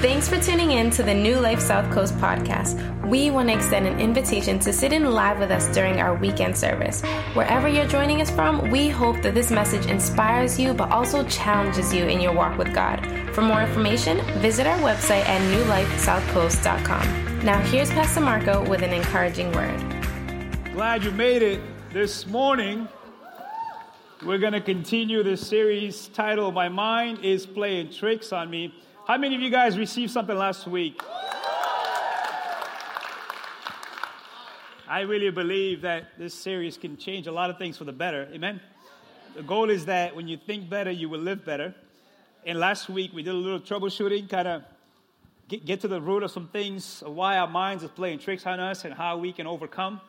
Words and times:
Thanks 0.00 0.30
for 0.30 0.40
tuning 0.40 0.70
in 0.70 0.88
to 0.92 1.02
the 1.02 1.12
New 1.12 1.38
Life 1.38 1.60
South 1.60 1.92
Coast 1.92 2.16
podcast. 2.16 3.06
We 3.06 3.30
want 3.30 3.50
to 3.50 3.54
extend 3.54 3.86
an 3.86 4.00
invitation 4.00 4.58
to 4.60 4.72
sit 4.72 4.94
in 4.94 5.04
live 5.04 5.38
with 5.38 5.50
us 5.50 5.68
during 5.74 6.00
our 6.00 6.14
weekend 6.14 6.56
service. 6.56 7.02
Wherever 7.34 7.68
you're 7.68 7.86
joining 7.86 8.22
us 8.22 8.30
from, 8.30 8.70
we 8.70 8.88
hope 8.88 9.20
that 9.20 9.34
this 9.34 9.50
message 9.50 9.84
inspires 9.84 10.58
you 10.58 10.72
but 10.72 10.90
also 10.90 11.22
challenges 11.24 11.92
you 11.92 12.06
in 12.06 12.18
your 12.18 12.32
walk 12.32 12.56
with 12.56 12.72
God. 12.74 13.06
For 13.34 13.42
more 13.42 13.60
information, 13.60 14.22
visit 14.40 14.66
our 14.66 14.78
website 14.78 15.26
at 15.26 15.42
newlifesouthcoast.com. 15.52 17.44
Now, 17.44 17.60
here's 17.64 17.90
Pastor 17.90 18.22
Marco 18.22 18.66
with 18.70 18.80
an 18.80 18.94
encouraging 18.94 19.52
word. 19.52 19.78
Glad 20.72 21.04
you 21.04 21.10
made 21.10 21.42
it 21.42 21.60
this 21.92 22.26
morning. 22.26 22.88
We're 24.24 24.38
going 24.38 24.54
to 24.54 24.62
continue 24.62 25.22
this 25.22 25.46
series 25.46 26.08
titled 26.08 26.54
My 26.54 26.70
Mind 26.70 27.18
is 27.22 27.44
Playing 27.44 27.92
Tricks 27.92 28.32
on 28.32 28.48
Me. 28.48 28.74
How 29.06 29.16
many 29.16 29.34
of 29.34 29.40
you 29.40 29.50
guys 29.50 29.78
received 29.78 30.12
something 30.12 30.36
last 30.36 30.66
week? 30.66 31.00
I 34.86 35.00
really 35.00 35.30
believe 35.30 35.80
that 35.82 36.18
this 36.18 36.34
series 36.34 36.76
can 36.76 36.96
change 36.96 37.26
a 37.26 37.32
lot 37.32 37.48
of 37.48 37.56
things 37.56 37.78
for 37.78 37.84
the 37.84 37.92
better. 37.92 38.28
Amen. 38.32 38.60
The 39.34 39.42
goal 39.42 39.70
is 39.70 39.86
that 39.86 40.14
when 40.14 40.28
you 40.28 40.36
think 40.36 40.68
better, 40.68 40.90
you 40.90 41.08
will 41.08 41.20
live 41.20 41.44
better. 41.44 41.74
And 42.44 42.58
last 42.58 42.88
week 42.88 43.12
we 43.12 43.22
did 43.22 43.34
a 43.34 43.38
little 43.38 43.58
troubleshooting, 43.58 44.28
kind 44.28 44.46
of 44.46 44.62
get, 45.48 45.64
get 45.64 45.80
to 45.80 45.88
the 45.88 46.00
root 46.00 46.22
of 46.22 46.30
some 46.30 46.48
things, 46.48 47.02
of 47.02 47.14
why 47.14 47.38
our 47.38 47.48
minds 47.48 47.82
are 47.82 47.88
playing 47.88 48.18
tricks 48.18 48.46
on 48.46 48.60
us 48.60 48.84
and 48.84 48.92
how 48.92 49.16
we 49.16 49.32
can 49.32 49.46
overcome. 49.46 50.00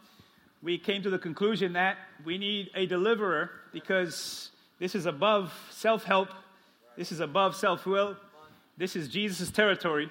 We 0.61 0.77
came 0.77 1.01
to 1.03 1.09
the 1.09 1.19
conclusion 1.19 1.73
that 1.73 1.97
we 2.25 2.37
need 2.37 2.71
a 2.75 2.85
deliverer 2.85 3.51
because 3.71 4.51
this 4.79 4.95
is 4.95 5.05
above 5.05 5.53
self 5.71 6.03
help, 6.03 6.29
this 6.97 7.11
is 7.11 7.21
above 7.21 7.55
self 7.55 7.85
will, 7.85 8.17
this 8.77 8.95
is 8.95 9.09
Jesus' 9.09 9.51
territory. 9.51 10.09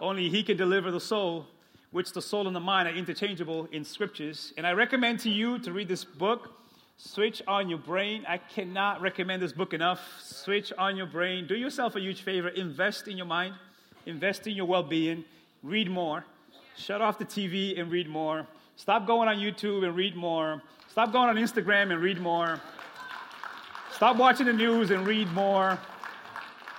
Only 0.00 0.28
He 0.28 0.42
can 0.42 0.56
deliver 0.56 0.90
the 0.90 1.00
soul, 1.00 1.46
which 1.90 2.12
the 2.12 2.22
soul 2.22 2.46
and 2.46 2.54
the 2.54 2.60
mind 2.60 2.88
are 2.88 2.94
interchangeable 2.94 3.68
in 3.72 3.84
scriptures. 3.84 4.52
And 4.56 4.66
I 4.66 4.72
recommend 4.72 5.20
to 5.20 5.30
you 5.30 5.58
to 5.60 5.72
read 5.72 5.88
this 5.88 6.04
book, 6.04 6.50
Switch 6.96 7.42
on 7.46 7.68
Your 7.68 7.78
Brain. 7.78 8.24
I 8.28 8.38
cannot 8.38 9.00
recommend 9.00 9.42
this 9.42 9.52
book 9.52 9.72
enough. 9.72 10.00
Switch 10.20 10.72
on 10.76 10.96
Your 10.96 11.06
Brain. 11.06 11.46
Do 11.46 11.56
yourself 11.56 11.96
a 11.96 12.00
huge 12.00 12.22
favor, 12.22 12.48
invest 12.48 13.08
in 13.08 13.16
your 13.16 13.26
mind, 13.26 13.54
invest 14.06 14.46
in 14.46 14.54
your 14.54 14.66
well 14.66 14.82
being, 14.82 15.24
read 15.62 15.90
more. 15.90 16.24
Shut 16.76 17.02
off 17.02 17.18
the 17.18 17.24
TV 17.24 17.78
and 17.78 17.90
read 17.90 18.08
more. 18.08 18.46
Stop 18.76 19.06
going 19.06 19.28
on 19.28 19.36
YouTube 19.36 19.84
and 19.84 19.96
read 19.96 20.14
more. 20.14 20.62
Stop 20.88 21.12
going 21.12 21.28
on 21.28 21.36
Instagram 21.36 21.92
and 21.92 22.00
read 22.00 22.20
more. 22.20 22.60
Stop 23.92 24.16
watching 24.16 24.46
the 24.46 24.52
news 24.52 24.90
and 24.90 25.06
read 25.06 25.26
more. 25.32 25.78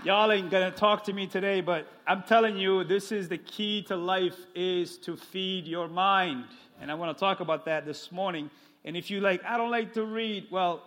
Y'all 0.06 0.32
ain't 0.32 0.50
gonna 0.50 0.72
talk 0.72 1.04
to 1.04 1.12
me 1.12 1.28
today, 1.28 1.60
but 1.60 1.86
I'm 2.08 2.24
telling 2.24 2.58
you, 2.58 2.86
this 2.86 3.12
is 3.12 3.28
the 3.28 3.38
key 3.38 3.84
to 3.90 3.98
life 3.98 4.38
is 4.56 4.98
to 5.00 5.18
feed 5.18 5.68
your 5.68 5.90
mind. 5.90 6.46
And 6.80 6.90
I 6.90 6.94
want 6.94 7.18
to 7.18 7.20
talk 7.20 7.42
about 7.42 7.66
that 7.66 7.86
this 7.86 8.10
morning. 8.10 8.50
And 8.86 8.96
if 8.96 9.12
you 9.12 9.20
like, 9.20 9.44
I 9.44 9.58
don't 9.58 9.72
like 9.72 9.96
to 9.96 10.06
read, 10.06 10.48
well, 10.50 10.84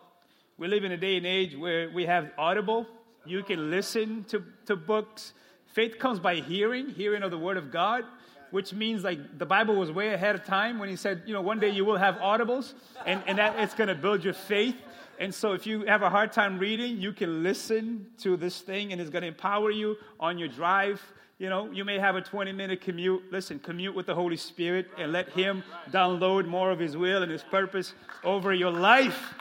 we 0.56 0.66
live 0.66 0.84
in 0.84 0.92
a 0.92 0.96
day 0.96 1.18
and 1.18 1.26
age 1.26 1.54
where 1.54 1.90
we 1.90 2.06
have 2.06 2.30
Audible. 2.38 2.86
You 3.26 3.42
can 3.42 3.70
listen 3.70 4.24
to, 4.30 4.42
to 4.64 4.76
books. 4.76 5.34
Faith 5.74 5.98
comes 5.98 6.18
by 6.18 6.36
hearing, 6.36 6.88
hearing 6.88 7.22
of 7.22 7.30
the 7.30 7.38
Word 7.38 7.58
of 7.58 7.70
God, 7.70 8.04
which 8.50 8.72
means 8.72 9.04
like 9.04 9.38
the 9.38 9.44
Bible 9.44 9.76
was 9.76 9.92
way 9.92 10.14
ahead 10.14 10.36
of 10.36 10.46
time 10.46 10.78
when 10.78 10.88
He 10.88 10.96
said, 10.96 11.24
you 11.26 11.34
know, 11.34 11.42
one 11.42 11.60
day 11.60 11.68
you 11.68 11.84
will 11.84 11.98
have 11.98 12.14
audibles, 12.14 12.72
and, 13.04 13.22
and 13.26 13.36
that 13.36 13.58
it's 13.58 13.74
going 13.74 13.88
to 13.88 13.94
build 13.94 14.24
your 14.24 14.32
faith. 14.32 14.76
And 15.22 15.32
so, 15.32 15.52
if 15.52 15.68
you 15.68 15.86
have 15.86 16.02
a 16.02 16.10
hard 16.10 16.32
time 16.32 16.58
reading, 16.58 17.00
you 17.00 17.12
can 17.12 17.44
listen 17.44 18.08
to 18.22 18.36
this 18.36 18.60
thing 18.60 18.90
and 18.90 19.00
it's 19.00 19.08
going 19.08 19.22
to 19.22 19.28
empower 19.28 19.70
you 19.70 19.96
on 20.18 20.36
your 20.36 20.48
drive. 20.48 21.00
You 21.38 21.48
know, 21.48 21.70
you 21.70 21.84
may 21.84 22.00
have 22.00 22.16
a 22.16 22.20
20 22.20 22.50
minute 22.50 22.80
commute. 22.80 23.30
Listen, 23.30 23.60
commute 23.60 23.94
with 23.94 24.06
the 24.06 24.16
Holy 24.16 24.36
Spirit 24.36 24.88
and 24.98 25.12
let 25.12 25.28
Him 25.28 25.62
download 25.92 26.46
more 26.48 26.72
of 26.72 26.80
His 26.80 26.96
will 26.96 27.22
and 27.22 27.30
His 27.30 27.44
purpose 27.44 27.94
over 28.24 28.52
your 28.52 28.72
life. 28.72 29.32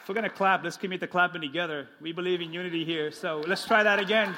If 0.00 0.08
we're 0.08 0.14
going 0.14 0.24
to 0.24 0.30
clap, 0.30 0.64
let's 0.64 0.78
commit 0.78 1.00
to 1.00 1.06
clapping 1.06 1.42
together. 1.42 1.88
We 2.00 2.12
believe 2.12 2.40
in 2.40 2.54
unity 2.54 2.86
here. 2.86 3.10
So 3.10 3.44
let's 3.46 3.66
try 3.66 3.82
that 3.82 3.98
again. 3.98 4.34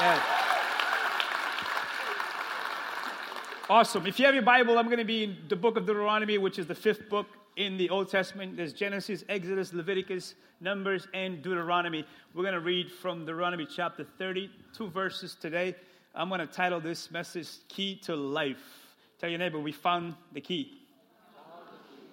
Yeah. 0.00 0.35
Awesome. 3.68 4.06
If 4.06 4.20
you 4.20 4.26
have 4.26 4.34
your 4.34 4.44
Bible, 4.44 4.78
I'm 4.78 4.86
going 4.86 4.98
to 4.98 5.04
be 5.04 5.24
in 5.24 5.38
the 5.48 5.56
book 5.56 5.76
of 5.76 5.86
Deuteronomy, 5.86 6.38
which 6.38 6.56
is 6.56 6.68
the 6.68 6.74
fifth 6.74 7.08
book 7.08 7.26
in 7.56 7.76
the 7.76 7.90
Old 7.90 8.08
Testament. 8.08 8.56
There's 8.56 8.72
Genesis, 8.72 9.24
Exodus, 9.28 9.72
Leviticus, 9.72 10.36
Numbers, 10.60 11.08
and 11.14 11.42
Deuteronomy. 11.42 12.06
We're 12.32 12.44
going 12.44 12.54
to 12.54 12.60
read 12.60 12.92
from 12.92 13.26
Deuteronomy 13.26 13.66
chapter 13.66 14.06
30, 14.18 14.52
two 14.72 14.88
verses 14.90 15.34
today. 15.34 15.74
I'm 16.14 16.28
going 16.28 16.38
to 16.38 16.46
title 16.46 16.78
this 16.78 17.10
message 17.10 17.48
Key 17.66 17.96
to 18.04 18.14
Life. 18.14 18.62
Tell 19.18 19.28
your 19.28 19.40
neighbor, 19.40 19.58
we 19.58 19.72
found 19.72 20.14
the 20.32 20.40
key. 20.40 20.82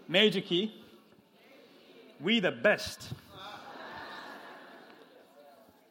Major 0.07 0.41
key. 0.41 0.73
We 2.19 2.39
the 2.39 2.51
best. 2.51 3.13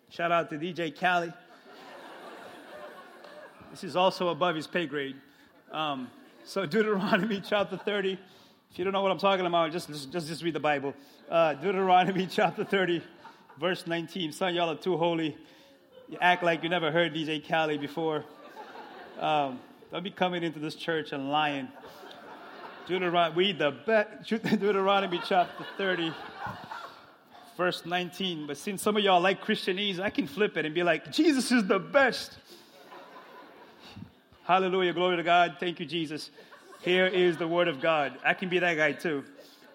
Shout 0.08 0.32
out 0.32 0.50
to 0.50 0.56
DJ 0.56 0.98
Khaled. 0.98 1.32
This 3.70 3.84
is 3.84 3.94
also 3.94 4.30
above 4.30 4.56
his 4.56 4.66
pay 4.66 4.86
grade. 4.86 5.14
Um, 5.72 6.10
so 6.44 6.66
Deuteronomy 6.66 7.42
chapter 7.48 7.78
30. 7.78 8.18
If 8.70 8.78
you 8.78 8.84
don't 8.84 8.92
know 8.92 9.00
what 9.00 9.10
I'm 9.10 9.18
talking 9.18 9.46
about, 9.46 9.72
just, 9.72 9.88
just, 9.88 10.12
just 10.12 10.42
read 10.42 10.54
the 10.54 10.60
Bible. 10.60 10.92
Uh, 11.30 11.54
Deuteronomy 11.54 12.26
chapter 12.30 12.62
30, 12.62 13.02
verse 13.58 13.86
19. 13.86 14.32
Some 14.32 14.54
y'all 14.54 14.68
are 14.68 14.76
too 14.76 14.98
holy. 14.98 15.34
You 16.10 16.18
act 16.20 16.42
like 16.42 16.62
you 16.62 16.68
never 16.68 16.90
heard 16.90 17.14
DJ 17.14 17.46
Khaled 17.46 17.80
before. 17.80 18.22
Um, 19.18 19.60
don't 19.90 20.04
be 20.04 20.10
coming 20.10 20.42
into 20.42 20.58
this 20.58 20.74
church 20.74 21.12
and 21.12 21.30
lying. 21.30 21.68
Deuteronomy, 22.86 23.34
we 23.34 23.52
the 23.52 23.70
best. 23.70 24.28
Deuteronomy 24.28 25.22
chapter 25.26 25.64
30, 25.78 26.12
verse 27.56 27.86
19. 27.86 28.46
But 28.46 28.58
since 28.58 28.82
some 28.82 28.98
of 28.98 29.02
y'all 29.02 29.22
like 29.22 29.42
Christianese, 29.42 30.00
I 30.00 30.10
can 30.10 30.26
flip 30.26 30.58
it 30.58 30.66
and 30.66 30.74
be 30.74 30.82
like, 30.82 31.10
Jesus 31.10 31.50
is 31.50 31.66
the 31.66 31.78
best. 31.78 32.36
Hallelujah. 34.44 34.92
Glory 34.92 35.18
to 35.18 35.22
God. 35.22 35.58
Thank 35.60 35.78
you, 35.78 35.86
Jesus. 35.86 36.32
Here 36.80 37.06
is 37.06 37.36
the 37.36 37.46
word 37.46 37.68
of 37.68 37.80
God. 37.80 38.18
I 38.24 38.34
can 38.34 38.48
be 38.48 38.58
that 38.58 38.76
guy 38.76 38.90
too. 38.90 39.22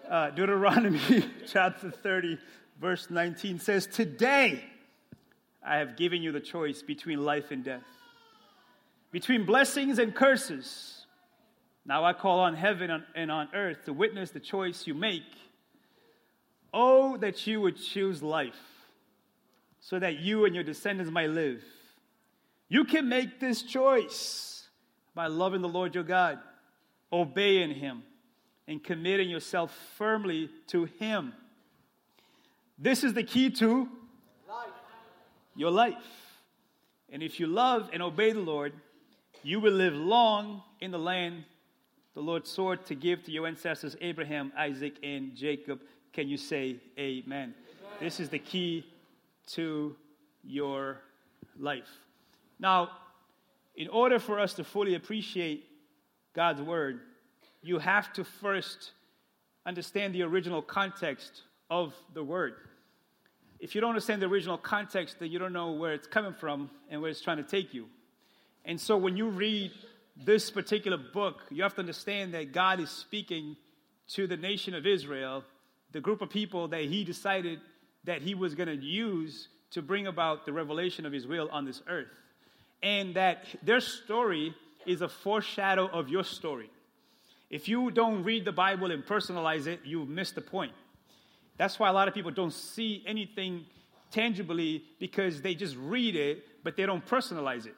Uh, 0.06 0.28
Deuteronomy 0.28 1.24
chapter 1.46 1.90
30, 1.90 2.38
verse 2.78 3.08
19 3.08 3.60
says, 3.60 3.86
Today 3.86 4.62
I 5.64 5.78
have 5.78 5.96
given 5.96 6.20
you 6.20 6.32
the 6.32 6.40
choice 6.40 6.82
between 6.82 7.24
life 7.24 7.50
and 7.50 7.64
death, 7.64 7.86
between 9.10 9.46
blessings 9.46 9.98
and 9.98 10.14
curses. 10.14 11.06
Now 11.86 12.04
I 12.04 12.12
call 12.12 12.40
on 12.40 12.54
heaven 12.54 13.04
and 13.14 13.30
on 13.30 13.48
earth 13.54 13.86
to 13.86 13.94
witness 13.94 14.32
the 14.32 14.40
choice 14.40 14.86
you 14.86 14.92
make. 14.92 15.22
Oh, 16.74 17.16
that 17.16 17.46
you 17.46 17.62
would 17.62 17.78
choose 17.78 18.22
life 18.22 18.60
so 19.80 19.98
that 19.98 20.18
you 20.18 20.44
and 20.44 20.54
your 20.54 20.64
descendants 20.64 21.10
might 21.10 21.30
live. 21.30 21.64
You 22.68 22.84
can 22.84 23.08
make 23.08 23.40
this 23.40 23.62
choice 23.62 24.56
by 25.14 25.26
loving 25.26 25.62
the 25.62 25.68
Lord 25.68 25.94
your 25.94 26.04
God, 26.04 26.38
obeying 27.12 27.74
Him, 27.74 28.02
and 28.66 28.82
committing 28.82 29.28
yourself 29.28 29.76
firmly 29.96 30.50
to 30.68 30.84
Him. 30.84 31.32
This 32.78 33.02
is 33.02 33.14
the 33.14 33.24
key 33.24 33.50
to 33.50 33.88
life. 34.48 34.68
your 35.56 35.70
life. 35.70 35.94
And 37.10 37.22
if 37.22 37.40
you 37.40 37.46
love 37.46 37.90
and 37.92 38.02
obey 38.02 38.32
the 38.32 38.40
Lord, 38.40 38.72
you 39.42 39.60
will 39.60 39.72
live 39.72 39.94
long 39.94 40.62
in 40.80 40.90
the 40.90 40.98
land 40.98 41.44
the 42.18 42.24
Lord 42.24 42.48
swore 42.48 42.76
to 42.76 42.96
give 42.96 43.22
to 43.26 43.30
your 43.30 43.46
ancestors 43.46 43.96
Abraham, 44.00 44.52
Isaac, 44.58 44.94
and 45.04 45.36
Jacob. 45.36 45.78
Can 46.12 46.28
you 46.28 46.36
say 46.36 46.80
amen? 46.98 47.22
amen? 47.24 47.54
This 48.00 48.18
is 48.18 48.28
the 48.28 48.40
key 48.40 48.84
to 49.52 49.94
your 50.42 51.00
life. 51.56 51.88
Now, 52.58 52.90
in 53.78 53.86
order 53.88 54.18
for 54.18 54.40
us 54.40 54.54
to 54.54 54.64
fully 54.64 54.96
appreciate 54.96 55.64
God's 56.34 56.60
word, 56.60 56.98
you 57.62 57.78
have 57.78 58.12
to 58.14 58.24
first 58.24 58.90
understand 59.64 60.12
the 60.12 60.22
original 60.22 60.60
context 60.60 61.42
of 61.70 61.94
the 62.12 62.24
word. 62.24 62.54
If 63.60 63.76
you 63.76 63.80
don't 63.80 63.90
understand 63.90 64.20
the 64.20 64.26
original 64.26 64.58
context, 64.58 65.20
then 65.20 65.30
you 65.30 65.38
don't 65.38 65.52
know 65.52 65.72
where 65.72 65.92
it's 65.92 66.08
coming 66.08 66.34
from 66.34 66.70
and 66.90 67.00
where 67.00 67.08
it's 67.08 67.20
trying 67.20 67.36
to 67.36 67.44
take 67.44 67.72
you. 67.72 67.86
And 68.64 68.80
so 68.80 68.96
when 68.96 69.16
you 69.16 69.28
read 69.28 69.70
this 70.16 70.50
particular 70.50 70.98
book, 70.98 71.42
you 71.48 71.62
have 71.62 71.74
to 71.74 71.80
understand 71.80 72.34
that 72.34 72.52
God 72.52 72.80
is 72.80 72.90
speaking 72.90 73.56
to 74.08 74.26
the 74.26 74.36
nation 74.36 74.74
of 74.74 74.88
Israel, 74.88 75.44
the 75.92 76.00
group 76.00 76.20
of 76.20 76.30
people 76.30 76.66
that 76.68 76.82
He 76.82 77.04
decided 77.04 77.60
that 78.02 78.22
He 78.22 78.34
was 78.34 78.56
going 78.56 78.68
to 78.68 78.84
use 78.84 79.46
to 79.70 79.82
bring 79.82 80.08
about 80.08 80.46
the 80.46 80.52
revelation 80.52 81.06
of 81.06 81.12
His 81.12 81.28
will 81.28 81.48
on 81.52 81.64
this 81.64 81.80
earth 81.86 82.08
and 82.82 83.14
that 83.14 83.44
their 83.62 83.80
story 83.80 84.54
is 84.86 85.02
a 85.02 85.08
foreshadow 85.08 85.86
of 85.86 86.08
your 86.08 86.24
story. 86.24 86.70
If 87.50 87.68
you 87.68 87.90
don't 87.90 88.24
read 88.24 88.44
the 88.44 88.52
Bible 88.52 88.90
and 88.90 89.04
personalize 89.04 89.66
it, 89.66 89.80
you 89.84 90.04
miss 90.04 90.32
the 90.32 90.40
point. 90.40 90.72
That's 91.56 91.78
why 91.78 91.88
a 91.88 91.92
lot 91.92 92.08
of 92.08 92.14
people 92.14 92.30
don't 92.30 92.52
see 92.52 93.02
anything 93.06 93.64
tangibly 94.10 94.84
because 94.98 95.42
they 95.42 95.54
just 95.54 95.76
read 95.76 96.14
it, 96.14 96.44
but 96.62 96.76
they 96.76 96.86
don't 96.86 97.04
personalize 97.04 97.66
it. 97.66 97.74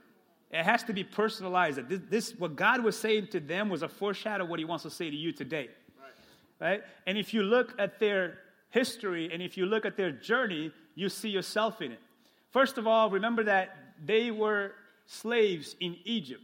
It 0.51 0.65
has 0.65 0.83
to 0.85 0.93
be 0.93 1.05
personalized. 1.05 1.89
This, 1.89 2.01
this, 2.11 2.39
what 2.39 2.57
God 2.57 2.83
was 2.83 2.99
saying 2.99 3.29
to 3.29 3.41
them 3.41 3.69
was 3.69 3.83
a 3.83 3.89
foreshadow 3.89 4.45
of 4.45 4.51
what 4.51 4.59
He 4.59 4.65
wants 4.65 4.83
to 4.83 4.91
say 4.91 5.09
to 5.09 5.17
you 5.17 5.33
today. 5.33 5.69
Right. 6.61 6.71
right? 6.71 6.83
And 7.07 7.17
if 7.17 7.33
you 7.33 7.43
look 7.43 7.75
at 7.79 8.01
their 8.01 8.39
history 8.71 9.31
and 9.33 9.43
if 9.43 9.57
you 9.57 9.67
look 9.67 9.85
at 9.85 9.97
their 9.97 10.11
journey, 10.11 10.73
you 10.95 11.09
see 11.09 11.29
yourself 11.29 11.81
in 11.81 11.93
it. 11.93 12.01
First 12.51 12.79
of 12.79 12.87
all, 12.87 13.11
remember 13.11 13.45
that 13.45 13.77
they 14.05 14.31
were 14.33 14.73
slaves 15.11 15.75
in 15.81 15.97
Egypt, 16.05 16.43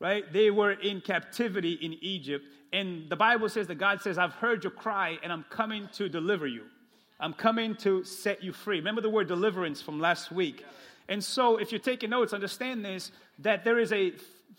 right? 0.00 0.30
They 0.30 0.50
were 0.50 0.72
in 0.72 1.00
captivity 1.00 1.72
in 1.72 1.94
Egypt. 2.02 2.44
And 2.72 3.08
the 3.08 3.16
Bible 3.16 3.48
says 3.48 3.66
that 3.68 3.76
God 3.76 4.02
says, 4.02 4.18
I've 4.18 4.34
heard 4.34 4.64
your 4.64 4.70
cry 4.70 5.18
and 5.22 5.32
I'm 5.32 5.46
coming 5.48 5.88
to 5.94 6.08
deliver 6.08 6.46
you. 6.46 6.64
I'm 7.18 7.32
coming 7.32 7.74
to 7.76 8.04
set 8.04 8.44
you 8.44 8.52
free. 8.52 8.76
Remember 8.76 9.00
the 9.00 9.08
word 9.08 9.28
deliverance 9.28 9.80
from 9.80 9.98
last 9.98 10.30
week. 10.30 10.62
And 11.08 11.24
so, 11.24 11.56
if 11.56 11.72
you're 11.72 11.78
taking 11.78 12.10
notes, 12.10 12.34
understand 12.34 12.84
this 12.84 13.12
that 13.38 13.64
there 13.64 13.78
is 13.78 13.92
a 13.92 14.12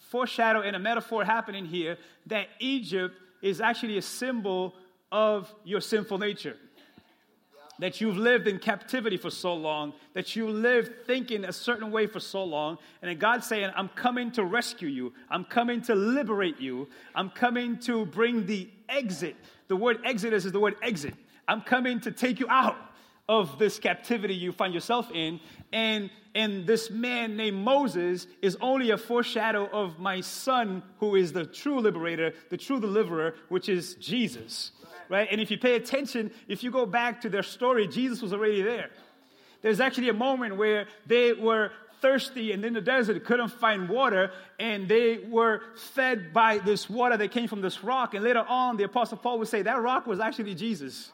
foreshadow 0.10 0.62
and 0.62 0.76
a 0.76 0.80
metaphor 0.80 1.24
happening 1.24 1.66
here 1.66 1.98
that 2.26 2.48
Egypt 2.60 3.16
is 3.44 3.62
actually 3.62 3.98
a 3.98 4.02
symbol 4.02 4.74
of 5.12 5.54
your 5.64 5.82
sinful 5.82 6.18
nature. 6.18 6.58
That 7.80 8.02
you've 8.02 8.18
lived 8.18 8.48
in 8.48 8.58
captivity 8.58 9.18
for 9.18 9.30
so 9.30 9.54
long, 9.54 9.94
that 10.14 10.36
you 10.36 10.50
lived 10.50 11.06
thinking 11.06 11.46
a 11.46 11.54
certain 11.54 11.92
way 11.92 12.08
for 12.08 12.20
so 12.20 12.44
long, 12.44 12.80
and 13.02 13.10
then 13.10 13.20
God's 13.20 13.46
saying, 13.46 13.72
I'm 13.76 13.90
coming 13.90 14.32
to 14.32 14.44
rescue 14.44 14.88
you. 14.88 15.14
I'm 15.30 15.46
coming 15.46 15.82
to 15.84 15.94
liberate 15.94 16.60
you. 16.60 16.88
I'm 17.14 17.30
coming 17.30 17.78
to 17.82 18.06
bring 18.08 18.48
the 18.48 18.68
exit. 18.90 19.36
The 19.68 19.76
word 19.76 20.00
exodus 20.04 20.46
is 20.46 20.52
the 20.52 20.60
word 20.60 20.76
exit. 20.82 21.14
I'm 21.48 21.62
coming 21.62 22.00
to 22.02 22.12
take 22.12 22.40
you 22.40 22.48
out 22.50 22.78
of 23.30 23.60
this 23.60 23.78
captivity 23.78 24.34
you 24.34 24.52
find 24.52 24.74
yourself 24.74 25.12
in. 25.14 25.40
And, 25.74 26.10
and 26.34 26.66
this 26.66 26.90
man 26.90 27.36
named 27.36 27.58
Moses 27.58 28.26
is 28.42 28.58
only 28.62 28.92
a 28.92 28.98
foreshadow 28.98 29.68
of 29.68 30.00
my 30.00 30.22
son, 30.22 30.82
who 31.00 31.16
is 31.16 31.34
the 31.34 31.46
true 31.46 31.80
liberator, 31.80 32.34
the 32.50 32.58
true 32.58 32.80
deliverer, 32.80 33.36
which 33.50 33.68
is 33.68 33.96
Jesus. 33.96 34.72
Right? 35.10 35.28
And 35.32 35.40
if 35.40 35.50
you 35.50 35.58
pay 35.58 35.76
attention, 35.76 36.32
if 36.48 36.64
you 36.64 36.72
go 36.72 36.86
back 36.86 37.22
to 37.22 37.30
their 37.30 37.44
story, 37.44 37.88
Jesus 37.88 38.22
was 38.22 38.34
already 38.34 38.62
there. 38.62 38.90
There's 39.62 39.80
actually 39.80 40.10
a 40.10 40.14
moment 40.14 40.58
where 40.58 40.88
they 41.06 41.34
were 41.34 41.72
thirsty 42.02 42.52
and 42.52 42.64
in 42.64 42.74
the 42.74 42.82
desert 42.82 43.24
couldn't 43.26 43.50
find 43.50 43.90
water 43.90 44.32
and 44.60 44.88
they 44.88 45.18
were 45.30 45.62
fed 45.76 46.32
by 46.32 46.60
this 46.60 46.88
water 46.88 47.18
that 47.18 47.32
came 47.32 47.48
from 47.48 47.62
this 47.62 47.84
rock 47.84 48.14
and 48.14 48.24
later 48.24 48.46
on 48.48 48.78
the 48.78 48.84
apostle 48.84 49.18
paul 49.18 49.40
would 49.40 49.48
say 49.48 49.64
that 49.64 49.82
rock 49.82 50.06
was 50.06 50.20
actually 50.20 50.54
jesus 50.54 51.12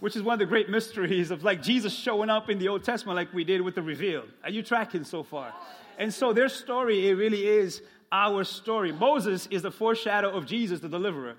which 0.00 0.16
is 0.16 0.22
one 0.22 0.34
of 0.34 0.38
the 0.38 0.46
great 0.46 0.68
mysteries 0.68 1.30
of 1.30 1.42
like 1.42 1.62
Jesus 1.62 1.92
showing 1.92 2.30
up 2.30 2.50
in 2.50 2.58
the 2.58 2.68
Old 2.68 2.84
Testament 2.84 3.16
like 3.16 3.32
we 3.32 3.44
did 3.44 3.60
with 3.60 3.74
the 3.74 3.82
revealed. 3.82 4.28
Are 4.44 4.50
you 4.50 4.62
tracking 4.62 5.04
so 5.04 5.22
far? 5.22 5.52
And 5.98 6.12
so 6.12 6.32
their 6.32 6.48
story, 6.48 7.08
it 7.08 7.14
really 7.14 7.46
is 7.46 7.82
our 8.12 8.44
story. 8.44 8.92
Moses 8.92 9.46
is 9.50 9.62
the 9.62 9.70
foreshadow 9.70 10.30
of 10.30 10.46
Jesus, 10.46 10.80
the 10.80 10.88
deliverer, 10.88 11.34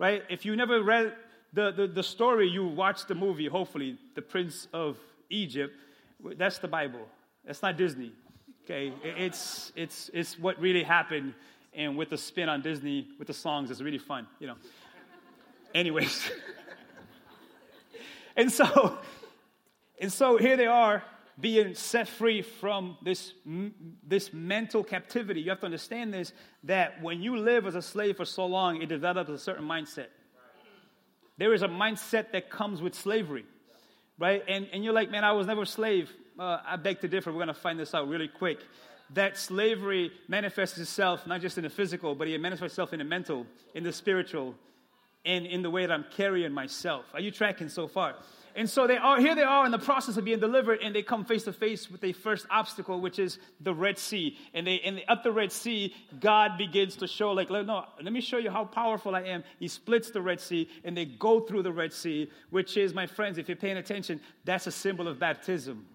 right? 0.00 0.24
If 0.28 0.44
you 0.44 0.56
never 0.56 0.82
read 0.82 1.14
the, 1.52 1.70
the, 1.70 1.86
the 1.86 2.02
story, 2.02 2.48
you 2.48 2.66
watched 2.66 3.06
the 3.06 3.14
movie, 3.14 3.46
hopefully, 3.46 3.98
The 4.16 4.22
Prince 4.22 4.66
of 4.72 4.96
Egypt. 5.28 5.76
That's 6.36 6.58
the 6.58 6.68
Bible. 6.68 7.06
That's 7.44 7.62
not 7.62 7.76
Disney. 7.76 8.12
Okay, 8.64 8.92
it's, 9.04 9.72
it's, 9.76 10.10
it's 10.12 10.38
what 10.38 10.58
really 10.60 10.82
happened, 10.82 11.34
and 11.74 11.96
with 11.96 12.10
the 12.10 12.18
spin 12.18 12.48
on 12.48 12.62
Disney, 12.62 13.08
with 13.18 13.28
the 13.28 13.34
songs, 13.34 13.70
it's 13.70 13.80
really 13.80 13.98
fun, 13.98 14.26
you 14.40 14.46
know. 14.48 14.56
Anyways. 15.74 16.30
And 18.36 18.50
so, 18.50 18.96
and 20.00 20.10
so 20.10 20.38
here 20.38 20.56
they 20.56 20.66
are 20.66 21.02
being 21.40 21.74
set 21.74 22.08
free 22.08 22.42
from 22.42 22.96
this, 23.02 23.32
this 24.06 24.32
mental 24.32 24.84
captivity. 24.84 25.40
You 25.40 25.50
have 25.50 25.60
to 25.60 25.66
understand 25.66 26.12
this 26.12 26.32
that 26.64 27.02
when 27.02 27.22
you 27.22 27.36
live 27.36 27.66
as 27.66 27.74
a 27.74 27.82
slave 27.82 28.16
for 28.16 28.24
so 28.24 28.46
long, 28.46 28.82
it 28.82 28.88
develops 28.88 29.30
a 29.30 29.38
certain 29.38 29.64
mindset. 29.64 30.08
There 31.38 31.54
is 31.54 31.62
a 31.62 31.68
mindset 31.68 32.32
that 32.32 32.50
comes 32.50 32.82
with 32.82 32.94
slavery, 32.94 33.46
right? 34.18 34.44
And, 34.46 34.68
and 34.72 34.84
you're 34.84 34.92
like, 34.92 35.10
man, 35.10 35.24
I 35.24 35.32
was 35.32 35.46
never 35.46 35.62
a 35.62 35.66
slave. 35.66 36.10
Uh, 36.38 36.58
I 36.66 36.76
beg 36.76 37.00
to 37.00 37.08
differ. 37.08 37.30
We're 37.30 37.38
going 37.38 37.48
to 37.48 37.54
find 37.54 37.78
this 37.78 37.94
out 37.94 38.08
really 38.08 38.28
quick. 38.28 38.58
That 39.14 39.38
slavery 39.38 40.12
manifests 40.28 40.78
itself 40.78 41.26
not 41.26 41.40
just 41.40 41.56
in 41.56 41.64
the 41.64 41.70
physical, 41.70 42.14
but 42.14 42.28
it 42.28 42.38
manifests 42.40 42.74
itself 42.74 42.92
in 42.92 42.98
the 42.98 43.04
mental, 43.04 43.46
in 43.74 43.84
the 43.84 43.92
spiritual, 43.92 44.54
and 45.24 45.46
in 45.46 45.62
the 45.62 45.70
way 45.70 45.86
that 45.86 45.92
I'm 45.92 46.04
carrying 46.14 46.52
myself. 46.52 47.06
Are 47.14 47.20
you 47.20 47.30
tracking 47.30 47.68
so 47.68 47.88
far? 47.88 48.16
And 48.56 48.68
so 48.68 48.86
they 48.86 48.96
are 48.96 49.20
here 49.20 49.34
they 49.34 49.42
are 49.42 49.64
in 49.64 49.72
the 49.72 49.78
process 49.78 50.16
of 50.16 50.24
being 50.24 50.40
delivered, 50.40 50.80
and 50.82 50.94
they 50.94 51.02
come 51.02 51.24
face 51.24 51.44
to 51.44 51.52
face 51.52 51.90
with 51.90 52.00
the 52.00 52.12
first 52.12 52.46
obstacle, 52.50 53.00
which 53.00 53.18
is 53.18 53.38
the 53.60 53.74
Red 53.74 53.98
Sea. 53.98 54.36
And 54.54 54.66
they 54.66 54.80
and 54.80 55.02
at 55.08 55.22
the 55.22 55.32
Red 55.32 55.52
Sea, 55.52 55.94
God 56.20 56.58
begins 56.58 56.96
to 56.96 57.06
show, 57.06 57.32
like, 57.32 57.50
no, 57.50 57.84
let 58.02 58.12
me 58.12 58.20
show 58.20 58.38
you 58.38 58.50
how 58.50 58.64
powerful 58.64 59.14
I 59.14 59.22
am. 59.22 59.44
He 59.58 59.68
splits 59.68 60.10
the 60.10 60.20
Red 60.20 60.40
Sea, 60.40 60.68
and 60.84 60.96
they 60.96 61.04
go 61.04 61.40
through 61.40 61.62
the 61.62 61.72
Red 61.72 61.92
Sea, 61.92 62.30
which 62.50 62.76
is, 62.76 62.94
my 62.94 63.06
friends, 63.06 63.38
if 63.38 63.48
you're 63.48 63.56
paying 63.56 63.76
attention, 63.76 64.20
that's 64.44 64.66
a 64.66 64.72
symbol 64.72 65.08
of 65.08 65.18
baptism. 65.18 65.86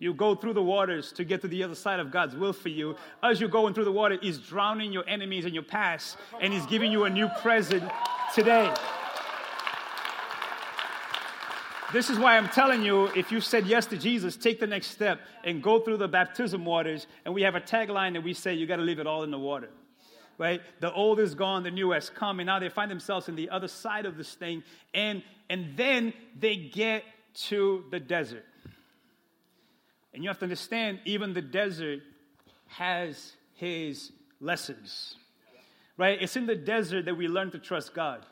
You 0.00 0.14
go 0.14 0.36
through 0.36 0.52
the 0.52 0.62
waters 0.62 1.10
to 1.12 1.24
get 1.24 1.40
to 1.42 1.48
the 1.48 1.64
other 1.64 1.74
side 1.74 1.98
of 1.98 2.12
God's 2.12 2.36
will 2.36 2.52
for 2.52 2.68
you. 2.68 2.94
As 3.22 3.40
you're 3.40 3.48
going 3.48 3.74
through 3.74 3.84
the 3.84 3.92
water, 3.92 4.16
He's 4.20 4.38
drowning 4.38 4.92
your 4.92 5.04
enemies 5.08 5.44
and 5.44 5.52
your 5.52 5.64
past, 5.64 6.16
and 6.40 6.52
He's 6.52 6.66
giving 6.66 6.92
you 6.92 7.04
a 7.04 7.10
new 7.10 7.28
present 7.40 7.82
today. 8.34 8.72
This 11.90 12.10
is 12.10 12.18
why 12.18 12.36
I'm 12.36 12.48
telling 12.50 12.82
you 12.82 13.06
if 13.06 13.32
you 13.32 13.40
said 13.40 13.66
yes 13.66 13.86
to 13.86 13.96
Jesus, 13.96 14.36
take 14.36 14.60
the 14.60 14.66
next 14.66 14.88
step 14.88 15.20
and 15.42 15.62
go 15.62 15.80
through 15.80 15.96
the 15.96 16.08
baptism 16.08 16.66
waters. 16.66 17.06
And 17.24 17.32
we 17.32 17.42
have 17.42 17.54
a 17.54 17.62
tagline 17.62 18.12
that 18.12 18.22
we 18.22 18.34
say, 18.34 18.52
you 18.52 18.66
got 18.66 18.76
to 18.76 18.82
leave 18.82 18.98
it 18.98 19.06
all 19.06 19.22
in 19.22 19.30
the 19.30 19.38
water. 19.38 19.70
Right? 20.36 20.60
The 20.80 20.92
old 20.92 21.18
is 21.18 21.34
gone, 21.34 21.62
the 21.62 21.70
new 21.70 21.92
has 21.92 22.10
come, 22.10 22.40
and 22.40 22.46
now 22.46 22.58
they 22.58 22.68
find 22.68 22.90
themselves 22.90 23.28
in 23.28 23.36
the 23.36 23.48
other 23.48 23.68
side 23.68 24.04
of 24.04 24.18
this 24.18 24.34
thing. 24.34 24.62
And, 24.92 25.22
and 25.48 25.76
then 25.76 26.12
they 26.38 26.56
get 26.56 27.04
to 27.46 27.84
the 27.90 27.98
desert. 27.98 28.44
And 30.12 30.22
you 30.22 30.28
have 30.28 30.38
to 30.40 30.44
understand, 30.44 31.00
even 31.06 31.32
the 31.32 31.42
desert 31.42 32.00
has 32.66 33.32
his 33.54 34.12
lessons. 34.40 35.16
Right? 35.96 36.20
It's 36.20 36.36
in 36.36 36.44
the 36.44 36.54
desert 36.54 37.06
that 37.06 37.16
we 37.16 37.28
learn 37.28 37.50
to 37.52 37.58
trust 37.58 37.94
God. 37.94 38.26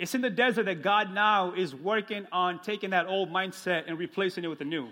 It's 0.00 0.14
in 0.14 0.22
the 0.22 0.30
desert 0.30 0.64
that 0.64 0.80
God 0.80 1.12
now 1.12 1.52
is 1.52 1.74
working 1.74 2.26
on 2.32 2.60
taking 2.60 2.88
that 2.90 3.06
old 3.06 3.30
mindset 3.30 3.84
and 3.86 3.98
replacing 3.98 4.44
it 4.44 4.46
with 4.46 4.62
a 4.62 4.64
new. 4.64 4.88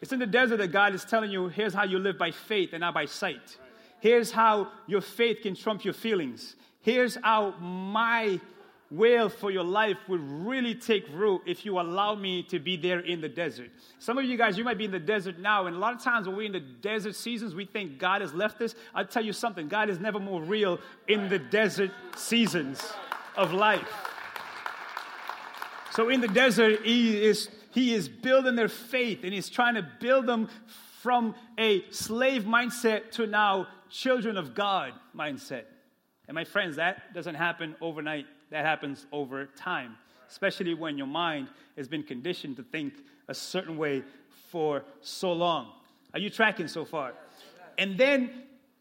It's 0.00 0.10
in 0.10 0.18
the 0.18 0.26
desert 0.26 0.56
that 0.56 0.72
God 0.72 0.96
is 0.96 1.04
telling 1.04 1.30
you, 1.30 1.46
here's 1.46 1.72
how 1.72 1.84
you 1.84 2.00
live 2.00 2.18
by 2.18 2.32
faith 2.32 2.70
and 2.72 2.80
not 2.80 2.92
by 2.92 3.04
sight. 3.04 3.56
Here's 4.00 4.32
how 4.32 4.66
your 4.88 5.00
faith 5.00 5.42
can 5.42 5.54
trump 5.54 5.84
your 5.84 5.94
feelings. 5.94 6.56
Here's 6.80 7.14
how 7.22 7.52
my 7.60 8.40
will 8.90 9.28
for 9.28 9.52
your 9.52 9.62
life 9.62 9.96
would 10.08 10.22
really 10.22 10.74
take 10.74 11.04
root 11.12 11.42
if 11.46 11.64
you 11.64 11.78
allow 11.78 12.16
me 12.16 12.42
to 12.42 12.58
be 12.58 12.76
there 12.76 12.98
in 12.98 13.20
the 13.20 13.28
desert. 13.28 13.70
Some 14.00 14.18
of 14.18 14.24
you 14.24 14.36
guys, 14.36 14.58
you 14.58 14.64
might 14.64 14.78
be 14.78 14.86
in 14.86 14.90
the 14.90 14.98
desert 14.98 15.38
now, 15.38 15.66
and 15.66 15.76
a 15.76 15.78
lot 15.78 15.94
of 15.94 16.02
times 16.02 16.26
when 16.26 16.36
we're 16.36 16.46
in 16.46 16.52
the 16.52 16.58
desert 16.58 17.14
seasons, 17.14 17.54
we 17.54 17.64
think 17.64 18.00
God 18.00 18.22
has 18.22 18.34
left 18.34 18.60
us. 18.60 18.74
I'll 18.92 19.06
tell 19.06 19.24
you 19.24 19.32
something 19.32 19.68
God 19.68 19.88
is 19.88 20.00
never 20.00 20.18
more 20.18 20.42
real 20.42 20.80
in 21.06 21.28
the 21.28 21.38
desert 21.38 21.92
seasons 22.16 22.82
of 23.36 23.52
life. 23.52 24.16
So 25.92 26.08
in 26.08 26.20
the 26.20 26.28
desert, 26.28 26.84
he 26.84 27.22
is, 27.22 27.48
he 27.70 27.94
is 27.94 28.08
building 28.08 28.56
their 28.56 28.68
faith 28.68 29.20
and 29.24 29.32
he's 29.32 29.48
trying 29.48 29.74
to 29.74 29.86
build 30.00 30.26
them 30.26 30.48
from 31.02 31.34
a 31.58 31.84
slave 31.90 32.44
mindset 32.44 33.10
to 33.12 33.26
now 33.26 33.68
children 33.90 34.36
of 34.36 34.54
God 34.54 34.92
mindset. 35.16 35.64
And 36.26 36.34
my 36.34 36.44
friends, 36.44 36.76
that 36.76 37.14
doesn't 37.14 37.34
happen 37.34 37.74
overnight, 37.80 38.26
that 38.50 38.64
happens 38.64 39.06
over 39.12 39.46
time, 39.46 39.96
especially 40.28 40.74
when 40.74 40.98
your 40.98 41.06
mind 41.06 41.48
has 41.76 41.88
been 41.88 42.02
conditioned 42.02 42.56
to 42.56 42.62
think 42.62 42.94
a 43.28 43.34
certain 43.34 43.76
way 43.76 44.02
for 44.50 44.84
so 45.00 45.32
long. 45.32 45.72
Are 46.12 46.20
you 46.20 46.30
tracking 46.30 46.68
so 46.68 46.84
far? 46.84 47.14
And 47.78 47.96
then 47.96 48.30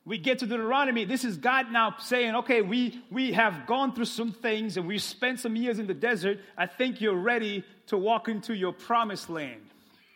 we 0.08 0.18
get 0.18 0.40
to 0.40 0.48
Deuteronomy, 0.48 1.04
this 1.04 1.26
is 1.26 1.36
God 1.36 1.70
now 1.70 1.96
saying, 2.00 2.34
okay, 2.36 2.62
we, 2.62 3.04
we 3.12 3.34
have 3.34 3.68
gone 3.68 3.94
through 3.94 4.06
some 4.06 4.32
things 4.32 4.78
and 4.78 4.88
we've 4.88 5.02
spent 5.02 5.42
some 5.42 5.58
years 5.58 5.80
in 5.80 5.88
the 5.88 5.94
desert. 5.94 6.40
I 6.58 6.66
think 6.66 7.02
you're 7.02 7.14
ready 7.14 7.66
to 7.88 7.98
walk 7.98 8.30
into 8.30 8.56
your 8.56 8.72
promised 8.72 9.30
land. 9.30 9.62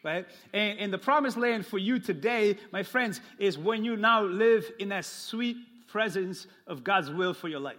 Right? 0.02 0.26
And, 0.54 0.80
and 0.80 0.94
the 0.94 0.98
promised 0.98 1.36
land 1.36 1.66
for 1.66 1.78
you 1.78 2.00
today, 2.00 2.58
my 2.72 2.84
friends, 2.84 3.20
is 3.38 3.58
when 3.58 3.84
you 3.84 3.98
now 3.98 4.24
live 4.24 4.66
in 4.80 4.90
that 4.90 5.04
sweet 5.04 5.58
presence 5.88 6.48
of 6.68 6.86
God's 6.86 7.12
will 7.12 7.34
for 7.34 7.50
your 7.50 7.60
life. 7.60 7.76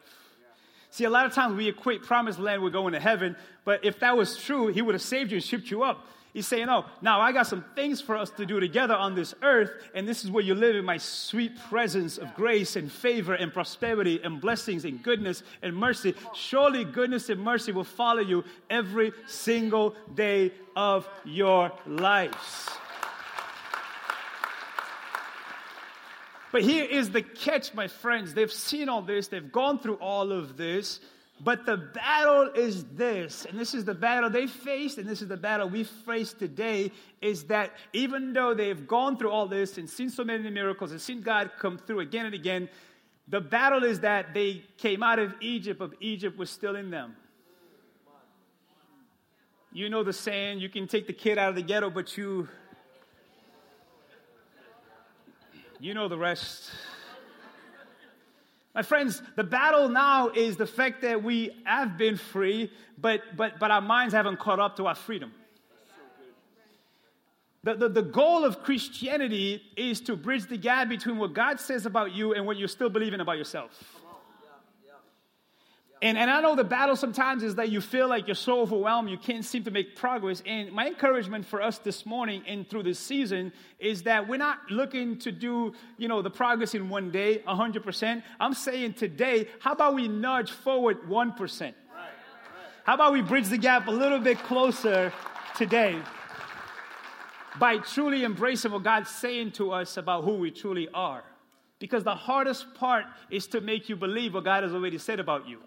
See, 0.91 1.05
a 1.05 1.11
lot 1.11 1.25
of 1.25 1.33
times 1.33 1.57
we 1.57 1.69
equate 1.69 2.03
promised 2.03 2.39
land 2.39 2.63
with 2.63 2.75
going 2.75 2.93
to 2.93 3.01
heaven, 3.01 3.37
but 3.65 3.87
if 3.87 4.01
that 4.01 4.19
was 4.19 4.37
true, 4.37 4.69
he 4.69 4.83
would 4.83 4.95
have 4.95 5.01
saved 5.01 5.31
you 5.31 5.37
and 5.37 5.45
shipped 5.45 5.71
you 5.71 5.83
up. 5.83 6.07
He's 6.33 6.47
saying, 6.47 6.69
Oh, 6.71 6.87
now 7.03 7.21
I 7.21 7.33
got 7.33 7.47
some 7.47 7.65
things 7.75 8.01
for 8.01 8.17
us 8.17 8.31
to 8.31 8.47
do 8.47 8.59
together 8.59 8.95
on 8.95 9.15
this 9.15 9.35
earth, 9.43 9.71
and 9.95 10.09
this 10.09 10.25
is 10.25 10.31
where 10.31 10.43
you 10.43 10.55
live 10.55 10.77
in 10.77 10.85
my 10.85 10.97
sweet 10.97 11.59
presence 11.69 12.17
of 12.17 12.35
grace 12.35 12.77
and 12.77 12.91
favor 12.91 13.35
and 13.35 13.53
prosperity 13.53 14.19
and 14.25 14.41
blessings 14.41 14.87
and 14.87 15.03
goodness 15.03 15.43
and 15.61 15.77
mercy. 15.77 16.15
Surely 16.35 16.85
goodness 16.85 17.29
and 17.29 17.41
mercy 17.41 17.71
will 17.71 17.85
follow 17.85 18.23
you 18.23 18.45
every 18.71 19.13
single 19.27 19.95
day 20.15 20.53
of 20.75 21.07
your 21.25 21.71
lives. 21.87 22.71
But 26.51 26.63
here 26.63 26.85
is 26.85 27.11
the 27.11 27.23
catch, 27.23 27.75
my 27.75 27.89
friends. 27.89 28.33
They've 28.33 28.53
seen 28.53 28.89
all 28.89 29.03
this, 29.03 29.29
they've 29.29 29.53
gone 29.53 29.79
through 29.79 29.97
all 29.97 30.33
of 30.33 30.57
this, 30.57 31.01
but 31.45 31.67
the 31.67 31.77
battle 31.77 32.51
is 32.55 32.85
this, 32.85 33.47
and 33.47 33.59
this 33.59 33.75
is 33.75 33.85
the 33.85 33.95
battle 33.95 34.31
they 34.31 34.47
faced, 34.47 34.99
and 34.99 35.09
this 35.09 35.23
is 35.23 35.29
the 35.29 35.37
battle 35.37 35.69
we 35.69 35.83
face 35.83 36.33
today 36.33 36.93
is 37.21 37.45
that 37.45 37.73
even 37.93 38.33
though 38.33 38.55
they've 38.55 38.87
gone 38.87 39.17
through 39.17 39.31
all 39.31 39.49
this 39.49 39.77
and 39.77 39.91
seen 39.91 40.09
so 40.09 40.23
many 40.23 40.49
miracles 40.51 40.93
and 40.93 41.01
seen 41.01 41.21
God 41.21 41.51
come 41.59 41.79
through 41.79 42.01
again 42.01 42.27
and 42.27 42.35
again, 42.35 42.69
the 43.27 43.41
battle 43.41 43.83
is 43.83 44.01
that 44.01 44.35
they 44.35 44.63
came 44.79 45.03
out 45.03 45.19
of 45.19 45.35
Egypt, 45.41 45.81
but 45.81 45.91
Egypt 46.01 46.39
was 46.39 46.49
still 46.49 46.77
in 46.77 46.91
them. 46.91 47.17
You 49.73 49.89
know 49.89 50.05
the 50.05 50.13
saying, 50.13 50.61
you 50.61 50.69
can 50.69 50.87
take 50.87 51.09
the 51.09 51.13
kid 51.13 51.39
out 51.39 51.49
of 51.49 51.55
the 51.57 51.63
ghetto, 51.63 51.91
but 51.91 52.17
you 52.17 52.49
you 55.81 55.95
know 55.95 56.07
the 56.07 56.19
rest. 56.19 56.71
My 58.75 58.83
friends, 58.83 59.23
the 59.37 59.45
battle 59.45 59.89
now 59.89 60.29
is 60.29 60.57
the 60.57 60.67
fact 60.67 61.03
that 61.03 61.23
we 61.23 61.51
have 61.65 61.99
been 61.99 62.17
free, 62.17 62.71
but, 62.99 63.23
but, 63.37 63.59
but 63.59 63.71
our 63.71 63.83
minds 63.83 64.15
haven't 64.15 64.39
caught 64.39 64.61
up 64.61 64.77
to 64.77 64.87
our 64.87 64.95
freedom. 64.95 65.33
The, 67.65 67.75
the, 67.75 67.89
the 67.89 68.03
goal 68.03 68.45
of 68.45 68.63
Christianity 68.63 69.63
is 69.77 70.01
to 70.03 70.17
bridge 70.17 70.47
the 70.47 70.57
gap 70.57 70.89
between 70.89 71.19
what 71.19 71.33
God 71.33 71.61
says 71.61 71.87
about 71.87 72.13
you 72.13 72.35
and 72.35 72.45
what 72.45 72.57
you're 72.57 72.67
still 72.67 72.89
believing 72.89 73.21
about 73.21 73.39
yourself. 73.39 74.02
And, 76.03 76.19
and 76.19 76.29
I 76.29 76.41
know 76.41 76.57
the 76.57 76.65
battle 76.65 76.97
sometimes 76.97 77.45
is 77.45 77.55
that 77.55 77.71
you 77.71 77.81
feel 77.81 78.09
like 78.09 78.27
you're 78.27 78.35
so 78.35 78.61
overwhelmed, 78.61 79.09
you 79.09 79.17
can't 79.17 79.45
seem 79.45 79.63
to 79.65 79.71
make 79.71 79.95
progress. 79.95 80.43
And 80.45 80.73
my 80.73 80.89
encouragement 80.89 81.47
for 81.47 81.63
us 81.63 81.79
this 81.79 82.05
morning 82.05 82.43
and 82.45 82.69
through 82.69 82.83
this 82.83 82.99
season 82.99 83.53
is 83.79 84.03
that 84.03 84.27
we're 84.27 84.37
not 84.37 84.59
looking 84.69 85.17
to 85.21 85.31
do, 85.31 85.75
you 85.99 86.09
know, 86.09 86.21
the 86.21 86.29
progress 86.29 86.75
in 86.75 86.89
one 86.89 87.13
day, 87.13 87.39
100%. 87.47 88.21
I'm 88.41 88.53
saying 88.53 88.95
today, 88.95 89.47
how 89.61 89.75
about 89.75 89.95
we 89.95 90.09
nudge 90.09 90.51
forward 90.51 91.03
1%? 91.03 91.75
How 92.83 92.95
about 92.95 93.13
we 93.13 93.23
bridge 93.23 93.47
the 93.47 93.59
gap 93.59 93.87
a 93.87 93.93
little 93.93 94.19
bit 94.19 94.39
closer 94.39 95.13
today 95.57 95.97
by 97.61 97.79
truly 97.79 98.25
embracing 98.25 98.73
what 98.73 98.83
God's 98.83 99.09
saying 99.09 99.53
to 99.53 99.71
us 99.71 99.97
about 99.97 100.25
who 100.25 100.35
we 100.35 100.51
truly 100.51 100.89
are? 100.93 101.23
Because 101.79 102.03
the 102.03 102.17
hardest 102.17 102.75
part 102.75 103.05
is 103.31 103.47
to 103.49 103.61
make 103.61 103.89
you 103.89 103.95
believe 103.95 104.35
what 104.35 104.43
God 104.43 104.65
has 104.65 104.73
already 104.73 104.99
said 104.99 105.21
about 105.21 105.49
you. 105.49 105.61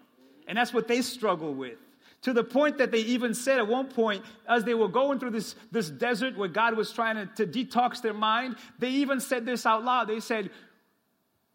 And 0.46 0.56
that's 0.56 0.72
what 0.72 0.88
they 0.88 1.02
struggle 1.02 1.54
with. 1.54 1.78
To 2.22 2.32
the 2.32 2.44
point 2.44 2.78
that 2.78 2.90
they 2.90 3.00
even 3.00 3.34
said 3.34 3.58
at 3.58 3.68
one 3.68 3.86
point, 3.86 4.24
as 4.48 4.64
they 4.64 4.74
were 4.74 4.88
going 4.88 5.18
through 5.18 5.30
this, 5.30 5.54
this 5.70 5.88
desert 5.88 6.36
where 6.36 6.48
God 6.48 6.76
was 6.76 6.90
trying 6.90 7.16
to, 7.16 7.46
to 7.46 7.46
detox 7.46 8.00
their 8.02 8.14
mind, 8.14 8.56
they 8.78 8.90
even 8.90 9.20
said 9.20 9.46
this 9.46 9.66
out 9.66 9.84
loud. 9.84 10.08
They 10.08 10.20
said, 10.20 10.50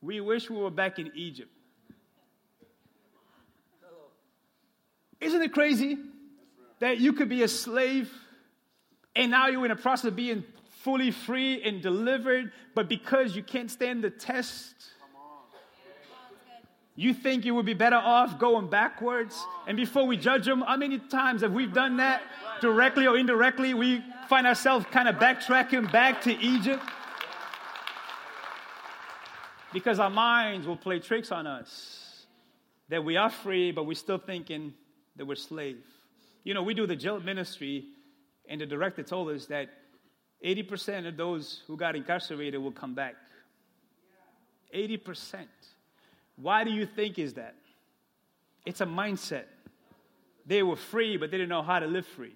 We 0.01 0.21
wish 0.21 0.49
we 0.49 0.57
were 0.57 0.71
back 0.71 0.99
in 0.99 1.11
Egypt. 1.15 1.51
Isn't 5.19 5.41
it 5.41 5.53
crazy 5.53 5.97
that 6.79 6.99
you 6.99 7.13
could 7.13 7.29
be 7.29 7.43
a 7.43 7.47
slave 7.47 8.11
and 9.15 9.31
now 9.31 9.47
you're 9.47 9.65
in 9.65 9.69
the 9.69 9.75
process 9.75 10.05
of 10.05 10.15
being 10.15 10.43
fully 10.81 11.11
free 11.11 11.61
and 11.63 11.81
delivered, 11.81 12.51
but 12.73 12.89
because 12.89 13.35
you 13.35 13.43
can't 13.43 13.69
stand 13.69 14.03
the 14.03 14.09
test, 14.09 14.73
you 16.95 17.13
think 17.13 17.45
you 17.45 17.55
would 17.55 17.65
be 17.65 17.73
better 17.73 17.95
off 17.95 18.37
going 18.37 18.69
backwards? 18.69 19.39
And 19.67 19.77
before 19.77 20.05
we 20.05 20.17
judge 20.17 20.45
them, 20.45 20.61
how 20.61 20.77
many 20.77 20.99
times 20.99 21.41
have 21.41 21.53
we 21.53 21.65
done 21.65 21.97
that 21.97 22.21
directly 22.59 23.07
or 23.07 23.17
indirectly? 23.17 23.73
We 23.73 24.03
find 24.27 24.45
ourselves 24.45 24.85
kind 24.91 25.07
of 25.07 25.15
backtracking 25.15 25.91
back 25.91 26.21
to 26.23 26.37
Egypt 26.37 26.83
because 29.73 29.99
our 29.99 30.09
minds 30.09 30.67
will 30.67 30.77
play 30.77 30.99
tricks 30.99 31.31
on 31.31 31.47
us 31.47 32.25
that 32.89 33.03
we 33.03 33.15
are 33.15 33.29
free, 33.29 33.71
but 33.71 33.85
we're 33.85 33.93
still 33.93 34.17
thinking 34.17 34.73
that 35.15 35.25
we're 35.25 35.35
slaves. 35.35 35.87
You 36.43 36.53
know, 36.53 36.61
we 36.61 36.73
do 36.73 36.85
the 36.85 36.95
jail 36.95 37.19
ministry, 37.21 37.85
and 38.49 38.59
the 38.59 38.65
director 38.65 39.01
told 39.01 39.29
us 39.29 39.45
that 39.45 39.69
80% 40.45 41.07
of 41.07 41.15
those 41.15 41.63
who 41.67 41.77
got 41.77 41.95
incarcerated 41.95 42.61
will 42.61 42.71
come 42.71 42.93
back. 42.93 43.15
80%. 44.75 45.45
Why 46.35 46.63
do 46.63 46.71
you 46.71 46.85
think 46.85 47.19
is 47.19 47.33
that? 47.33 47.55
It's 48.65 48.81
a 48.81 48.85
mindset. 48.85 49.45
They 50.45 50.63
were 50.63 50.75
free, 50.75 51.17
but 51.17 51.31
they 51.31 51.37
didn't 51.37 51.49
know 51.49 51.61
how 51.61 51.79
to 51.79 51.87
live 51.87 52.05
free. 52.05 52.35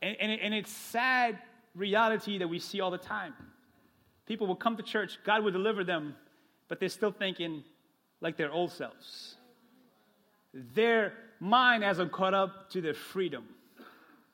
And, 0.00 0.16
and, 0.20 0.40
and 0.40 0.54
it's 0.54 0.70
sad 0.70 1.38
reality 1.74 2.38
that 2.38 2.48
we 2.48 2.58
see 2.58 2.80
all 2.80 2.90
the 2.90 2.98
time. 2.98 3.34
People 4.26 4.46
will 4.46 4.56
come 4.56 4.76
to 4.76 4.82
church, 4.82 5.18
God 5.24 5.44
will 5.44 5.52
deliver 5.52 5.84
them, 5.84 6.14
but 6.68 6.80
they're 6.80 6.88
still 6.88 7.12
thinking 7.12 7.64
like 8.20 8.36
their 8.36 8.50
old 8.50 8.72
selves. 8.72 9.36
Their 10.54 11.14
mind 11.40 11.82
hasn't 11.82 12.12
caught 12.12 12.34
up 12.34 12.70
to 12.70 12.80
their 12.80 12.94
freedom. 12.94 13.44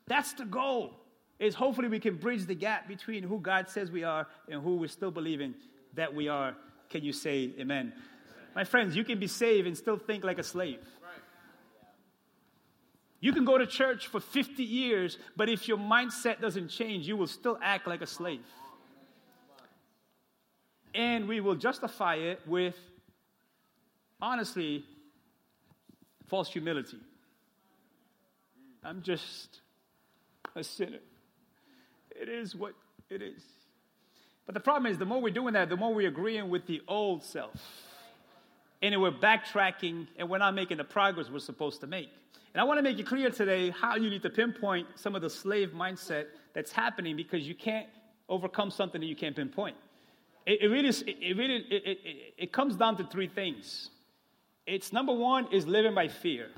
That's 0.06 0.32
the 0.32 0.44
goal. 0.44 0.94
Is 1.38 1.54
hopefully 1.54 1.88
we 1.88 2.00
can 2.00 2.16
bridge 2.16 2.46
the 2.46 2.54
gap 2.54 2.88
between 2.88 3.22
who 3.22 3.38
God 3.38 3.68
says 3.68 3.92
we 3.92 4.02
are 4.02 4.26
and 4.50 4.60
who 4.60 4.76
we're 4.76 4.88
still 4.88 5.12
believing 5.12 5.54
that 5.94 6.12
we 6.12 6.28
are 6.28 6.56
can 6.90 7.04
you 7.04 7.12
say 7.12 7.52
amen? 7.58 7.92
My 8.54 8.64
friends, 8.64 8.96
you 8.96 9.04
can 9.04 9.18
be 9.18 9.26
saved 9.26 9.66
and 9.66 9.76
still 9.76 9.98
think 9.98 10.24
like 10.24 10.38
a 10.38 10.42
slave. 10.42 10.80
You 13.20 13.32
can 13.32 13.44
go 13.44 13.58
to 13.58 13.66
church 13.66 14.06
for 14.06 14.20
50 14.20 14.62
years, 14.62 15.18
but 15.36 15.48
if 15.48 15.66
your 15.66 15.76
mindset 15.76 16.40
doesn't 16.40 16.68
change, 16.68 17.08
you 17.08 17.16
will 17.16 17.26
still 17.26 17.58
act 17.60 17.86
like 17.86 18.00
a 18.00 18.06
slave. 18.06 18.44
And 20.94 21.28
we 21.28 21.40
will 21.40 21.56
justify 21.56 22.14
it 22.16 22.40
with, 22.46 22.76
honestly, 24.20 24.84
false 26.28 26.50
humility. 26.50 26.98
I'm 28.84 29.02
just 29.02 29.60
a 30.54 30.62
sinner. 30.62 31.00
It 32.10 32.28
is 32.28 32.54
what 32.54 32.74
it 33.10 33.20
is. 33.20 33.42
But 34.48 34.54
the 34.54 34.60
problem 34.60 34.90
is, 34.90 34.96
the 34.96 35.04
more 35.04 35.20
we're 35.20 35.34
doing 35.34 35.52
that, 35.52 35.68
the 35.68 35.76
more 35.76 35.92
we're 35.92 36.08
agreeing 36.08 36.48
with 36.48 36.66
the 36.66 36.80
old 36.88 37.22
self. 37.22 37.52
And 38.80 38.98
we're 38.98 39.12
backtracking 39.12 40.06
and 40.16 40.30
we're 40.30 40.38
not 40.38 40.54
making 40.54 40.78
the 40.78 40.84
progress 40.84 41.28
we're 41.28 41.40
supposed 41.40 41.82
to 41.82 41.86
make. 41.86 42.08
And 42.54 42.60
I 42.62 42.64
want 42.64 42.78
to 42.78 42.82
make 42.82 42.98
it 42.98 43.04
clear 43.04 43.28
today 43.28 43.68
how 43.68 43.96
you 43.96 44.08
need 44.08 44.22
to 44.22 44.30
pinpoint 44.30 44.86
some 44.94 45.14
of 45.14 45.20
the 45.20 45.28
slave 45.28 45.72
mindset 45.76 46.28
that's 46.54 46.72
happening 46.72 47.14
because 47.14 47.46
you 47.46 47.54
can't 47.54 47.88
overcome 48.30 48.70
something 48.70 49.02
that 49.02 49.06
you 49.06 49.16
can't 49.16 49.36
pinpoint. 49.36 49.76
It, 50.46 50.62
it 50.62 50.68
really, 50.68 50.88
it, 50.88 51.36
really 51.36 51.56
it, 51.70 51.82
it, 51.84 51.98
it 52.38 52.50
comes 52.50 52.74
down 52.74 52.96
to 52.96 53.04
three 53.04 53.28
things. 53.28 53.90
It's 54.66 54.94
number 54.94 55.12
one 55.12 55.52
is 55.52 55.66
living 55.66 55.94
by 55.94 56.08
fear. 56.08 56.48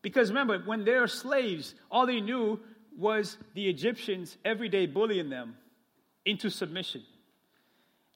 Because 0.00 0.30
remember, 0.30 0.60
when 0.60 0.86
they're 0.86 1.08
slaves, 1.08 1.74
all 1.90 2.06
they 2.06 2.22
knew 2.22 2.58
was 2.96 3.36
the 3.52 3.68
Egyptians 3.68 4.38
every 4.46 4.70
day 4.70 4.86
bullying 4.86 5.28
them 5.28 5.56
into 6.24 6.50
submission. 6.50 7.02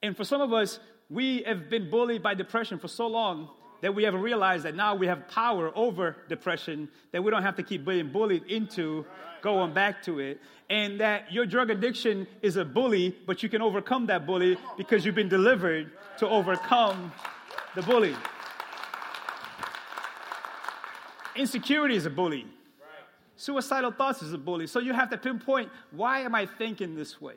And 0.01 0.15
for 0.15 0.23
some 0.23 0.41
of 0.41 0.53
us, 0.53 0.79
we 1.09 1.43
have 1.43 1.69
been 1.69 1.89
bullied 1.89 2.23
by 2.23 2.33
depression 2.33 2.79
for 2.79 2.87
so 2.87 3.07
long 3.07 3.49
that 3.81 3.93
we 3.93 4.03
haven't 4.03 4.21
realized 4.21 4.63
that 4.65 4.75
now 4.75 4.95
we 4.95 5.07
have 5.07 5.27
power 5.27 5.71
over 5.75 6.15
depression, 6.29 6.89
that 7.11 7.23
we 7.23 7.29
don't 7.29 7.43
have 7.43 7.55
to 7.55 7.63
keep 7.63 7.85
being 7.85 8.11
bullied 8.11 8.43
into 8.45 9.05
going 9.41 9.73
back 9.73 10.01
to 10.03 10.19
it. 10.19 10.41
And 10.69 10.99
that 10.99 11.31
your 11.31 11.45
drug 11.45 11.69
addiction 11.69 12.25
is 12.41 12.57
a 12.57 12.65
bully, 12.65 13.15
but 13.27 13.43
you 13.43 13.49
can 13.49 13.61
overcome 13.61 14.07
that 14.07 14.25
bully 14.25 14.57
because 14.77 15.05
you've 15.05 15.15
been 15.15 15.29
delivered 15.29 15.91
to 16.17 16.27
overcome 16.27 17.11
the 17.75 17.83
bully. 17.83 18.15
Insecurity 21.35 21.95
is 21.95 22.05
a 22.05 22.09
bully. 22.09 22.47
Suicidal 23.35 23.91
thoughts 23.91 24.21
is 24.23 24.33
a 24.33 24.37
bully. 24.37 24.65
So 24.65 24.79
you 24.79 24.93
have 24.93 25.09
to 25.09 25.17
pinpoint 25.17 25.69
why 25.91 26.21
am 26.21 26.33
I 26.33 26.45
thinking 26.45 26.95
this 26.95 27.21
way? 27.21 27.35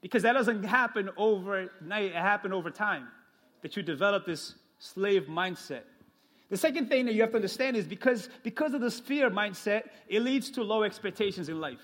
Because 0.00 0.22
that 0.22 0.34
doesn't 0.34 0.62
happen 0.62 1.10
overnight, 1.16 2.04
it 2.04 2.14
happened 2.14 2.54
over 2.54 2.70
time 2.70 3.08
that 3.62 3.76
you 3.76 3.82
develop 3.82 4.24
this 4.24 4.54
slave 4.78 5.24
mindset. 5.24 5.82
The 6.50 6.56
second 6.56 6.88
thing 6.88 7.06
that 7.06 7.14
you 7.14 7.20
have 7.22 7.30
to 7.30 7.36
understand 7.36 7.76
is 7.76 7.86
because, 7.86 8.28
because 8.42 8.72
of 8.74 8.80
this 8.80 9.00
fear 9.00 9.30
mindset, 9.30 9.88
it 10.08 10.22
leads 10.22 10.50
to 10.52 10.62
low 10.62 10.82
expectations 10.82 11.48
in 11.48 11.60
life. 11.60 11.80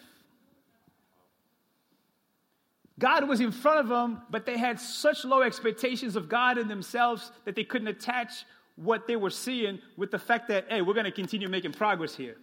God 2.98 3.28
was 3.28 3.40
in 3.40 3.50
front 3.50 3.80
of 3.80 3.88
them, 3.88 4.22
but 4.30 4.46
they 4.46 4.56
had 4.56 4.78
such 4.78 5.24
low 5.24 5.42
expectations 5.42 6.14
of 6.14 6.28
God 6.28 6.58
and 6.58 6.70
themselves 6.70 7.32
that 7.44 7.56
they 7.56 7.64
couldn't 7.64 7.88
attach 7.88 8.44
what 8.76 9.06
they 9.06 9.16
were 9.16 9.30
seeing 9.30 9.80
with 9.96 10.10
the 10.10 10.18
fact 10.18 10.48
that, 10.48 10.66
hey, 10.68 10.80
we're 10.80 10.94
going 10.94 11.04
to 11.04 11.12
continue 11.12 11.48
making 11.48 11.72
progress 11.72 12.14
here. 12.14 12.36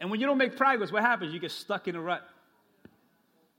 And 0.00 0.10
when 0.10 0.20
you 0.20 0.26
don't 0.26 0.38
make 0.38 0.56
progress, 0.56 0.90
what 0.90 1.02
happens? 1.02 1.32
You 1.32 1.40
get 1.40 1.50
stuck 1.50 1.88
in 1.88 1.96
a 1.96 2.00
rut. 2.00 2.26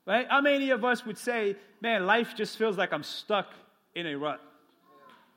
Right? 0.10 0.26
How 0.28 0.42
many 0.42 0.72
of 0.72 0.84
us 0.84 1.06
would 1.06 1.20
say, 1.20 1.56
man, 1.82 2.08
life 2.08 2.34
just 2.36 2.58
feels 2.58 2.80
like 2.80 2.92
I'm 2.92 3.04
stuck 3.04 3.54
in 3.94 4.08
a 4.08 4.16
rut? 4.16 4.42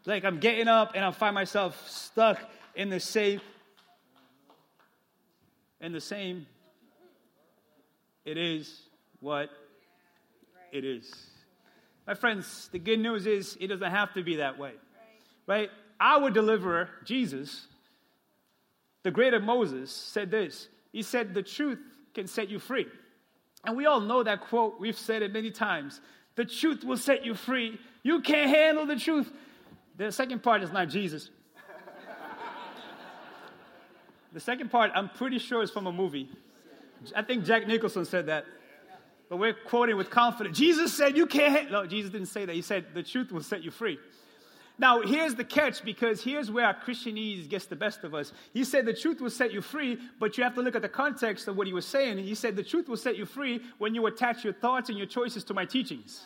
Like 0.07 0.25
I'm 0.25 0.41
getting 0.41 0.67
up 0.67 0.93
and 0.95 1.05
I 1.05 1.11
find 1.11 1.35
myself 1.35 1.91
stuck 1.91 2.39
in 2.75 2.89
the 2.89 2.99
same, 2.99 3.43
in 5.83 5.93
the 5.93 6.01
same, 6.01 6.47
it 8.25 8.39
is 8.39 8.81
what 9.21 9.51
it 10.73 10.87
is. 10.87 11.13
My 12.07 12.15
friends, 12.15 12.71
the 12.73 12.79
good 12.79 12.99
news 12.99 13.27
is 13.27 13.59
it 13.61 13.67
doesn't 13.67 13.91
have 13.91 14.15
to 14.15 14.23
be 14.23 14.37
that 14.37 14.59
way. 14.59 14.73
Right? 15.47 15.69
Our 16.01 16.31
deliverer, 16.31 16.89
Jesus, 17.05 17.67
the 19.03 19.11
greater 19.11 19.39
Moses, 19.39 19.93
said 19.93 20.31
this. 20.31 20.69
He 20.93 21.03
said, 21.03 21.35
The 21.35 21.43
truth 21.43 21.79
can 22.15 22.27
set 22.27 22.49
you 22.49 22.59
free. 22.59 22.87
And 23.65 23.77
we 23.77 23.87
all 23.87 24.01
know 24.01 24.23
that 24.23 24.41
quote. 24.41 24.81
We've 24.81 24.99
said 24.99 25.23
it 25.23 25.33
many 25.33 25.51
times. 25.51 26.01
The 26.35 26.45
truth 26.45 26.85
will 26.85 26.97
set 26.97 27.25
you 27.25 27.35
free. 27.35 27.79
You 28.03 28.21
can't 28.21 28.51
handle 28.51 28.87
the 28.87 28.97
truth. 28.97 29.31
The 29.97 30.11
second 30.11 30.43
part 30.43 30.63
is 30.63 30.73
not 30.73 30.89
Jesus. 30.89 31.31
the 34.33 34.41
second 34.41 34.71
part, 34.71 34.91
I'm 34.95 35.11
pretty 35.11 35.39
sure, 35.39 35.63
is 35.63 35.71
from 35.71 35.87
a 35.87 35.93
movie. 35.93 36.29
I 37.15 37.23
think 37.23 37.45
Jack 37.45 37.67
Nicholson 37.67 38.05
said 38.05 38.27
that. 38.27 38.47
But 39.29 39.37
we're 39.37 39.55
quoting 39.55 39.97
with 39.97 40.11
confidence. 40.11 40.59
Jesus 40.59 40.93
said, 40.95 41.17
You 41.17 41.27
can't. 41.27 41.71
No, 41.71 41.87
Jesus 41.87 42.11
didn't 42.11 42.29
say 42.29 42.45
that. 42.45 42.55
He 42.55 42.63
said, 42.63 42.87
The 42.95 43.03
truth 43.03 43.33
will 43.33 43.43
set 43.43 43.63
you 43.63 43.71
free. 43.71 43.99
Now, 44.79 45.03
here's 45.03 45.35
the 45.35 45.45
catch 45.45 45.85
because 45.85 46.23
here's 46.23 46.51
where 46.51 46.67
our 46.67 46.75
Christianese 46.75 47.49
gets 47.49 47.67
the 47.67 47.77
best 47.77 48.05
of 48.05 48.15
us. 48.15 48.33
He 48.53 48.65
said 48.65 48.87
the 48.87 48.95
truth 48.95 49.21
will 49.21 49.31
set 49.31 49.53
you 49.53 49.61
free, 49.61 49.99
but 50.19 50.37
you 50.37 50.45
have 50.45 50.55
to 50.55 50.63
look 50.63 50.75
at 50.75 50.83
the 50.83 50.89
context 50.89 51.47
of 51.47 51.57
what 51.57 51.67
he 51.67 51.73
was 51.73 51.87
saying. 51.87 52.19
He 52.19 52.35
said 52.35 52.57
the 52.57 52.63
truth 52.63 52.89
will 52.89 52.97
set 52.97 53.17
you 53.17 53.27
free 53.27 53.61
when 53.79 53.95
you 53.95 54.07
attach 54.07 54.45
your 54.45 54.55
thoughts 54.55 54.89
and 54.89 54.97
your 54.97 55.07
choices 55.07 55.45
to 55.45 55.55
my 55.55 55.65
teachings. 55.65 56.23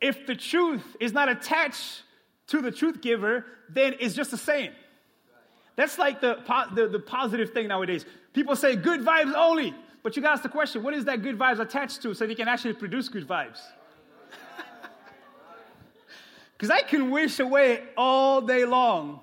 If 0.00 0.26
the 0.26 0.34
truth 0.34 0.84
is 1.00 1.12
not 1.12 1.28
attached 1.28 2.02
to 2.48 2.60
the 2.60 2.70
truth 2.70 3.00
giver, 3.00 3.44
then 3.68 3.94
it's 3.98 4.14
just 4.14 4.32
a 4.32 4.36
saying. 4.36 4.70
That's 5.74 5.98
like 5.98 6.20
the, 6.20 6.38
the, 6.74 6.88
the 6.88 6.98
positive 6.98 7.50
thing 7.50 7.68
nowadays. 7.68 8.04
People 8.32 8.56
say 8.56 8.76
good 8.76 9.00
vibes 9.00 9.34
only, 9.34 9.74
but 10.02 10.16
you 10.16 10.22
got 10.22 10.28
to 10.28 10.32
ask 10.34 10.42
the 10.42 10.48
question 10.48 10.82
what 10.82 10.94
is 10.94 11.04
that 11.04 11.22
good 11.22 11.38
vibes 11.38 11.60
attached 11.60 12.02
to 12.02 12.14
so 12.14 12.26
they 12.26 12.34
can 12.34 12.48
actually 12.48 12.74
produce 12.74 13.08
good 13.08 13.26
vibes? 13.26 13.60
Because 16.56 16.70
I 16.70 16.82
can 16.82 17.10
wish 17.10 17.38
away 17.38 17.82
all 17.96 18.40
day 18.40 18.64
long, 18.64 19.20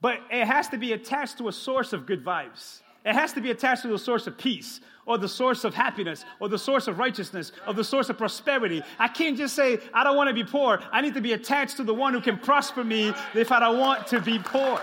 but 0.00 0.18
it 0.30 0.46
has 0.46 0.68
to 0.68 0.78
be 0.78 0.92
attached 0.92 1.38
to 1.38 1.48
a 1.48 1.52
source 1.52 1.92
of 1.92 2.04
good 2.04 2.24
vibes. 2.24 2.80
It 3.04 3.14
has 3.14 3.32
to 3.32 3.40
be 3.40 3.50
attached 3.50 3.82
to 3.82 3.94
a 3.94 3.98
source 3.98 4.26
of 4.26 4.36
peace, 4.36 4.80
or 5.06 5.18
the 5.18 5.28
source 5.28 5.64
of 5.64 5.74
happiness, 5.74 6.24
or 6.40 6.48
the 6.48 6.58
source 6.58 6.86
of 6.86 6.98
righteousness, 6.98 7.52
or 7.66 7.74
the 7.74 7.82
source 7.82 8.10
of 8.10 8.18
prosperity. 8.18 8.82
I 8.98 9.08
can't 9.08 9.36
just 9.36 9.56
say, 9.56 9.78
I 9.92 10.04
don't 10.04 10.16
want 10.16 10.28
to 10.28 10.34
be 10.34 10.44
poor. 10.44 10.80
I 10.92 11.00
need 11.00 11.14
to 11.14 11.20
be 11.20 11.32
attached 11.32 11.78
to 11.78 11.84
the 11.84 11.94
one 11.94 12.12
who 12.12 12.20
can 12.20 12.38
prosper 12.38 12.84
me 12.84 13.12
if 13.34 13.50
I 13.50 13.58
don't 13.58 13.78
want 13.78 14.06
to 14.08 14.20
be 14.20 14.38
poor. 14.38 14.80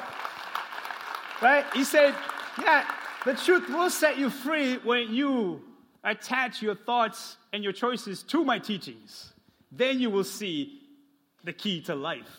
Right? 1.41 1.65
He 1.73 1.83
said, 1.83 2.15
Yeah, 2.59 2.85
the 3.25 3.35
truth 3.35 3.69
will 3.69 3.89
set 3.89 4.17
you 4.17 4.29
free 4.29 4.77
when 4.77 5.13
you 5.13 5.61
attach 6.03 6.61
your 6.61 6.75
thoughts 6.75 7.37
and 7.53 7.63
your 7.63 7.73
choices 7.73 8.23
to 8.23 8.43
my 8.43 8.59
teachings. 8.59 9.33
Then 9.71 9.99
you 9.99 10.09
will 10.09 10.23
see 10.23 10.78
the 11.43 11.53
key 11.53 11.81
to 11.81 11.95
life. 11.95 12.29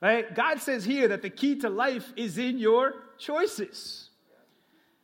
Right? 0.00 0.34
God 0.34 0.60
says 0.60 0.84
here 0.84 1.08
that 1.08 1.22
the 1.22 1.30
key 1.30 1.56
to 1.60 1.68
life 1.68 2.12
is 2.16 2.38
in 2.38 2.58
your 2.58 2.94
choices. 3.18 4.08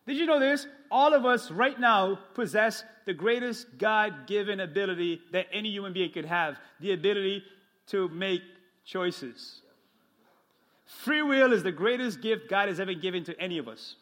Did 0.06 0.16
you 0.16 0.26
know 0.26 0.40
this? 0.40 0.66
All 0.90 1.12
of 1.14 1.24
us 1.26 1.50
right 1.50 1.78
now 1.78 2.18
possess 2.34 2.84
the 3.06 3.12
greatest 3.12 3.66
God 3.76 4.26
given 4.26 4.60
ability 4.60 5.20
that 5.32 5.46
any 5.52 5.70
human 5.70 5.92
being 5.92 6.12
could 6.12 6.24
have 6.24 6.56
the 6.80 6.92
ability 6.92 7.42
to 7.88 8.08
make 8.08 8.42
choices. 8.84 9.60
Free 10.86 11.22
will 11.22 11.52
is 11.52 11.62
the 11.62 11.72
greatest 11.72 12.20
gift 12.20 12.48
God 12.48 12.68
has 12.68 12.78
ever 12.78 12.94
given 12.94 13.24
to 13.24 13.40
any 13.40 13.58
of 13.58 13.68
us. 13.68 13.96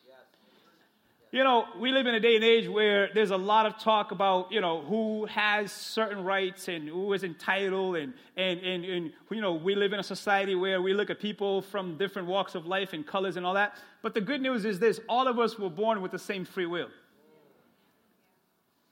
You 1.35 1.43
know, 1.43 1.67
we 1.81 1.91
live 1.91 2.07
in 2.07 2.15
a 2.15 2.21
day 2.21 2.37
and 2.37 2.45
age 2.45 2.69
where 2.69 3.11
there's 3.13 3.33
a 3.33 3.37
lot 3.37 3.67
of 3.67 3.77
talk 3.77 4.13
about, 4.13 4.53
you 4.53 4.61
know, 4.61 4.83
who 4.83 5.27
has 5.27 5.73
certain 5.73 6.23
rights 6.23 6.69
and 6.69 6.89
who 6.89 7.13
is 7.13 7.25
entitled. 7.25 7.97
And, 7.97 8.15
and, 8.37 8.61
and, 8.61 8.85
and, 8.85 9.13
you 9.33 9.41
know, 9.41 9.53
we 9.53 9.75
live 9.75 9.93
in 9.93 9.99
a 9.99 10.05
society 10.05 10.55
where 10.55 10.81
we 10.81 10.95
look 10.95 11.11
at 11.11 11.19
people 11.19 11.61
from 11.61 11.99
different 11.99 12.29
walks 12.29 12.55
of 12.55 12.67
life 12.67 12.93
and 12.93 13.05
colors 13.05 13.37
and 13.37 13.45
all 13.45 13.55
that. 13.55 13.75
But 14.01 14.15
the 14.15 14.21
good 14.21 14.43
news 14.43 14.65
is 14.65 14.79
this 14.79 15.01
all 15.09 15.27
of 15.27 15.41
us 15.41 15.59
were 15.59 15.69
born 15.69 16.01
with 16.03 16.13
the 16.13 16.21
same 16.21 16.45
free 16.45 16.67
will. 16.67 16.91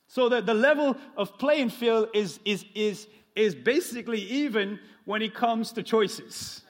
So 0.08 0.28
the, 0.28 0.40
the 0.40 0.52
level 0.52 0.96
of 1.16 1.38
playing 1.38 1.70
field 1.70 2.08
is, 2.12 2.40
is, 2.44 2.64
is, 2.74 3.06
is 3.36 3.54
basically 3.54 4.20
even 4.20 4.80
when 5.04 5.22
it 5.22 5.32
comes 5.32 5.70
to 5.74 5.82
choices. 5.84 6.62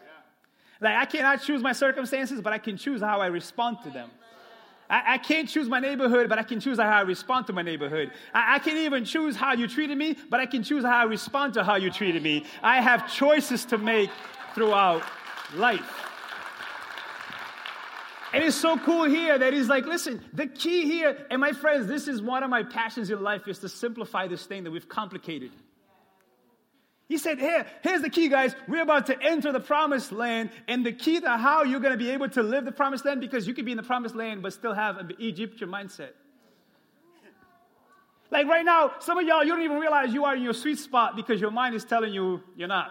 Like, 0.83 0.97
I 0.97 1.07
cannot 1.07 1.41
choose 1.41 1.63
my 1.63 1.73
circumstances, 1.73 2.43
but 2.43 2.53
I 2.53 2.59
can 2.59 2.77
choose 2.77 3.01
how 3.01 3.23
I 3.23 3.29
respond 3.29 3.79
to 3.85 3.91
them. 3.91 4.11
I, 4.93 5.15
I, 5.15 5.19
can't 5.19 5.49
choose 5.49 5.71
my 5.71 5.81
neighborhood, 5.81 6.29
but 6.29 6.39
I 6.39 6.43
can 6.43 6.61
choose 6.61 6.79
how 6.79 6.85
I 6.85 7.01
respond 7.01 7.47
to 7.47 7.55
my 7.55 7.63
neighborhood. 7.63 8.13
I, 8.35 8.57
I 8.57 8.59
can't 8.59 8.77
even 8.77 9.07
choose 9.07 9.35
how 9.35 9.55
you 9.55 9.67
treated 9.67 9.97
me, 9.97 10.19
but 10.29 10.39
I 10.39 10.45
can 10.45 10.63
choose 10.63 10.85
how 10.85 10.99
I 10.99 11.05
respond 11.05 11.55
to 11.55 11.65
how 11.65 11.77
you 11.77 11.91
treated 11.91 12.23
me. 12.23 12.45
I 12.63 12.83
have 12.83 13.11
choices 13.11 13.65
to 13.67 13.79
make 13.79 14.11
throughout 14.55 15.03
life. 15.55 16.09
And 18.35 18.45
it's 18.45 18.57
so 18.57 18.77
cool 18.77 19.05
here 19.05 19.39
that 19.39 19.55
he's 19.55 19.69
like, 19.69 19.87
listen, 19.87 20.23
the 20.35 20.47
key 20.47 20.85
here, 20.85 21.27
and 21.31 21.41
my 21.41 21.53
friends, 21.53 21.87
this 21.87 22.07
is 22.07 22.21
one 22.21 22.43
of 22.43 22.51
my 22.51 22.63
passions 22.63 23.11
in 23.11 23.23
life, 23.23 23.49
is 23.49 23.61
to 23.61 23.71
simplify 23.71 24.29
this 24.29 24.45
thing 24.45 24.65
that 24.65 24.71
we've 24.71 24.89
complicated. 24.91 25.53
He 27.13 27.19
said, 27.19 27.39
Here, 27.39 27.67
here's 27.83 28.01
the 28.01 28.09
key, 28.09 28.31
guys. 28.31 28.57
We're 28.67 28.81
about 28.81 29.05
to 29.09 29.23
enter 29.23 29.53
the 29.53 29.61
promised 29.61 30.13
land, 30.13 30.49
and 30.67 30.85
the 30.85 30.93
key 30.93 31.21
to 31.21 31.37
how 31.37 31.63
you're 31.63 31.79
going 31.79 31.93
to 31.93 32.03
be 32.03 32.09
able 32.09 32.31
to 32.31 32.43
live 32.43 32.65
the 32.65 32.73
promised 32.73 33.05
land, 33.05 33.21
because 33.21 33.47
you 33.47 33.53
could 33.53 33.67
be 33.67 33.73
in 33.73 33.77
the 33.77 33.83
promised 33.83 34.15
land 34.15 34.43
but 34.43 34.55
still 34.55 34.73
have 34.73 34.97
an 34.97 35.13
Egyptian 35.19 35.69
mindset. 35.69 36.13
Like 38.31 38.47
right 38.47 38.65
now, 38.65 38.93
some 39.01 39.19
of 39.19 39.27
y'all, 39.27 39.45
you 39.45 39.51
don't 39.51 39.61
even 39.61 39.79
realize 39.79 40.15
you 40.15 40.25
are 40.25 40.35
in 40.35 40.43
your 40.43 40.55
sweet 40.55 40.79
spot 40.79 41.15
because 41.15 41.39
your 41.39 41.51
mind 41.51 41.75
is 41.75 41.85
telling 41.85 42.15
you 42.15 42.43
you're 42.57 42.67
not. 42.67 42.91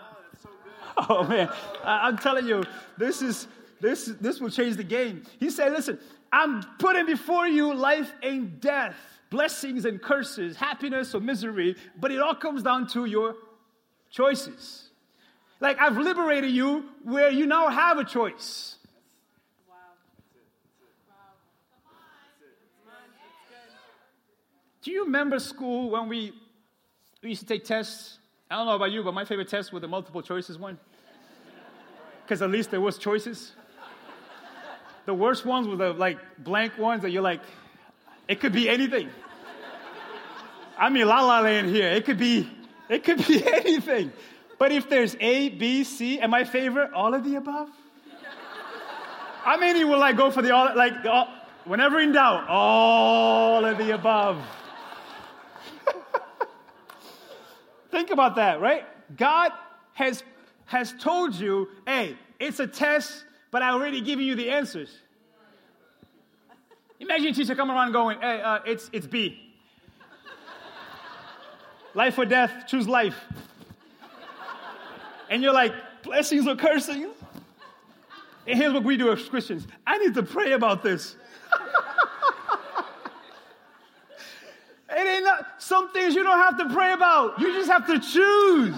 Oh, 0.98 1.06
oh 1.10 1.24
man, 1.24 1.50
I'm 1.84 2.20
telling 2.20 2.46
you, 2.46 2.64
this 3.00 3.24
is 3.24 3.48
this 3.80 4.06
this 4.06 4.40
will 4.40 4.52
change 4.52 4.76
the 4.76 4.84
game. 4.84 5.24
He 5.40 5.50
said, 5.50 5.72
"Listen, 5.72 5.98
I'm 6.32 6.62
putting 6.78 7.08
before 7.08 7.48
you 7.48 7.74
life 7.74 8.14
and 8.22 8.62
death, 8.62 8.96
blessings 9.32 9.86
and 9.86 10.00
curses, 10.00 10.56
happiness 10.58 11.16
or 11.16 11.22
misery, 11.22 11.76
but 12.00 12.12
it 12.12 12.20
all 12.20 12.36
comes 12.36 12.62
down 12.62 12.86
to 12.90 13.06
your 13.06 13.34
choices. 14.12 14.90
Like 15.60 15.80
I've 15.80 15.98
liberated 15.98 16.52
you 16.52 16.86
where 17.04 17.30
you 17.30 17.46
now 17.46 17.70
have 17.70 17.98
a 17.98 18.04
choice. 18.04 18.76
Do 24.82 24.92
you 24.92 25.06
remember 25.06 25.38
school 25.38 25.92
when 25.92 26.08
we, 26.08 26.34
we 27.22 27.30
used 27.30 27.42
to 27.42 27.48
take 27.48 27.64
tests? 27.64 28.18
I 28.50 28.56
don't 28.56 28.66
know 28.66 28.76
about 28.76 28.92
you, 28.92 29.04
but 29.04 29.14
my 29.14 29.26
favorite 29.26 29.48
test 29.48 29.72
was 29.72 29.82
the 29.82 29.88
multiple 29.88 30.24
choices 30.24 30.58
one. 30.58 30.80
Because 32.24 32.42
at 32.42 32.50
least 32.50 32.72
there 32.72 32.82
was 32.82 32.98
choices. 32.98 33.52
The 35.06 35.14
worst 35.14 35.46
ones 35.46 35.68
were 35.68 35.76
the 35.76 35.94
like 35.94 36.18
blank 36.40 36.80
ones 36.80 37.04
that 37.04 37.12
you're 37.12 37.22
like, 37.22 37.42
it 38.28 38.40
could 38.40 38.54
be 38.54 38.70
anything. 38.70 39.10
I 40.78 40.90
mean, 40.90 41.08
la 41.08 41.22
la 41.22 41.42
land 41.42 41.70
here. 41.70 41.90
It 41.90 42.06
could 42.06 42.18
be 42.18 42.50
it 42.92 43.04
could 43.04 43.26
be 43.28 43.44
anything. 43.54 44.12
But 44.60 44.72
if 44.72 44.90
there's 44.90 45.16
A, 45.20 45.50
B, 45.50 45.84
C, 45.84 46.20
and 46.20 46.30
my 46.30 46.44
favorite, 46.44 46.94
all 46.94 47.14
of 47.14 47.24
the 47.24 47.36
above. 47.36 47.70
How 49.44 49.58
many 49.58 49.84
will 49.84 49.98
like 49.98 50.18
go 50.18 50.30
for 50.30 50.44
the 50.44 50.54
all 50.54 50.76
like 50.76 51.04
all, 51.06 51.28
whenever 51.66 52.00
in 52.00 52.12
doubt, 52.12 52.48
all 52.48 53.66
of 53.66 53.80
the 53.80 53.96
above? 53.96 54.40
Think 57.92 58.12
about 58.12 58.36
that, 58.36 58.62
right? 58.62 58.86
God 59.18 59.52
has 59.94 60.24
has 60.66 60.94
told 61.00 61.34
you, 61.36 61.70
hey, 61.88 62.16
it's 62.40 62.60
a 62.60 62.68
test, 62.68 63.26
but 63.50 63.62
I 63.62 63.72
already 63.72 64.02
given 64.02 64.26
you 64.26 64.36
the 64.36 64.52
answers. 64.52 64.90
Imagine 67.02 67.28
a 67.28 67.34
teacher 67.34 67.56
coming 67.56 67.76
around 67.76 67.92
going, 67.94 68.20
hey, 68.22 68.42
uh, 68.42 68.60
it's, 68.66 68.90
it's 68.94 69.08
B. 69.08 69.51
Life 71.94 72.18
or 72.18 72.26
death, 72.26 72.66
choose 72.68 72.88
life. 72.88 73.16
And 75.30 75.44
you're 75.44 75.54
like, 75.54 75.74
blessings 76.04 76.48
or 76.48 76.56
cursings? 76.56 77.16
And 78.48 78.58
here's 78.58 78.74
what 78.74 78.84
we 78.84 78.98
do 78.98 79.12
as 79.12 79.28
Christians 79.28 79.68
I 79.86 79.98
need 79.98 80.14
to 80.16 80.24
pray 80.24 80.54
about 80.54 80.84
this. 80.84 81.16
it 84.90 85.08
ain't 85.08 85.24
not, 85.24 85.62
some 85.62 85.92
things 85.92 86.16
you 86.16 86.24
don't 86.24 86.40
have 86.40 86.58
to 86.58 86.74
pray 86.74 86.94
about, 86.94 87.40
you 87.40 87.54
just 87.54 87.70
have 87.70 87.86
to 87.88 88.00
choose. 88.00 88.76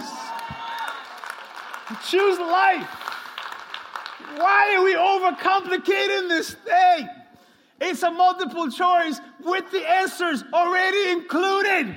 Choose 2.10 2.40
life. 2.40 2.88
Why 4.38 4.76
are 4.76 4.84
we 4.84 4.96
overcomplicating 4.96 6.30
this 6.30 6.54
thing? 6.54 7.10
It's 7.80 8.02
a 8.04 8.12
multiple 8.12 8.70
choice 8.72 9.20
with 9.44 9.70
the 9.72 9.88
answers 9.88 10.44
already 10.54 11.12
included. 11.12 11.96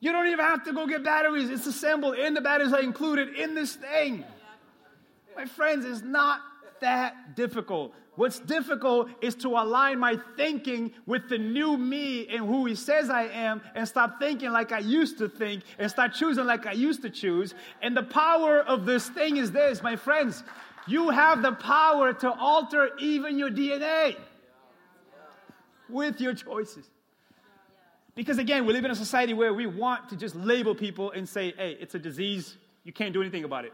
You 0.00 0.12
don't 0.12 0.28
even 0.28 0.44
have 0.44 0.64
to 0.64 0.72
go 0.72 0.86
get 0.86 1.02
batteries. 1.02 1.50
It's 1.50 1.66
assembled 1.66 2.16
and 2.16 2.36
the 2.36 2.40
batteries 2.40 2.72
are 2.72 2.80
included 2.80 3.34
in 3.34 3.54
this 3.54 3.74
thing. 3.74 4.24
My 5.36 5.46
friends, 5.46 5.84
it's 5.84 6.02
not 6.02 6.40
that 6.80 7.36
difficult. 7.36 7.92
What's 8.14 8.40
difficult 8.40 9.10
is 9.20 9.36
to 9.36 9.48
align 9.50 10.00
my 10.00 10.18
thinking 10.36 10.92
with 11.06 11.28
the 11.28 11.38
new 11.38 11.76
me 11.76 12.26
and 12.26 12.44
who 12.44 12.66
he 12.66 12.74
says 12.74 13.10
I 13.10 13.26
am 13.26 13.60
and 13.76 13.86
stop 13.86 14.18
thinking 14.18 14.50
like 14.50 14.72
I 14.72 14.80
used 14.80 15.18
to 15.18 15.28
think 15.28 15.62
and 15.78 15.88
start 15.88 16.14
choosing 16.14 16.44
like 16.44 16.66
I 16.66 16.72
used 16.72 17.02
to 17.02 17.10
choose. 17.10 17.54
And 17.80 17.96
the 17.96 18.02
power 18.02 18.58
of 18.58 18.86
this 18.86 19.08
thing 19.08 19.36
is 19.36 19.52
this, 19.52 19.84
my 19.84 19.94
friends. 19.94 20.42
You 20.88 21.10
have 21.10 21.42
the 21.42 21.52
power 21.52 22.12
to 22.14 22.32
alter 22.32 22.90
even 22.98 23.38
your 23.38 23.50
DNA 23.50 24.16
with 25.88 26.20
your 26.20 26.34
choices. 26.34 26.88
Because 28.18 28.38
again, 28.38 28.66
we 28.66 28.72
live 28.72 28.84
in 28.84 28.90
a 28.90 28.96
society 28.96 29.32
where 29.32 29.54
we 29.54 29.66
want 29.66 30.08
to 30.08 30.16
just 30.16 30.34
label 30.34 30.74
people 30.74 31.12
and 31.12 31.28
say, 31.28 31.54
hey, 31.56 31.76
it's 31.78 31.94
a 31.94 32.00
disease, 32.00 32.56
you 32.82 32.92
can't 32.92 33.12
do 33.12 33.20
anything 33.20 33.44
about 33.44 33.64
it. 33.64 33.72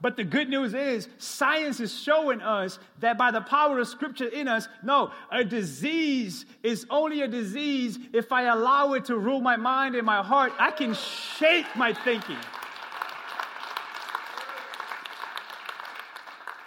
But 0.00 0.16
the 0.16 0.24
good 0.24 0.48
news 0.48 0.74
is, 0.74 1.06
science 1.18 1.78
is 1.78 1.96
showing 1.96 2.40
us 2.40 2.80
that 2.98 3.16
by 3.16 3.30
the 3.30 3.40
power 3.42 3.78
of 3.78 3.86
Scripture 3.86 4.26
in 4.26 4.48
us, 4.48 4.66
no, 4.82 5.12
a 5.30 5.44
disease 5.44 6.46
is 6.64 6.84
only 6.90 7.22
a 7.22 7.28
disease 7.28 7.96
if 8.12 8.32
I 8.32 8.46
allow 8.46 8.94
it 8.94 9.04
to 9.04 9.16
rule 9.16 9.40
my 9.40 9.54
mind 9.54 9.94
and 9.94 10.04
my 10.04 10.20
heart. 10.20 10.52
I 10.58 10.72
can 10.72 10.94
shape 10.94 11.66
my 11.76 11.92
thinking. 11.92 12.38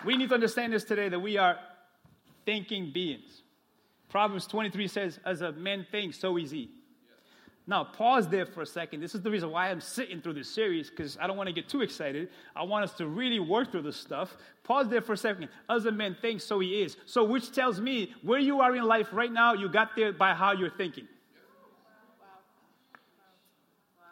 We 0.05 0.15
need 0.15 0.29
to 0.29 0.35
understand 0.35 0.71
this 0.71 0.85
today 0.85 1.09
that 1.09 1.19
we 1.19 1.35
are 1.35 1.59
thinking 2.45 2.93
beings. 2.93 3.41
Proverbs 4.11 4.45
23 4.45 4.87
says, 4.89 5.19
As 5.25 5.41
a 5.41 5.53
man 5.53 5.87
thinks, 5.89 6.19
so 6.19 6.37
is 6.37 6.51
he. 6.51 6.69
Now, 7.65 7.85
pause 7.85 8.27
there 8.27 8.45
for 8.45 8.61
a 8.61 8.65
second. 8.65 8.99
This 8.99 9.15
is 9.15 9.21
the 9.21 9.31
reason 9.31 9.49
why 9.51 9.69
I'm 9.69 9.79
sitting 9.79 10.19
through 10.19 10.33
this 10.33 10.49
series 10.49 10.89
because 10.89 11.17
I 11.21 11.27
don't 11.27 11.37
want 11.37 11.47
to 11.47 11.53
get 11.53 11.69
too 11.69 11.81
excited. 11.81 12.27
I 12.53 12.63
want 12.63 12.83
us 12.83 12.93
to 12.95 13.07
really 13.07 13.39
work 13.39 13.71
through 13.71 13.83
this 13.83 13.95
stuff. 13.95 14.35
Pause 14.63 14.89
there 14.89 15.01
for 15.01 15.13
a 15.13 15.17
second. 15.17 15.47
As 15.69 15.85
a 15.85 15.91
man 15.91 16.17
thinks, 16.21 16.43
so 16.43 16.59
he 16.59 16.81
is. 16.81 16.97
So, 17.05 17.23
which 17.23 17.53
tells 17.53 17.79
me 17.79 18.13
where 18.21 18.39
you 18.39 18.59
are 18.59 18.75
in 18.75 18.83
life 18.83 19.07
right 19.13 19.31
now, 19.31 19.53
you 19.53 19.69
got 19.69 19.95
there 19.95 20.11
by 20.11 20.33
how 20.33 20.51
you're 20.51 20.71
thinking. 20.71 21.07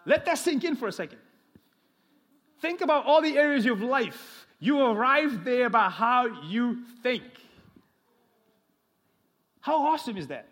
Let 0.06 0.24
that 0.26 0.38
sink 0.38 0.64
in 0.64 0.78
for 0.78 0.88
a 0.88 0.94
second. 0.94 1.20
Think 2.62 2.80
about 2.80 3.06
all 3.06 3.22
the 3.22 3.38
areas 3.38 3.66
of 3.66 3.82
life. 3.82 4.48
You 4.60 4.82
arrived 4.82 5.44
there 5.44 5.70
by 5.70 5.90
how 5.90 6.44
you 6.44 6.86
think. 7.04 7.24
How 9.70 9.86
awesome 9.86 10.18
is 10.18 10.26
that? 10.30 10.48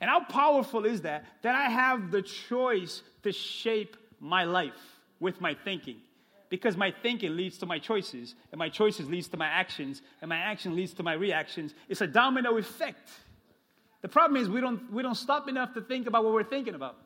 And 0.00 0.08
how 0.08 0.24
powerful 0.24 0.86
is 0.86 1.02
that? 1.02 1.26
That 1.42 1.54
I 1.54 1.68
have 1.68 2.10
the 2.10 2.22
choice 2.22 3.02
to 3.22 3.32
shape 3.32 3.98
my 4.18 4.44
life 4.44 4.80
with 5.20 5.42
my 5.42 5.52
thinking. 5.52 5.98
Because 6.48 6.74
my 6.74 6.90
thinking 7.02 7.36
leads 7.36 7.58
to 7.58 7.66
my 7.66 7.78
choices, 7.78 8.34
and 8.50 8.58
my 8.58 8.70
choices 8.70 9.10
leads 9.10 9.28
to 9.28 9.36
my 9.36 9.46
actions, 9.46 10.00
and 10.22 10.30
my 10.30 10.38
action 10.38 10.74
leads 10.74 10.94
to 10.94 11.02
my 11.02 11.12
reactions. 11.12 11.74
It's 11.86 12.00
a 12.00 12.06
domino 12.06 12.56
effect. 12.56 13.10
The 14.00 14.08
problem 14.08 14.40
is 14.40 14.48
we 14.48 14.62
don't, 14.62 14.90
we 14.90 15.02
don't 15.02 15.16
stop 15.16 15.46
enough 15.46 15.74
to 15.74 15.82
think 15.82 16.06
about 16.06 16.24
what 16.24 16.32
we're 16.32 16.42
thinking 16.42 16.74
about. 16.74 16.96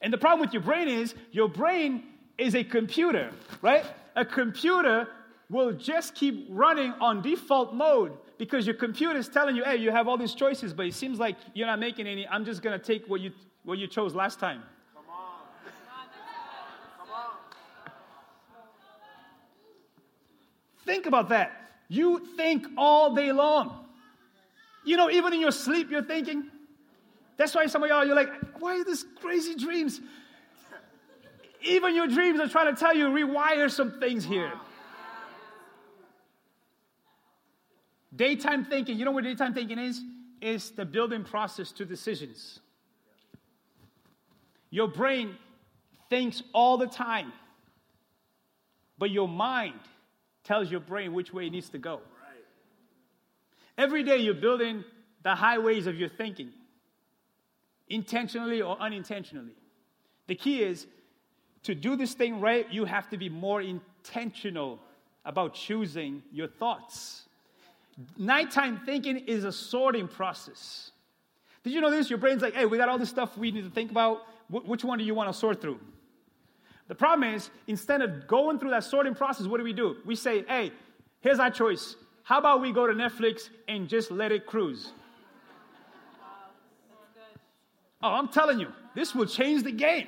And 0.00 0.10
the 0.10 0.18
problem 0.18 0.40
with 0.40 0.54
your 0.54 0.62
brain 0.62 0.88
is 0.88 1.14
your 1.30 1.50
brain 1.50 2.04
is 2.38 2.54
a 2.54 2.64
computer, 2.64 3.32
right? 3.60 3.84
A 4.14 4.24
computer 4.24 5.08
will 5.50 5.72
just 5.72 6.14
keep 6.14 6.46
running 6.48 6.94
on 7.02 7.20
default 7.20 7.74
mode 7.74 8.16
because 8.38 8.66
your 8.66 8.74
computer 8.74 9.18
is 9.18 9.28
telling 9.28 9.56
you, 9.56 9.64
hey, 9.64 9.76
you 9.76 9.90
have 9.90 10.08
all 10.08 10.16
these 10.16 10.34
choices, 10.34 10.72
but 10.72 10.86
it 10.86 10.94
seems 10.94 11.18
like 11.18 11.36
you're 11.54 11.66
not 11.66 11.78
making 11.78 12.06
any. 12.06 12.26
I'm 12.28 12.44
just 12.44 12.62
going 12.62 12.78
to 12.78 12.84
take 12.84 13.06
what 13.06 13.20
you, 13.20 13.32
what 13.64 13.78
you 13.78 13.86
chose 13.86 14.14
last 14.14 14.38
time. 14.38 14.62
Come 14.94 15.04
on. 15.10 15.40
Come 16.98 17.08
on. 17.14 17.30
Think 20.84 21.06
about 21.06 21.30
that. 21.30 21.52
You 21.88 22.26
think 22.36 22.66
all 22.76 23.14
day 23.14 23.32
long. 23.32 23.84
You 24.84 24.96
know, 24.96 25.10
even 25.10 25.32
in 25.32 25.40
your 25.40 25.52
sleep, 25.52 25.90
you're 25.90 26.02
thinking. 26.02 26.50
That's 27.36 27.54
why 27.54 27.66
some 27.66 27.82
of 27.82 27.88
y'all, 27.88 28.04
you're 28.04 28.14
like, 28.14 28.32
why 28.58 28.78
are 28.78 28.84
these 28.84 29.04
crazy 29.20 29.54
dreams? 29.54 30.00
Even 31.62 31.94
your 31.94 32.06
dreams 32.06 32.38
are 32.38 32.48
trying 32.48 32.74
to 32.74 32.78
tell 32.78 32.94
you, 32.94 33.06
rewire 33.06 33.70
some 33.70 33.98
things 33.98 34.24
here. 34.24 34.52
Daytime 38.16 38.64
thinking, 38.64 38.98
you 38.98 39.04
know 39.04 39.10
what 39.10 39.24
daytime 39.24 39.54
thinking 39.54 39.78
is? 39.78 40.00
Is 40.40 40.70
the 40.70 40.84
building 40.84 41.24
process 41.24 41.70
to 41.72 41.84
decisions. 41.84 42.60
Your 44.70 44.88
brain 44.88 45.36
thinks 46.10 46.42
all 46.52 46.76
the 46.78 46.86
time, 46.86 47.32
but 48.98 49.10
your 49.10 49.28
mind 49.28 49.80
tells 50.44 50.70
your 50.70 50.80
brain 50.80 51.12
which 51.12 51.32
way 51.32 51.46
it 51.46 51.50
needs 51.50 51.68
to 51.70 51.78
go. 51.78 52.00
Every 53.78 54.02
day 54.02 54.18
you're 54.18 54.34
building 54.34 54.84
the 55.22 55.34
highways 55.34 55.86
of 55.86 55.96
your 55.96 56.08
thinking, 56.08 56.50
intentionally 57.88 58.62
or 58.62 58.80
unintentionally. 58.80 59.56
The 60.28 60.34
key 60.34 60.62
is 60.62 60.86
to 61.64 61.74
do 61.74 61.96
this 61.96 62.14
thing 62.14 62.40
right, 62.40 62.70
you 62.72 62.84
have 62.84 63.10
to 63.10 63.16
be 63.16 63.28
more 63.28 63.60
intentional 63.60 64.78
about 65.24 65.54
choosing 65.54 66.22
your 66.32 66.46
thoughts. 66.46 67.26
Nighttime 68.18 68.80
thinking 68.84 69.16
is 69.16 69.44
a 69.44 69.52
sorting 69.52 70.08
process. 70.08 70.90
Did 71.64 71.72
you 71.72 71.80
know 71.80 71.90
this? 71.90 72.10
Your 72.10 72.18
brain's 72.18 72.42
like, 72.42 72.54
hey, 72.54 72.66
we 72.66 72.76
got 72.76 72.88
all 72.88 72.98
this 72.98 73.08
stuff 73.08 73.36
we 73.38 73.50
need 73.50 73.64
to 73.64 73.70
think 73.70 73.90
about. 73.90 74.22
Wh- 74.48 74.68
which 74.68 74.84
one 74.84 74.98
do 74.98 75.04
you 75.04 75.14
want 75.14 75.32
to 75.32 75.38
sort 75.38 75.60
through? 75.60 75.80
The 76.88 76.94
problem 76.94 77.34
is, 77.34 77.50
instead 77.66 78.02
of 78.02 78.28
going 78.28 78.58
through 78.58 78.70
that 78.70 78.84
sorting 78.84 79.14
process, 79.14 79.46
what 79.46 79.58
do 79.58 79.64
we 79.64 79.72
do? 79.72 79.96
We 80.04 80.14
say, 80.14 80.44
hey, 80.46 80.72
here's 81.20 81.40
our 81.40 81.50
choice. 81.50 81.96
How 82.22 82.38
about 82.38 82.60
we 82.60 82.72
go 82.72 82.86
to 82.86 82.92
Netflix 82.92 83.48
and 83.66 83.88
just 83.88 84.10
let 84.10 84.30
it 84.30 84.46
cruise? 84.46 84.92
Oh, 88.02 88.12
I'm 88.12 88.28
telling 88.28 88.60
you, 88.60 88.68
this 88.94 89.14
will 89.14 89.26
change 89.26 89.64
the 89.64 89.72
game. 89.72 90.06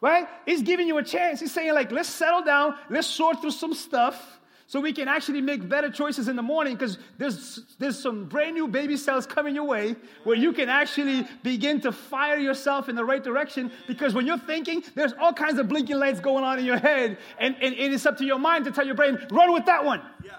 Right? 0.00 0.26
He's 0.46 0.62
giving 0.62 0.88
you 0.88 0.98
a 0.98 1.02
chance. 1.02 1.40
He's 1.40 1.52
saying, 1.52 1.74
like, 1.74 1.92
let's 1.92 2.08
settle 2.08 2.42
down, 2.42 2.76
let's 2.88 3.06
sort 3.06 3.40
through 3.40 3.50
some 3.50 3.74
stuff 3.74 4.40
so 4.66 4.80
we 4.80 4.92
can 4.92 5.08
actually 5.08 5.40
make 5.40 5.68
better 5.68 5.90
choices 5.90 6.28
in 6.28 6.36
the 6.36 6.42
morning 6.42 6.74
because 6.74 6.98
there's, 7.18 7.60
there's 7.78 7.98
some 7.98 8.24
brand 8.24 8.54
new 8.54 8.66
baby 8.66 8.96
cells 8.96 9.26
coming 9.26 9.54
your 9.54 9.64
way 9.64 9.96
where 10.24 10.36
you 10.36 10.52
can 10.52 10.68
actually 10.68 11.26
begin 11.42 11.80
to 11.80 11.92
fire 11.92 12.38
yourself 12.38 12.88
in 12.88 12.94
the 12.94 13.04
right 13.04 13.22
direction 13.22 13.70
because 13.86 14.14
when 14.14 14.26
you're 14.26 14.38
thinking, 14.38 14.82
there's 14.94 15.12
all 15.20 15.32
kinds 15.32 15.58
of 15.58 15.68
blinking 15.68 15.98
lights 15.98 16.20
going 16.20 16.44
on 16.44 16.58
in 16.58 16.64
your 16.64 16.78
head, 16.78 17.18
and, 17.38 17.56
and 17.60 17.74
it 17.74 17.92
is 17.92 18.06
up 18.06 18.16
to 18.18 18.24
your 18.24 18.38
mind 18.38 18.64
to 18.64 18.70
tell 18.70 18.86
your 18.86 18.94
brain, 18.94 19.18
run 19.30 19.52
with 19.52 19.66
that 19.66 19.84
one. 19.84 20.00
Yeah. 20.24 20.32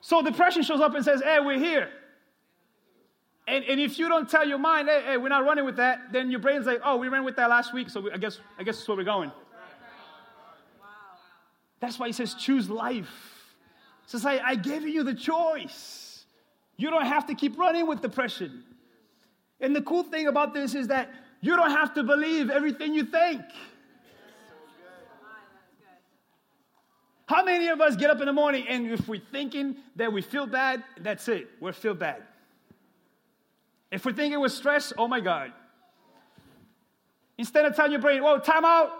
So 0.00 0.20
depression 0.20 0.62
shows 0.62 0.82
up 0.82 0.94
and 0.94 1.02
says, 1.02 1.22
hey, 1.22 1.38
we're 1.40 1.58
here. 1.58 1.88
And, 3.46 3.64
and 3.64 3.80
if 3.80 3.98
you 3.98 4.08
don't 4.08 4.28
tell 4.28 4.46
your 4.46 4.58
mind, 4.58 4.88
hey, 4.88 5.02
hey, 5.02 5.16
we're 5.16 5.28
not 5.30 5.44
running 5.44 5.64
with 5.64 5.76
that, 5.76 6.12
then 6.12 6.30
your 6.30 6.40
brain's 6.40 6.66
like, 6.66 6.80
oh, 6.84 6.96
we 6.96 7.08
ran 7.08 7.24
with 7.24 7.36
that 7.36 7.48
last 7.48 7.72
week, 7.72 7.88
so 7.88 8.00
we, 8.00 8.12
I 8.12 8.18
guess 8.18 8.38
I 8.58 8.62
guess 8.62 8.76
that's 8.76 8.88
where 8.88 8.98
we're 8.98 9.04
going. 9.04 9.32
That's 11.84 11.98
why 11.98 12.06
he 12.06 12.14
says, 12.14 12.32
choose 12.32 12.70
life. 12.70 13.44
Says, 14.06 14.24
I, 14.24 14.38
I 14.38 14.54
gave 14.54 14.88
you 14.88 15.04
the 15.04 15.12
choice. 15.12 16.24
You 16.78 16.88
don't 16.88 17.04
have 17.04 17.26
to 17.26 17.34
keep 17.34 17.58
running 17.58 17.86
with 17.86 18.00
depression. 18.00 18.64
And 19.60 19.76
the 19.76 19.82
cool 19.82 20.02
thing 20.02 20.26
about 20.26 20.54
this 20.54 20.74
is 20.74 20.88
that 20.88 21.10
you 21.42 21.54
don't 21.54 21.70
have 21.70 21.92
to 21.94 22.02
believe 22.02 22.48
everything 22.48 22.94
you 22.94 23.04
think. 23.04 23.42
How 27.26 27.44
many 27.44 27.68
of 27.68 27.82
us 27.82 27.96
get 27.96 28.08
up 28.08 28.18
in 28.20 28.26
the 28.26 28.32
morning 28.32 28.64
and 28.66 28.90
if 28.90 29.06
we're 29.06 29.20
thinking 29.30 29.76
that 29.96 30.10
we 30.10 30.22
feel 30.22 30.46
bad, 30.46 30.82
that's 31.00 31.28
it, 31.28 31.50
we 31.60 31.70
feel 31.72 31.94
bad. 31.94 32.22
If 33.90 34.06
we're 34.06 34.14
thinking 34.14 34.40
we're 34.40 34.48
stressed, 34.48 34.94
oh 34.96 35.06
my 35.06 35.20
God. 35.20 35.52
Instead 37.36 37.66
of 37.66 37.76
telling 37.76 37.92
your 37.92 38.00
brain, 38.00 38.22
well, 38.22 38.40
time 38.40 38.64
out, 38.64 38.90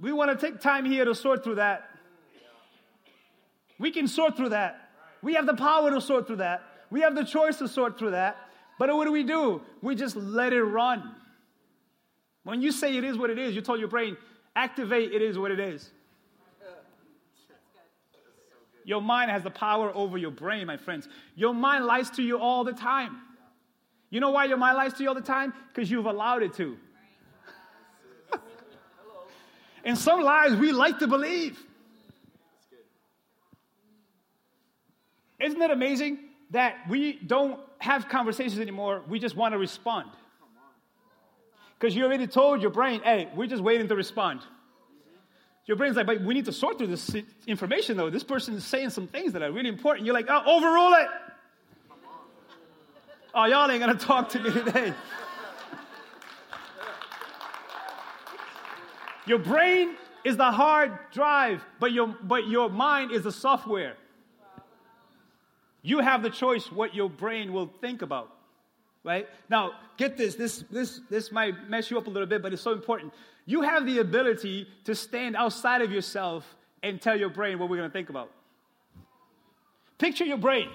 we 0.00 0.10
want 0.10 0.30
to 0.30 0.46
take 0.46 0.58
time 0.58 0.86
here 0.86 1.04
to 1.04 1.14
sort 1.14 1.44
through 1.44 1.56
that. 1.56 1.89
We 3.80 3.90
can 3.90 4.06
sort 4.06 4.36
through 4.36 4.50
that. 4.50 4.90
We 5.22 5.34
have 5.34 5.46
the 5.46 5.54
power 5.54 5.90
to 5.90 6.00
sort 6.02 6.26
through 6.26 6.36
that. 6.36 6.62
We 6.90 7.00
have 7.00 7.14
the 7.14 7.24
choice 7.24 7.56
to 7.56 7.66
sort 7.66 7.98
through 7.98 8.10
that. 8.10 8.36
But 8.78 8.94
what 8.94 9.06
do 9.06 9.12
we 9.12 9.24
do? 9.24 9.62
We 9.80 9.94
just 9.94 10.16
let 10.16 10.52
it 10.52 10.62
run. 10.62 11.14
When 12.44 12.60
you 12.60 12.72
say 12.72 12.96
it 12.96 13.04
is 13.04 13.16
what 13.16 13.30
it 13.30 13.38
is, 13.38 13.54
you 13.54 13.62
told 13.62 13.80
your 13.80 13.88
brain, 13.88 14.18
activate 14.54 15.12
it 15.12 15.22
is 15.22 15.38
what 15.38 15.50
it 15.50 15.58
is. 15.58 15.90
Your 18.84 19.00
mind 19.00 19.30
has 19.30 19.42
the 19.42 19.50
power 19.50 19.90
over 19.94 20.18
your 20.18 20.30
brain, 20.30 20.66
my 20.66 20.76
friends. 20.76 21.08
Your 21.34 21.54
mind 21.54 21.86
lies 21.86 22.10
to 22.10 22.22
you 22.22 22.38
all 22.38 22.64
the 22.64 22.72
time. 22.72 23.16
You 24.10 24.20
know 24.20 24.30
why 24.30 24.44
your 24.44 24.58
mind 24.58 24.76
lies 24.76 24.92
to 24.94 25.02
you 25.02 25.08
all 25.08 25.14
the 25.14 25.20
time? 25.20 25.54
Because 25.68 25.90
you've 25.90 26.06
allowed 26.06 26.42
it 26.42 26.52
to. 26.54 26.76
And 29.84 29.96
some 29.96 30.20
lies 30.20 30.54
we 30.56 30.72
like 30.72 30.98
to 30.98 31.06
believe. 31.06 31.58
Isn't 35.40 35.60
it 35.60 35.70
amazing 35.70 36.18
that 36.50 36.76
we 36.88 37.14
don't 37.14 37.58
have 37.78 38.08
conversations 38.08 38.60
anymore? 38.60 39.02
We 39.08 39.18
just 39.18 39.36
want 39.36 39.52
to 39.52 39.58
respond. 39.58 40.10
Because 41.78 41.96
you 41.96 42.04
already 42.04 42.26
told 42.26 42.60
your 42.60 42.70
brain, 42.70 43.00
hey, 43.02 43.28
we're 43.34 43.46
just 43.46 43.62
waiting 43.62 43.88
to 43.88 43.96
respond. 43.96 44.40
Your 45.66 45.76
brain's 45.76 45.96
like, 45.96 46.06
but 46.06 46.20
we 46.22 46.34
need 46.34 46.44
to 46.46 46.52
sort 46.52 46.78
through 46.78 46.88
this 46.88 47.14
information, 47.46 47.96
though. 47.96 48.10
This 48.10 48.24
person 48.24 48.54
is 48.54 48.64
saying 48.64 48.90
some 48.90 49.06
things 49.06 49.32
that 49.32 49.42
are 49.42 49.52
really 49.52 49.68
important. 49.68 50.04
You're 50.04 50.14
like, 50.14 50.26
oh, 50.28 50.42
overrule 50.56 50.94
it. 50.94 51.08
Oh, 53.32 53.44
y'all 53.44 53.70
ain't 53.70 53.80
going 53.80 53.96
to 53.96 54.04
talk 54.04 54.28
to 54.30 54.40
me 54.40 54.50
today. 54.50 54.92
Your 59.26 59.38
brain 59.38 59.96
is 60.24 60.36
the 60.36 60.50
hard 60.50 60.98
drive, 61.12 61.64
but 61.78 61.92
your, 61.92 62.08
but 62.08 62.48
your 62.48 62.68
mind 62.68 63.12
is 63.12 63.22
the 63.22 63.32
software. 63.32 63.94
You 65.82 66.00
have 66.00 66.22
the 66.22 66.30
choice 66.30 66.70
what 66.70 66.94
your 66.94 67.08
brain 67.08 67.52
will 67.52 67.70
think 67.80 68.02
about. 68.02 68.30
Right? 69.02 69.26
Now, 69.48 69.72
get 69.96 70.16
this. 70.16 70.34
This, 70.34 70.64
this, 70.70 71.00
this 71.08 71.32
might 71.32 71.70
mess 71.70 71.90
you 71.90 71.96
up 71.96 72.06
a 72.06 72.10
little 72.10 72.28
bit, 72.28 72.42
but 72.42 72.52
it's 72.52 72.60
so 72.60 72.72
important. 72.72 73.14
You 73.46 73.62
have 73.62 73.86
the 73.86 73.98
ability 73.98 74.68
to 74.84 74.94
stand 74.94 75.36
outside 75.36 75.80
of 75.80 75.90
yourself 75.90 76.44
and 76.82 77.00
tell 77.00 77.18
your 77.18 77.30
brain 77.30 77.58
what 77.58 77.70
we're 77.70 77.78
going 77.78 77.88
to 77.88 77.92
think 77.92 78.10
about. 78.10 78.30
Picture 79.98 80.24
your 80.24 80.38
brain. 80.38 80.68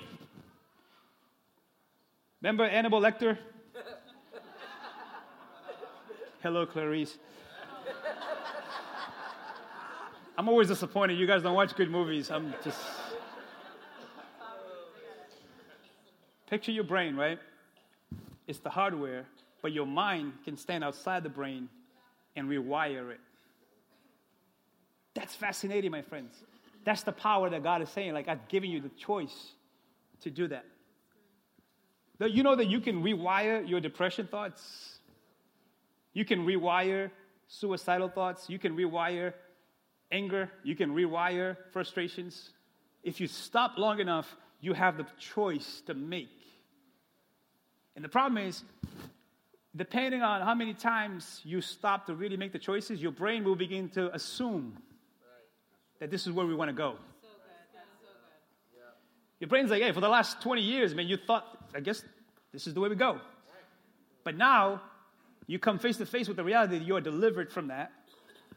Remember 2.42 2.68
Hannibal 2.68 3.00
Lecter? 3.00 3.38
Hello, 6.42 6.66
Clarice. 6.66 7.18
I'm 10.38 10.50
always 10.50 10.68
disappointed. 10.68 11.18
You 11.18 11.28
guys 11.28 11.44
don't 11.44 11.56
watch 11.56 11.76
good 11.76 11.90
movies. 11.90 12.30
I'm 12.30 12.54
just. 12.64 12.78
Picture 16.56 16.72
your 16.72 16.86
brain, 16.86 17.18
right? 17.18 17.38
It's 18.48 18.60
the 18.60 18.70
hardware, 18.70 19.26
but 19.62 19.74
your 19.74 19.86
mind 19.86 20.32
can 20.46 20.56
stand 20.56 20.86
outside 20.86 21.22
the 21.22 21.28
brain 21.28 21.68
and 22.38 22.48
rewire 22.48 23.12
it. 23.12 23.20
That's 25.16 25.36
fascinating, 25.36 25.92
my 25.92 26.02
friends. 26.02 26.34
That's 26.86 27.04
the 27.04 27.12
power 27.12 27.50
that 27.50 27.62
God 27.62 27.82
is 27.82 27.90
saying. 27.90 28.14
Like, 28.14 28.30
I've 28.30 28.48
given 28.48 28.70
you 28.70 28.80
the 28.80 28.88
choice 28.88 29.52
to 30.22 30.30
do 30.30 30.48
that. 30.48 30.64
You 32.22 32.42
know 32.42 32.56
that 32.56 32.68
you 32.68 32.80
can 32.80 33.04
rewire 33.04 33.68
your 33.68 33.82
depression 33.82 34.26
thoughts? 34.26 35.00
You 36.14 36.24
can 36.24 36.46
rewire 36.46 37.12
suicidal 37.50 38.08
thoughts. 38.08 38.50
You 38.50 38.60
can 38.60 38.78
rewire 38.78 39.34
anger. 40.10 40.50
You 40.64 40.78
can 40.78 40.96
rewire 40.96 41.58
frustrations. 41.74 42.52
If 43.04 43.20
you 43.20 43.28
stop 43.28 43.78
long 43.78 44.00
enough, 44.00 44.34
you 44.62 44.72
have 44.72 44.96
the 44.96 45.06
choice 45.20 45.82
to 45.88 45.94
make. 45.94 46.30
And 47.96 48.04
the 48.04 48.10
problem 48.10 48.38
is, 48.44 48.64
depending 49.76 50.22
on 50.22 50.42
how 50.42 50.54
many 50.54 50.74
times 50.74 51.42
you 51.44 51.62
stop 51.62 52.06
to 52.08 52.16
really 52.16 52.38
make 52.38 52.52
the 52.52 52.60
choices, 52.60 53.02
your 53.02 53.12
brain 53.12 53.44
will 53.44 53.56
begin 53.56 53.90
to 53.90 54.14
assume 54.14 54.78
that 56.00 56.12
this 56.12 56.28
is 56.28 56.34
where 56.34 56.46
we 56.46 56.56
want 56.56 56.70
to 56.70 56.76
go. 56.76 56.96
Your 59.40 59.50
brain's 59.50 59.70
like, 59.70 59.82
hey, 59.82 59.92
for 59.92 60.02
the 60.02 60.10
last 60.10 60.42
20 60.42 60.62
years, 60.62 60.96
man, 60.96 61.08
you 61.08 61.18
thought, 61.18 61.46
I 61.76 61.82
guess 61.82 62.04
this 62.54 62.68
is 62.68 62.74
the 62.74 62.80
way 62.80 62.90
we 62.90 62.96
go. 62.96 63.20
But 64.24 64.38
now, 64.38 64.82
you 65.48 65.60
come 65.60 65.78
face 65.78 65.98
to 65.98 66.06
face 66.06 66.28
with 66.28 66.38
the 66.38 66.44
reality 66.44 66.80
that 66.80 66.86
you 66.86 66.96
are 66.96 67.02
delivered 67.02 67.52
from 67.52 67.68
that. 67.68 67.92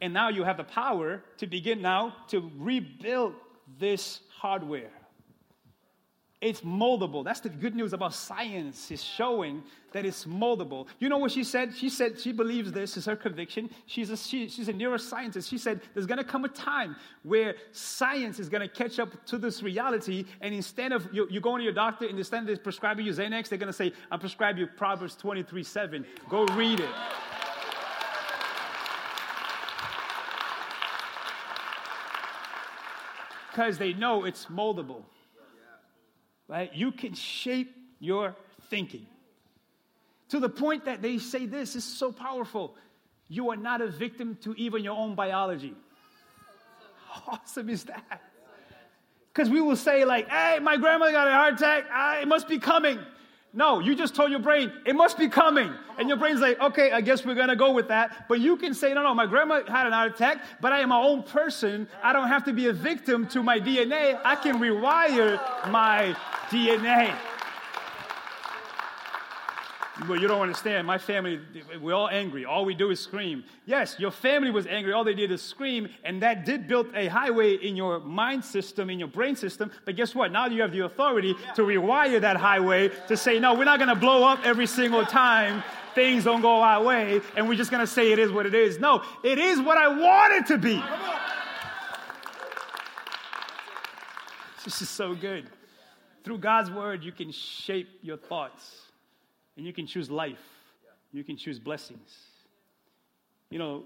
And 0.01 0.14
now 0.14 0.29
you 0.29 0.44
have 0.44 0.57
the 0.57 0.64
power 0.64 1.22
to 1.38 1.46
begin 1.46 1.83
now 1.83 2.14
to 2.29 2.51
rebuild 2.57 3.35
this 3.79 4.20
hardware. 4.38 4.90
It's 6.40 6.61
moldable. 6.61 7.24
That's 7.24 7.40
the 7.40 7.48
good 7.48 7.74
news 7.74 7.92
about 7.92 8.14
science, 8.14 8.92
is 8.92 9.03
showing 9.03 9.61
that 9.90 10.07
it's 10.07 10.24
moldable. 10.24 10.87
You 11.01 11.09
know 11.09 11.18
what 11.18 11.33
she 11.33 11.42
said? 11.42 11.74
She 11.74 11.90
said 11.90 12.20
she 12.20 12.31
believes 12.31 12.70
this 12.70 12.96
is 12.96 13.07
her 13.07 13.16
conviction. 13.16 13.68
She's 13.87 14.11
a, 14.11 14.16
she, 14.16 14.48
she's 14.48 14.68
a 14.68 14.72
neuroscientist. 14.72 15.48
She 15.48 15.59
said 15.59 15.81
there's 15.94 16.07
going 16.07 16.18
to 16.18 16.24
come 16.24 16.44
a 16.44 16.48
time 16.48 16.94
where 17.24 17.57
science 17.72 18.38
is 18.38 18.48
going 18.48 18.61
to 18.61 18.68
catch 18.68 19.01
up 19.01 19.27
to 19.27 19.37
this 19.37 19.64
reality, 19.64 20.27
and 20.40 20.55
instead 20.55 20.92
of 20.92 21.09
you, 21.12 21.27
you 21.29 21.40
going 21.40 21.59
to 21.59 21.64
your 21.64 21.72
doctor 21.72 22.07
and 22.07 22.16
instead 22.16 22.48
of 22.48 22.62
prescribing 22.62 23.05
you 23.05 23.12
Xanax, 23.12 23.48
they're 23.48 23.59
going 23.59 23.66
to 23.66 23.72
say, 23.72 23.92
I 24.12 24.16
prescribe 24.16 24.59
you 24.59 24.68
Proverbs 24.68 25.16
23 25.16 25.64
7. 25.64 26.07
Go 26.29 26.46
read 26.46 26.79
it. 26.79 26.88
Because 33.51 33.77
they 33.77 33.92
know 33.92 34.22
it's 34.22 34.46
moldable 34.46 35.03
right? 36.49 36.75
You 36.75 36.91
can 36.91 37.15
shape 37.15 37.75
your 38.01 38.35
thinking. 38.71 39.07
To 40.31 40.41
the 40.41 40.49
point 40.49 40.87
that 40.87 41.01
they 41.01 41.19
say 41.19 41.47
this 41.47 41.77
is 41.77 41.85
so 41.85 42.11
powerful. 42.13 42.75
You 43.29 43.51
are 43.51 43.57
not 43.57 43.81
a 43.81 43.89
victim 43.89 44.37
to 44.43 44.55
even 44.55 44.83
your 44.83 44.97
own 44.97 45.15
biology. 45.15 45.75
How 47.09 47.23
awesome 47.43 47.69
is 47.69 47.85
that? 47.85 48.23
Because 49.33 49.51
we 49.51 49.61
will 49.61 49.77
say, 49.77 50.05
like, 50.05 50.29
hey, 50.29 50.59
my 50.61 50.77
grandmother 50.77 51.13
got 51.13 51.29
a 51.29 51.33
heart 51.33 51.55
attack. 51.55 51.85
It 52.21 52.27
must 52.27 52.49
be 52.49 52.59
coming. 52.59 52.99
No, 53.55 53.81
you 53.81 53.95
just 53.95 54.15
told 54.15 54.31
your 54.31 54.41
brain, 54.41 54.71
it 54.85 54.95
must 54.95 55.17
be 55.17 55.29
coming. 55.29 55.73
And 55.99 56.07
your 56.09 56.19
brain's 56.19 56.41
like, 56.41 56.61
okay, 56.61 56.93
I 56.93 57.01
guess 57.01 57.25
we're 57.25 57.35
gonna 57.35 57.57
go 57.57 57.73
with 57.73 57.89
that. 57.89 58.29
But 58.29 58.41
you 58.41 58.57
can 58.57 58.75
say, 58.75 58.93
no, 58.93 59.03
no, 59.03 59.15
my 59.15 59.27
grandma 59.27 59.63
had 59.67 59.87
an 59.87 59.93
heart 59.93 60.15
attack, 60.15 60.45
but 60.61 60.73
I 60.73 60.81
am 60.81 60.91
my 60.91 61.01
own 61.01 61.23
person. 61.23 61.89
I 62.03 62.13
don't 62.13 62.29
have 62.29 62.45
to 62.45 62.53
be 62.53 62.67
a 62.67 62.73
victim 62.73 63.27
to 63.29 63.43
my 63.43 63.59
DNA. 63.59 64.21
I 64.23 64.37
can 64.37 64.59
rewire 64.59 65.41
my 65.71 66.15
DNA. 66.51 67.17
Well, 70.07 70.21
you 70.21 70.29
don't 70.29 70.41
understand. 70.41 70.87
My 70.87 70.99
family, 70.99 71.41
we're 71.81 71.95
all 71.95 72.09
angry. 72.09 72.45
All 72.45 72.65
we 72.65 72.75
do 72.75 72.91
is 72.91 73.01
scream. 73.01 73.43
Yes, 73.67 73.97
your 73.99 74.13
family 74.13 74.53
was 74.53 74.65
angry. 74.67 74.93
All 74.93 75.03
they 75.03 75.15
did 75.15 75.33
is 75.33 75.43
scream, 75.43 75.89
and 76.05 76.23
that 76.23 76.45
did 76.45 76.69
build 76.69 76.95
a 76.95 77.09
highway 77.09 77.55
in 77.55 77.75
your 77.75 77.99
mind 77.99 78.45
system, 78.45 78.91
in 78.91 79.01
your 79.01 79.09
brain 79.09 79.35
system. 79.35 79.73
But 79.85 79.97
guess 79.97 80.15
what? 80.15 80.31
Now 80.31 80.47
you 80.47 80.63
have 80.63 80.71
the 80.71 80.85
authority 80.85 81.35
to 81.57 81.63
rewire 81.63 82.21
that 82.21 82.37
highway 82.37 82.91
to 83.09 83.17
say, 83.17 83.41
no, 83.41 83.55
we're 83.55 83.65
not 83.65 83.81
going 83.81 83.89
to 83.89 83.97
blow 83.97 84.23
up 84.23 84.41
every 84.45 84.67
single 84.67 85.05
time 85.05 85.65
things 85.97 86.23
don't 86.23 86.43
go 86.43 86.61
our 86.63 86.85
way, 86.85 87.21
and 87.35 87.49
we're 87.49 87.57
just 87.57 87.73
going 87.73 87.85
to 87.85 87.93
say 87.93 88.13
it 88.13 88.21
is 88.21 88.31
what 88.31 88.47
it 88.47 88.55
is. 88.55 88.79
No, 88.79 89.03
it 89.25 89.39
is 89.39 89.61
what 89.61 89.77
I 89.77 89.89
want 89.89 90.33
it 90.35 90.47
to 90.47 90.59
be. 90.59 90.81
This 94.65 94.81
is 94.81 94.89
so 94.89 95.15
good. 95.17 95.49
Through 96.23 96.39
God's 96.39 96.71
word, 96.71 97.03
you 97.03 97.11
can 97.11 97.33
shape 97.33 97.89
your 98.03 98.17
thoughts 98.17 98.88
and 99.59 99.66
you 99.66 99.75
can 99.75 99.87
choose 99.87 100.11
life. 100.11 100.40
You 101.12 101.23
can 101.23 101.37
choose 101.37 101.59
blessings. 101.59 102.16
You 103.51 103.59
know, 103.59 103.83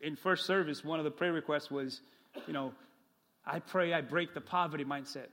in 0.00 0.16
first 0.16 0.46
service, 0.46 0.82
one 0.82 0.98
of 0.98 1.04
the 1.04 1.10
prayer 1.10 1.34
requests 1.34 1.70
was, 1.70 2.00
you 2.46 2.54
know, 2.54 2.72
I 3.44 3.58
pray 3.58 3.92
I 3.92 4.00
break 4.00 4.32
the 4.32 4.40
poverty 4.40 4.84
mindset. 4.84 5.26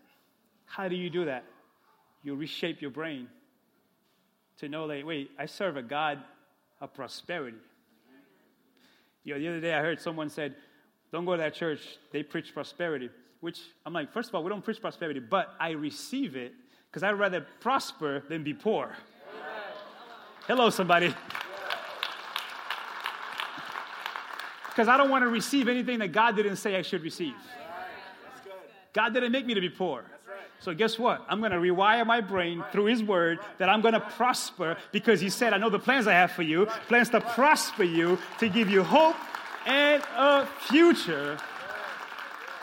How 0.66 0.90
do 0.90 0.96
you 0.96 1.10
do 1.10 1.26
that? 1.26 1.46
You 2.24 2.36
reshape 2.36 2.82
your 2.82 2.92
brain 2.92 3.28
to 4.60 4.68
know 4.68 4.88
that, 4.88 5.06
wait, 5.06 5.32
I 5.40 5.46
serve 5.46 5.78
a 5.78 5.82
God 5.82 6.20
of 6.82 6.94
prosperity. 6.94 7.58
You 9.24 9.34
know, 9.34 9.40
the 9.40 9.48
other 9.48 9.62
day 9.62 9.74
I 9.74 9.80
heard 9.80 10.02
someone 10.02 10.30
said, 10.30 10.56
don't 11.14 11.26
go 11.26 11.38
to 11.38 11.42
that 11.42 11.54
church, 11.54 11.80
they 12.12 12.24
preach 12.24 12.54
prosperity 12.54 13.10
which 13.44 13.60
I'm 13.86 13.92
like, 13.92 14.14
first 14.14 14.30
of 14.30 14.36
all, 14.36 14.44
we 14.46 14.50
don't 14.50 14.64
preach 14.64 14.80
prosperity, 14.80 15.20
but 15.20 15.50
I 15.60 15.72
receive 15.72 16.38
it 16.38 16.54
because 16.88 17.04
I'd 17.04 17.20
rather 17.20 17.46
prosper 17.60 18.24
than 18.30 18.42
be 18.42 18.54
poor. 18.54 18.96
Hello, 20.46 20.70
somebody. 20.70 21.14
Because 24.68 24.90
I 24.90 24.98
don't 24.98 25.10
want 25.10 25.24
to 25.24 25.30
receive 25.30 25.70
anything 25.70 26.00
that 26.00 26.12
God 26.12 26.36
didn't 26.36 26.58
say 26.58 26.76
I 26.76 26.82
should 26.82 27.02
receive. 27.02 27.36
God 28.92 29.14
didn't 29.14 29.32
make 29.32 29.46
me 29.46 29.54
to 29.54 29.62
be 29.62 29.70
poor. 29.70 30.04
So 30.60 30.74
guess 30.74 31.00
what? 31.00 31.26
I'm 31.30 31.40
going 31.40 31.52
to 31.52 31.58
rewire 31.58 32.06
my 32.06 32.20
brain 32.20 32.62
through 32.74 32.86
His 32.86 33.02
Word 33.02 33.40
that 33.58 33.70
I'm 33.70 33.82
going 33.82 33.94
to 33.94 34.02
prosper 34.02 34.76
because 34.92 35.22
He 35.22 35.30
said, 35.30 35.54
I 35.54 35.58
know 35.58 35.70
the 35.70 35.80
plans 35.80 36.08
I 36.08 36.14
have 36.14 36.32
for 36.32 36.44
you, 36.44 36.66
plans 36.88 37.10
to 37.12 37.22
prosper 37.22 37.84
you, 37.84 38.18
to 38.40 38.50
give 38.50 38.70
you 38.70 38.84
hope 38.84 39.16
and 39.66 40.04
a 40.18 40.46
future. 40.68 41.38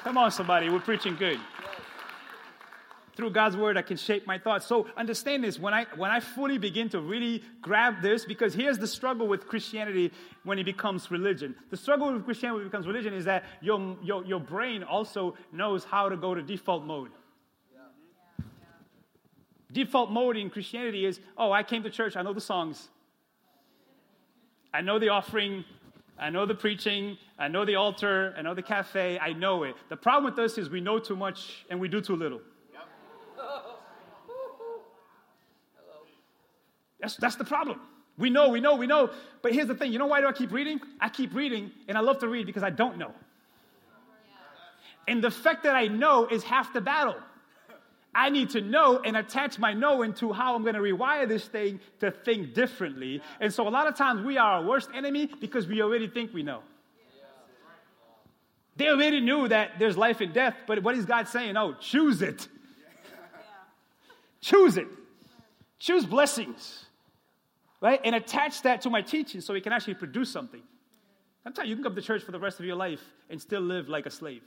Come 0.05 0.19
on, 0.19 0.31
somebody, 0.31 0.69
we're 0.69 0.81
preaching 0.81 1.17
good. 1.17 1.41
Through 3.21 3.33
God's 3.33 3.55
word, 3.55 3.77
I 3.77 3.83
can 3.83 3.99
shape 3.99 4.27
my 4.27 4.39
thoughts. 4.39 4.65
So 4.65 4.87
understand 4.97 5.45
this 5.45 5.59
when 5.59 5.75
I 5.75 5.85
when 5.97 6.11
I 6.11 6.21
fully 6.21 6.57
begin 6.57 6.89
to 6.89 7.03
really 7.03 7.43
grab 7.61 8.01
this, 8.01 8.25
because 8.25 8.55
here's 8.55 8.79
the 8.79 8.87
struggle 8.87 9.29
with 9.29 9.47
Christianity 9.47 10.11
when 10.43 10.59
it 10.59 10.65
becomes 10.65 11.11
religion. 11.11 11.55
The 11.69 11.77
struggle 11.77 12.11
with 12.15 12.25
Christianity 12.25 12.61
when 12.61 12.67
it 12.67 12.71
becomes 12.71 12.87
religion 12.87 13.13
is 13.13 13.27
that 13.27 13.45
your, 13.61 13.99
your, 14.03 14.25
your 14.25 14.41
brain 14.41 14.83
also 14.83 15.37
knows 15.53 15.85
how 15.85 16.09
to 16.09 16.17
go 16.17 16.35
to 16.35 16.41
default 16.41 16.87
mode. 16.87 17.11
Default 19.71 20.11
mode 20.11 20.39
in 20.39 20.49
Christianity 20.49 21.05
is, 21.05 21.21
oh, 21.37 21.53
I 21.53 21.63
came 21.63 21.83
to 21.83 21.91
church, 21.91 22.17
I 22.17 22.23
know 22.23 22.33
the 22.33 22.41
songs. 22.41 22.89
I 24.73 24.81
know 24.81 24.99
the 24.99 25.11
offering 25.11 25.67
I 26.19 26.29
know 26.29 26.45
the 26.45 26.55
preaching, 26.55 27.17
I 27.39 27.49
know 27.49 27.65
the 27.65 27.77
altar, 27.77 28.35
I 28.37 28.43
know 28.43 28.55
the 28.55 28.63
cafe, 28.63 29.19
I 29.19 29.33
know 29.33 29.65
it. 29.65 29.75
The 29.89 29.97
problem 29.97 30.31
with 30.31 30.39
us 30.39 30.59
is 30.59 30.69
we 30.69 30.83
know 30.83 30.99
too 30.99 31.17
much 31.17 31.65
and 31.71 31.81
we 31.81 31.89
do 31.89 32.03
too 32.03 32.15
little. 32.15 32.41
That's, 37.01 37.17
that's 37.17 37.37
the 37.37 37.45
problem. 37.45 37.81
We 38.19 38.29
know, 38.29 38.51
we 38.51 38.61
know, 38.61 38.77
we 38.77 38.87
know. 38.87 39.11
But 39.41 39.55
here's 39.55 39.69
the 39.69 39.75
thing 39.75 39.93
you 39.93 39.99
know 39.99 40.07
why 40.07 40.21
do 40.21 40.27
I 40.27 40.33
keep 40.33 40.53
reading? 40.53 40.81
I 41.01 41.09
keep 41.09 41.35
reading, 41.35 41.71
and 41.89 41.97
I 41.97 42.03
love 42.03 42.19
to 42.19 42.29
read 42.29 42.47
because 42.47 42.63
I 42.63 42.71
don't 42.71 42.99
know. 42.99 43.13
And 45.09 45.25
the 45.25 45.31
fact 45.31 45.65
that 45.65 45.75
I 45.75 45.89
know 45.89 46.27
is 46.27 46.45
half 46.45 46.73
the 46.73 46.81
battle. 46.81 47.17
I 48.15 48.29
need 48.29 48.51
to 48.51 48.61
know 48.61 48.99
and 48.99 49.17
attach 49.17 49.59
my 49.59 49.73
knowing 49.73 50.15
to 50.15 50.33
how 50.33 50.57
I'm 50.57 50.63
going 50.63 50.75
to 50.75 50.81
rewire 50.81 51.29
this 51.29 51.47
thing 51.47 51.81
to 52.01 52.11
think 52.11 52.55
differently. 52.55 53.23
And 53.39 53.53
so 53.53 53.67
a 53.67 53.71
lot 53.71 53.87
of 53.87 53.97
times 53.97 54.25
we 54.25 54.37
are 54.37 54.55
our 54.55 54.65
worst 54.65 54.91
enemy 54.95 55.31
because 55.41 55.69
we 55.69 55.81
already 55.81 56.09
think 56.09 56.35
we 56.35 56.43
know. 56.43 56.61
They 58.77 58.89
already 58.89 59.21
knew 59.21 59.47
that 59.49 59.79
there's 59.79 59.97
life 59.97 60.21
and 60.21 60.33
death, 60.33 60.57
but 60.67 60.83
what 60.83 60.97
is 60.97 61.07
God 61.07 61.29
saying? 61.29 61.57
Oh, 61.57 61.75
choose 61.81 62.21
it. 62.21 62.49
Choose 64.41 64.77
it. 64.77 64.89
Choose 65.79 66.05
blessings 66.05 66.85
right? 67.81 68.01
And 68.05 68.15
attach 68.15 68.63
that 68.63 68.83
to 68.83 68.91
my 68.91 69.03
teaching 69.03 69.41
so 69.41 69.55
it 69.55 69.63
can 69.63 69.73
actually 69.73 69.95
produce 69.95 70.31
something. 70.31 70.63
Sometimes 71.43 71.69
you 71.69 71.75
can 71.75 71.83
come 71.83 71.95
to 71.95 72.03
church 72.03 72.23
for 72.23 72.33
the 72.33 72.39
rest 72.39 72.61
of 72.61 72.67
your 72.67 72.77
life 72.77 73.03
and 73.31 73.41
still 73.41 73.63
live 73.63 73.89
like 73.89 74.07
a 74.07 74.11
slave 74.11 74.43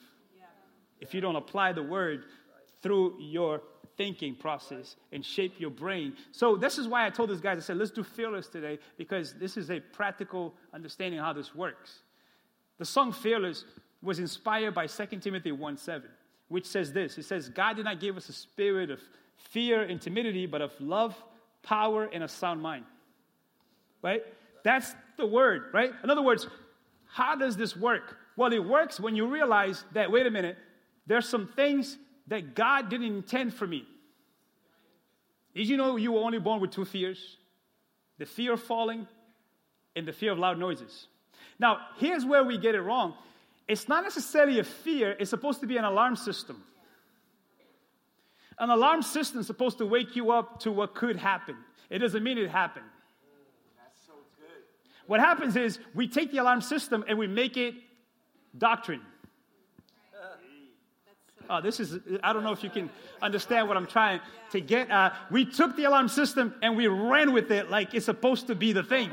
if 1.00 1.14
you 1.14 1.20
don't 1.20 1.36
apply 1.36 1.74
the 1.74 1.84
word 1.84 2.24
through 2.82 3.14
your 3.20 3.62
thinking 3.98 4.34
process 4.36 4.96
and 5.12 5.26
shape 5.26 5.60
your 5.60 5.70
brain. 5.70 6.14
So 6.32 6.56
this 6.56 6.78
is 6.78 6.88
why 6.88 7.06
I 7.06 7.10
told 7.10 7.30
these 7.30 7.42
guys, 7.42 7.58
I 7.58 7.62
said, 7.62 7.78
let's 7.78 7.92
do 7.92 8.04
Fearless 8.04 8.48
today 8.48 8.80
because 8.98 9.34
this 9.34 9.58
is 9.58 9.70
a 9.70 9.82
practical 9.82 10.54
understanding 10.74 11.20
of 11.20 11.26
how 11.26 11.34
this 11.34 11.54
works. 11.54 12.04
The 12.78 12.86
song 12.86 13.12
Fearless 13.12 13.66
was 14.02 14.20
inspired 14.20 14.74
by 14.74 14.88
2 14.88 15.06
Timothy 15.20 15.52
1 15.52 15.78
7, 15.78 16.10
which 16.48 16.66
says 16.66 16.94
this 16.94 17.18
It 17.18 17.26
says, 17.26 17.50
God 17.50 17.76
did 17.76 17.86
not 17.86 18.00
give 18.00 18.16
us 18.16 18.30
a 18.30 18.34
spirit 18.34 18.90
of 18.90 19.02
fear 19.36 19.82
and 19.82 20.02
timidity, 20.02 20.46
but 20.46 20.62
of 20.62 20.72
love, 20.80 21.16
power, 21.62 22.06
and 22.06 22.24
a 22.24 22.28
sound 22.28 22.62
mind 22.62 22.86
right? 24.04 24.22
That's 24.64 24.94
the 25.18 25.26
word, 25.26 25.64
right? 25.74 25.92
In 26.04 26.12
other 26.12 26.22
words, 26.22 26.48
how 27.08 27.36
does 27.36 27.58
this 27.58 27.76
work? 27.76 28.18
Well, 28.36 28.54
it 28.54 28.64
works 28.64 29.00
when 29.00 29.16
you 29.16 29.28
realize 29.28 29.84
that, 29.94 30.12
wait 30.12 30.28
a 30.28 30.32
minute, 30.32 30.58
there's 31.08 31.28
some 31.28 31.48
things 31.48 31.98
that 32.28 32.54
God 32.54 32.90
didn't 32.90 33.08
intend 33.08 33.54
for 33.54 33.66
me. 33.66 33.88
Did 35.56 35.68
you 35.68 35.78
know 35.78 35.96
you 35.96 36.12
were 36.12 36.22
only 36.22 36.40
born 36.40 36.62
with 36.62 36.72
two 36.72 36.86
fears? 36.86 37.38
The 38.20 38.26
fear 38.26 38.54
of 38.54 38.62
falling 38.62 39.08
and 39.96 40.08
the 40.08 40.14
fear 40.14 40.32
of 40.32 40.40
loud 40.40 40.60
noises. 40.60 41.08
Now, 41.60 41.80
here's 41.98 42.26
where 42.26 42.44
we 42.44 42.58
get 42.58 42.76
it 42.76 42.82
wrong. 42.82 43.14
It's 43.68 43.88
not 43.88 44.04
necessarily 44.04 44.60
a 44.60 44.64
fear, 44.64 45.16
it's 45.20 45.30
supposed 45.30 45.62
to 45.62 45.68
be 45.68 45.78
an 45.78 45.86
alarm 45.86 46.16
system. 46.16 46.64
An 48.60 48.70
alarm 48.70 49.02
system 49.02 49.40
is 49.40 49.48
supposed 49.48 49.78
to 49.80 49.86
wake 49.86 50.16
you 50.16 50.32
up 50.32 50.60
to 50.62 50.72
what 50.72 50.96
could 50.96 51.16
happen. 51.16 51.56
It 51.90 52.00
doesn't 52.00 52.24
mean 52.24 52.38
it 52.38 52.50
happened. 52.50 52.86
That's 53.78 54.06
so 54.06 54.14
good. 54.38 54.64
What 55.08 55.20
happens 55.20 55.56
is 55.56 55.80
we 55.94 56.08
take 56.08 56.32
the 56.32 56.38
alarm 56.38 56.62
system 56.62 57.04
and 57.08 57.18
we 57.18 57.28
make 57.28 57.58
it 57.58 57.76
doctrine. 58.58 59.02
Oh, 61.50 61.62
this 61.62 61.80
is, 61.80 62.00
I 62.24 62.32
don't 62.32 62.44
know 62.44 62.54
if 62.54 62.64
you 62.64 62.70
can 62.70 62.90
understand 63.22 63.68
what 63.68 63.76
I'm 63.76 63.86
trying 63.86 64.22
to 64.52 64.62
get 64.62 64.90
at. 64.90 65.14
We 65.30 65.46
took 65.46 65.76
the 65.76 65.84
alarm 65.84 66.08
system 66.08 66.56
and 66.62 66.78
we 66.78 66.88
ran 66.88 67.34
with 67.34 67.52
it 67.52 67.70
like 67.70 67.94
it's 67.94 68.06
supposed 68.06 68.48
to 68.48 68.56
be 68.56 68.72
the 68.72 68.84
thing. 68.84 69.12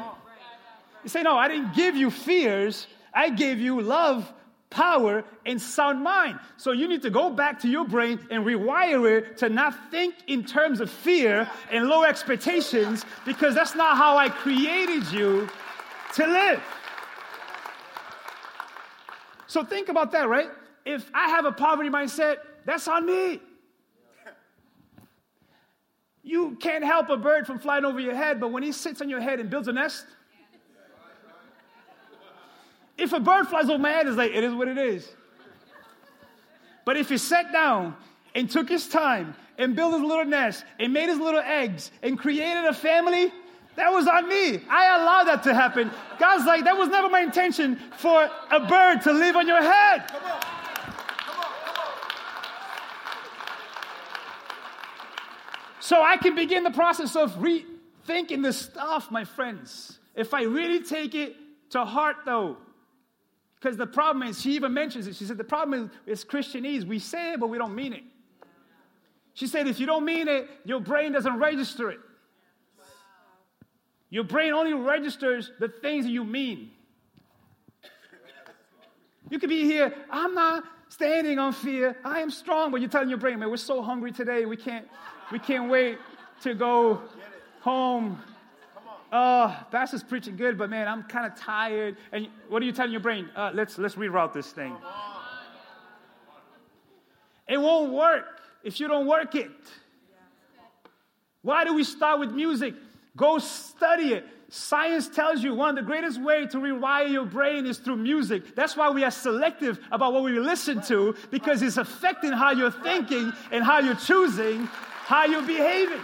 You 1.02 1.08
say, 1.08 1.22
no, 1.22 1.36
I 1.36 1.48
didn't 1.48 1.74
give 1.74 1.96
you 1.96 2.10
fears, 2.10 2.86
I 3.12 3.30
gave 3.30 3.58
you 3.58 3.80
love, 3.80 4.32
power, 4.70 5.24
and 5.44 5.60
sound 5.60 6.02
mind. 6.02 6.38
So 6.56 6.70
you 6.72 6.88
need 6.88 7.02
to 7.02 7.10
go 7.10 7.28
back 7.28 7.60
to 7.60 7.68
your 7.68 7.84
brain 7.84 8.20
and 8.30 8.46
rewire 8.46 9.10
it 9.10 9.36
to 9.38 9.48
not 9.48 9.90
think 9.90 10.14
in 10.28 10.44
terms 10.44 10.80
of 10.80 10.88
fear 10.88 11.50
and 11.70 11.88
low 11.88 12.04
expectations 12.04 13.04
because 13.26 13.54
that's 13.54 13.74
not 13.74 13.96
how 13.96 14.16
I 14.16 14.28
created 14.28 15.10
you 15.10 15.48
to 16.14 16.26
live. 16.26 16.62
So 19.48 19.64
think 19.64 19.88
about 19.88 20.12
that, 20.12 20.28
right? 20.28 20.48
If 20.84 21.10
I 21.12 21.28
have 21.30 21.44
a 21.44 21.52
poverty 21.52 21.90
mindset, 21.90 22.36
that's 22.64 22.86
on 22.86 23.04
me. 23.04 23.40
You 26.22 26.56
can't 26.60 26.84
help 26.84 27.08
a 27.08 27.16
bird 27.16 27.46
from 27.46 27.58
flying 27.58 27.84
over 27.84 27.98
your 27.98 28.14
head, 28.14 28.38
but 28.38 28.52
when 28.52 28.62
he 28.62 28.70
sits 28.70 29.00
on 29.00 29.08
your 29.08 29.20
head 29.20 29.40
and 29.40 29.50
builds 29.50 29.66
a 29.66 29.72
nest, 29.72 30.06
if 33.00 33.12
a 33.12 33.20
bird 33.20 33.48
flies 33.48 33.68
over 33.68 33.78
my 33.78 33.90
head, 33.90 34.06
it's 34.06 34.16
like, 34.16 34.32
it 34.32 34.44
is 34.44 34.52
what 34.52 34.68
it 34.68 34.78
is. 34.78 35.10
But 36.84 36.96
if 36.96 37.08
he 37.08 37.18
sat 37.18 37.52
down 37.52 37.96
and 38.34 38.50
took 38.50 38.68
his 38.68 38.88
time 38.88 39.34
and 39.58 39.74
built 39.74 39.94
his 39.94 40.02
little 40.02 40.24
nest 40.24 40.64
and 40.78 40.92
made 40.92 41.08
his 41.08 41.18
little 41.18 41.40
eggs 41.40 41.90
and 42.02 42.18
created 42.18 42.64
a 42.64 42.74
family, 42.74 43.32
that 43.76 43.92
was 43.92 44.06
on 44.06 44.28
me. 44.28 44.60
I 44.68 44.96
allowed 44.96 45.24
that 45.24 45.42
to 45.44 45.54
happen. 45.54 45.90
God's 46.18 46.44
like, 46.44 46.64
that 46.64 46.76
was 46.76 46.88
never 46.88 47.08
my 47.08 47.20
intention 47.20 47.76
for 47.96 48.28
a 48.50 48.60
bird 48.60 49.00
to 49.02 49.12
live 49.12 49.36
on 49.36 49.46
your 49.46 49.62
head. 49.62 50.08
Come 50.08 50.22
on. 50.22 50.40
Come 50.40 51.38
on, 51.38 51.44
come 51.64 51.76
on. 51.76 51.92
So 55.80 56.02
I 56.02 56.16
can 56.16 56.34
begin 56.34 56.64
the 56.64 56.70
process 56.70 57.16
of 57.16 57.36
rethinking 57.36 58.42
this 58.42 58.58
stuff, 58.58 59.10
my 59.10 59.24
friends. 59.24 59.98
If 60.14 60.34
I 60.34 60.42
really 60.42 60.82
take 60.82 61.14
it 61.14 61.36
to 61.70 61.84
heart, 61.84 62.16
though, 62.26 62.58
because 63.60 63.76
the 63.76 63.86
problem 63.86 64.26
is, 64.26 64.40
she 64.40 64.52
even 64.52 64.72
mentions 64.72 65.06
it. 65.06 65.16
She 65.16 65.24
said, 65.24 65.36
the 65.36 65.44
problem 65.44 65.90
is, 66.06 66.20
is 66.20 66.24
Christianese. 66.24 66.84
We 66.84 66.98
say 66.98 67.34
it, 67.34 67.40
but 67.40 67.48
we 67.48 67.58
don't 67.58 67.74
mean 67.74 67.92
it. 67.92 68.02
She 69.34 69.46
said, 69.46 69.66
if 69.66 69.78
you 69.78 69.86
don't 69.86 70.04
mean 70.04 70.28
it, 70.28 70.48
your 70.64 70.80
brain 70.80 71.12
doesn't 71.12 71.38
register 71.38 71.90
it. 71.90 72.00
Your 74.08 74.24
brain 74.24 74.54
only 74.54 74.72
registers 74.72 75.52
the 75.60 75.68
things 75.68 76.06
that 76.06 76.10
you 76.10 76.24
mean. 76.24 76.70
You 79.28 79.38
could 79.38 79.50
be 79.50 79.64
here, 79.64 79.94
I'm 80.10 80.34
not 80.34 80.64
standing 80.88 81.38
on 81.38 81.52
fear. 81.52 81.96
I 82.02 82.20
am 82.20 82.30
strong, 82.30 82.72
but 82.72 82.80
you're 82.80 82.90
telling 82.90 83.10
your 83.10 83.18
brain, 83.18 83.38
man, 83.38 83.50
we're 83.50 83.58
so 83.58 83.82
hungry 83.82 84.10
today. 84.10 84.46
We 84.46 84.56
can't, 84.56 84.88
we 85.30 85.38
can't 85.38 85.70
wait 85.70 85.98
to 86.42 86.54
go 86.54 87.02
home. 87.60 88.20
Oh, 89.12 89.66
pastor's 89.72 90.04
preaching 90.04 90.36
good, 90.36 90.56
but 90.56 90.70
man, 90.70 90.86
I'm 90.86 91.02
kind 91.02 91.26
of 91.26 91.36
tired. 91.36 91.96
And 92.12 92.28
what 92.48 92.62
are 92.62 92.66
you 92.66 92.72
telling 92.72 92.92
your 92.92 93.00
brain? 93.00 93.28
Uh, 93.34 93.50
let's 93.52 93.76
let's 93.76 93.96
reroute 93.96 94.32
this 94.32 94.52
thing. 94.52 94.76
It 97.48 97.60
won't 97.60 97.92
work 97.92 98.40
if 98.62 98.78
you 98.78 98.86
don't 98.86 99.06
work 99.06 99.34
it. 99.34 99.50
Why 101.42 101.64
do 101.64 101.74
we 101.74 101.82
start 101.82 102.20
with 102.20 102.30
music? 102.30 102.74
Go 103.16 103.38
study 103.38 104.12
it. 104.14 104.26
Science 104.50 105.08
tells 105.08 105.42
you 105.42 105.54
one 105.54 105.70
of 105.70 105.76
the 105.76 105.82
greatest 105.82 106.20
way 106.20 106.46
to 106.46 106.58
rewire 106.58 107.10
your 107.10 107.24
brain 107.24 107.66
is 107.66 107.78
through 107.78 107.96
music. 107.96 108.54
That's 108.54 108.76
why 108.76 108.90
we 108.90 109.04
are 109.04 109.10
selective 109.10 109.78
about 109.90 110.12
what 110.12 110.22
we 110.22 110.38
listen 110.38 110.82
to 110.82 111.14
because 111.30 111.62
it's 111.62 111.76
affecting 111.76 112.32
how 112.32 112.50
you're 112.50 112.70
thinking 112.70 113.32
and 113.52 113.64
how 113.64 113.78
you're 113.78 113.94
choosing, 113.94 114.66
how 114.66 115.24
you're 115.24 115.42
behaving. 115.42 116.00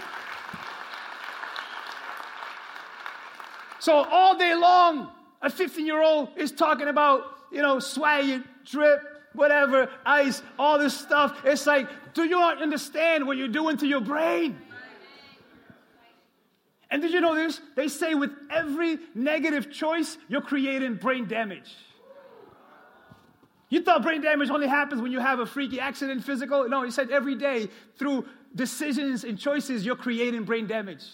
So 3.87 4.03
all 4.03 4.37
day 4.37 4.53
long, 4.53 5.12
a 5.40 5.49
15 5.49 5.87
year 5.87 6.03
old 6.03 6.31
is 6.37 6.51
talking 6.51 6.88
about, 6.88 7.22
you 7.53 7.62
know, 7.62 7.79
swag, 7.79 8.42
drip, 8.64 9.01
whatever, 9.33 9.88
ice, 10.05 10.42
all 10.59 10.77
this 10.77 10.92
stuff. 10.92 11.40
It's 11.44 11.68
like, 11.68 11.88
do 12.12 12.25
you 12.25 12.37
understand 12.37 13.29
what 13.29 13.37
you're 13.37 13.46
doing 13.46 13.77
to 13.77 13.87
your 13.87 14.01
brain? 14.01 14.59
And 16.90 17.01
did 17.01 17.12
you 17.12 17.20
know 17.20 17.37
this? 17.37 17.61
They 17.77 17.87
say 17.87 18.14
with 18.16 18.33
every 18.51 18.99
negative 19.14 19.70
choice, 19.70 20.18
you're 20.27 20.40
creating 20.40 20.96
brain 20.96 21.29
damage. 21.29 21.72
You 23.68 23.83
thought 23.83 24.03
brain 24.03 24.20
damage 24.20 24.51
only 24.51 24.66
happens 24.66 25.01
when 25.01 25.12
you 25.12 25.20
have 25.20 25.38
a 25.38 25.46
freaky 25.46 25.79
accident 25.79 26.25
physical? 26.25 26.68
No, 26.68 26.83
he 26.83 26.90
said 26.90 27.12
every 27.12 27.37
day 27.37 27.68
through 28.01 28.27
decisions 28.53 29.22
and 29.22 29.38
choices, 29.38 29.87
you're 29.87 29.94
creating 29.94 30.42
brain 30.42 30.66
damage. 30.66 31.05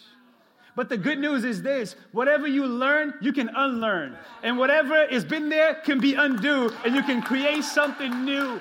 But 0.75 0.89
the 0.89 0.97
good 0.97 1.19
news 1.19 1.45
is 1.45 1.63
this 1.63 1.97
whatever 2.13 2.47
you 2.47 2.67
learn, 2.67 3.15
you 3.21 3.33
can 3.33 3.51
unlearn. 3.55 4.17
And 4.43 4.59
whatever 4.59 5.07
has 5.09 5.25
been 5.25 5.49
there 5.49 5.75
can 5.75 6.01
be 6.01 6.15
undo, 6.15 6.73
and 6.85 6.95
you 6.95 7.03
can 7.03 7.21
create 7.23 7.65
something 7.65 8.25
new. 8.25 8.61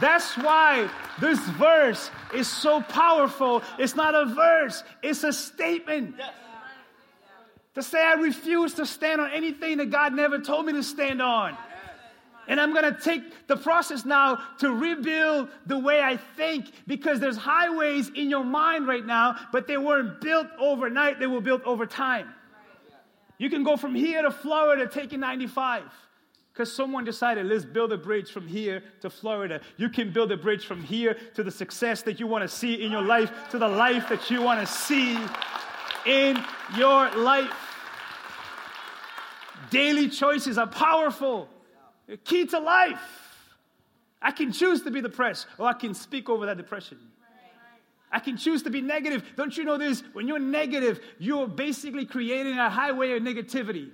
That's 0.00 0.36
why 0.36 0.88
this 1.20 1.38
verse 1.40 2.10
is 2.34 2.48
so 2.48 2.80
powerful. 2.80 3.62
It's 3.78 3.94
not 3.94 4.14
a 4.14 4.26
verse, 4.26 4.82
it's 5.02 5.24
a 5.24 5.32
statement. 5.32 6.14
Yes. 6.18 6.32
To 7.74 7.82
say, 7.82 8.02
I 8.02 8.14
refuse 8.14 8.74
to 8.74 8.84
stand 8.84 9.20
on 9.20 9.30
anything 9.32 9.78
that 9.78 9.90
God 9.90 10.14
never 10.14 10.38
told 10.38 10.66
me 10.66 10.74
to 10.74 10.82
stand 10.82 11.22
on. 11.22 11.56
And 12.48 12.60
I'm 12.60 12.72
going 12.72 12.92
to 12.92 13.00
take 13.00 13.46
the 13.46 13.56
process 13.56 14.04
now 14.04 14.42
to 14.58 14.70
rebuild 14.70 15.48
the 15.66 15.78
way 15.78 16.00
I 16.00 16.16
think 16.16 16.72
because 16.86 17.20
there's 17.20 17.36
highways 17.36 18.08
in 18.08 18.30
your 18.30 18.44
mind 18.44 18.86
right 18.86 19.04
now, 19.04 19.36
but 19.52 19.66
they 19.66 19.76
weren't 19.76 20.20
built 20.20 20.48
overnight, 20.58 21.20
they 21.20 21.26
were 21.26 21.40
built 21.40 21.62
over 21.64 21.86
time. 21.86 22.28
You 23.38 23.50
can 23.50 23.64
go 23.64 23.76
from 23.76 23.94
here 23.94 24.22
to 24.22 24.30
Florida 24.30 24.86
taking 24.86 25.20
95 25.20 25.84
because 26.52 26.72
someone 26.72 27.04
decided, 27.04 27.46
let's 27.46 27.64
build 27.64 27.92
a 27.92 27.96
bridge 27.96 28.30
from 28.30 28.46
here 28.46 28.82
to 29.00 29.08
Florida. 29.08 29.60
You 29.78 29.88
can 29.88 30.12
build 30.12 30.30
a 30.32 30.36
bridge 30.36 30.66
from 30.66 30.82
here 30.82 31.16
to 31.34 31.42
the 31.42 31.50
success 31.50 32.02
that 32.02 32.20
you 32.20 32.26
want 32.26 32.42
to 32.42 32.48
see 32.48 32.74
in 32.74 32.92
your 32.92 33.02
life, 33.02 33.32
to 33.50 33.58
the 33.58 33.68
life 33.68 34.08
that 34.10 34.30
you 34.30 34.42
want 34.42 34.60
to 34.60 34.66
see 34.66 35.18
in 36.04 36.42
your 36.76 37.10
life. 37.12 37.50
Daily 39.70 40.08
choices 40.08 40.58
are 40.58 40.66
powerful, 40.66 41.48
key 42.16 42.46
to 42.46 42.58
life. 42.58 43.00
I 44.20 44.30
can 44.30 44.52
choose 44.52 44.82
to 44.82 44.90
be 44.90 45.00
depressed, 45.00 45.46
or 45.58 45.66
I 45.66 45.72
can 45.72 45.94
speak 45.94 46.28
over 46.28 46.46
that 46.46 46.56
depression. 46.56 46.98
I 48.12 48.20
can 48.20 48.36
choose 48.36 48.62
to 48.64 48.70
be 48.70 48.82
negative. 48.82 49.24
Don't 49.36 49.56
you 49.56 49.64
know 49.64 49.78
this? 49.78 50.02
When 50.12 50.28
you're 50.28 50.38
negative, 50.38 51.00
you're 51.18 51.48
basically 51.48 52.04
creating 52.04 52.58
a 52.58 52.68
highway 52.68 53.16
of 53.16 53.22
negativity. 53.22 53.90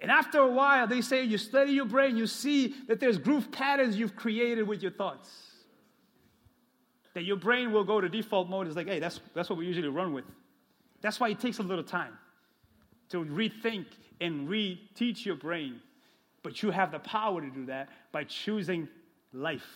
And 0.00 0.10
after 0.10 0.38
a 0.38 0.50
while, 0.50 0.86
they 0.86 1.00
say 1.00 1.24
you 1.24 1.38
study 1.38 1.72
your 1.72 1.86
brain, 1.86 2.16
you 2.16 2.26
see 2.26 2.74
that 2.88 3.00
there's 3.00 3.16
groove 3.16 3.50
patterns 3.50 3.96
you've 3.96 4.14
created 4.14 4.68
with 4.68 4.82
your 4.82 4.92
thoughts. 4.92 5.30
That 7.14 7.22
your 7.22 7.36
brain 7.36 7.72
will 7.72 7.84
go 7.84 8.02
to 8.02 8.08
default 8.08 8.50
mode. 8.50 8.66
It's 8.66 8.76
like, 8.76 8.88
hey, 8.88 8.98
that's, 8.98 9.20
that's 9.34 9.48
what 9.48 9.58
we 9.58 9.66
usually 9.66 9.88
run 9.88 10.12
with. 10.12 10.24
That's 11.00 11.18
why 11.18 11.30
it 11.30 11.40
takes 11.40 11.58
a 11.58 11.62
little 11.62 11.84
time 11.84 12.18
to 13.10 13.24
rethink 13.24 13.86
and 14.20 14.46
reteach 14.46 15.24
your 15.24 15.36
brain. 15.36 15.80
But 16.44 16.62
you 16.62 16.70
have 16.70 16.92
the 16.92 17.00
power 17.00 17.40
to 17.40 17.50
do 17.50 17.66
that 17.66 17.88
by 18.12 18.22
choosing 18.24 18.86
life 19.32 19.66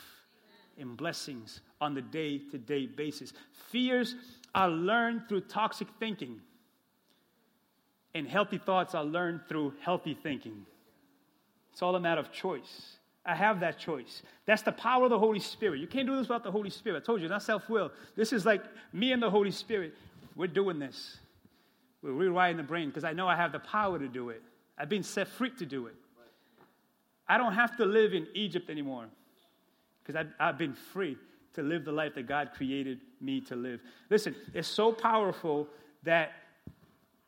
and 0.78 0.96
blessings 0.96 1.62
on 1.80 1.94
the 1.94 2.02
day 2.02 2.38
to 2.50 2.58
day 2.58 2.86
basis. 2.86 3.32
Fears 3.70 4.14
are 4.54 4.68
learned 4.68 5.22
through 5.28 5.40
toxic 5.40 5.88
thinking, 5.98 6.40
and 8.14 8.28
healthy 8.28 8.58
thoughts 8.58 8.94
are 8.94 9.04
learned 9.04 9.40
through 9.48 9.72
healthy 9.80 10.16
thinking. 10.22 10.66
It's 11.72 11.82
all 11.82 11.96
a 11.96 12.00
matter 12.00 12.20
of 12.20 12.30
choice. 12.30 12.98
I 13.24 13.34
have 13.34 13.60
that 13.60 13.78
choice. 13.78 14.22
That's 14.44 14.62
the 14.62 14.72
power 14.72 15.04
of 15.04 15.10
the 15.10 15.18
Holy 15.18 15.40
Spirit. 15.40 15.80
You 15.80 15.86
can't 15.86 16.06
do 16.06 16.16
this 16.16 16.28
without 16.28 16.44
the 16.44 16.50
Holy 16.50 16.70
Spirit. 16.70 17.02
I 17.02 17.04
told 17.04 17.22
you, 17.22 17.28
not 17.28 17.42
self 17.42 17.68
will. 17.70 17.92
This 18.14 18.32
is 18.32 18.44
like 18.44 18.62
me 18.92 19.12
and 19.12 19.22
the 19.22 19.30
Holy 19.30 19.50
Spirit. 19.50 19.94
We're 20.36 20.48
doing 20.48 20.78
this. 20.78 21.16
We're 22.02 22.10
rewiring 22.10 22.58
the 22.58 22.62
brain 22.62 22.88
because 22.88 23.04
I 23.04 23.14
know 23.14 23.26
I 23.26 23.36
have 23.36 23.52
the 23.52 23.58
power 23.58 23.98
to 23.98 24.08
do 24.08 24.28
it. 24.28 24.42
I've 24.76 24.90
been 24.90 25.02
set 25.02 25.28
free 25.28 25.50
to 25.58 25.66
do 25.66 25.86
it. 25.86 25.94
I 27.28 27.38
don't 27.38 27.52
have 27.52 27.76
to 27.76 27.84
live 27.84 28.14
in 28.14 28.26
Egypt 28.34 28.70
anymore 28.70 29.06
because 30.02 30.16
I've, 30.16 30.32
I've 30.40 30.58
been 30.58 30.74
free 30.74 31.16
to 31.54 31.62
live 31.62 31.84
the 31.84 31.92
life 31.92 32.14
that 32.14 32.26
God 32.26 32.50
created 32.56 33.00
me 33.20 33.40
to 33.42 33.56
live. 33.56 33.80
Listen, 34.10 34.34
it's 34.54 34.68
so 34.68 34.92
powerful 34.92 35.68
that 36.04 36.32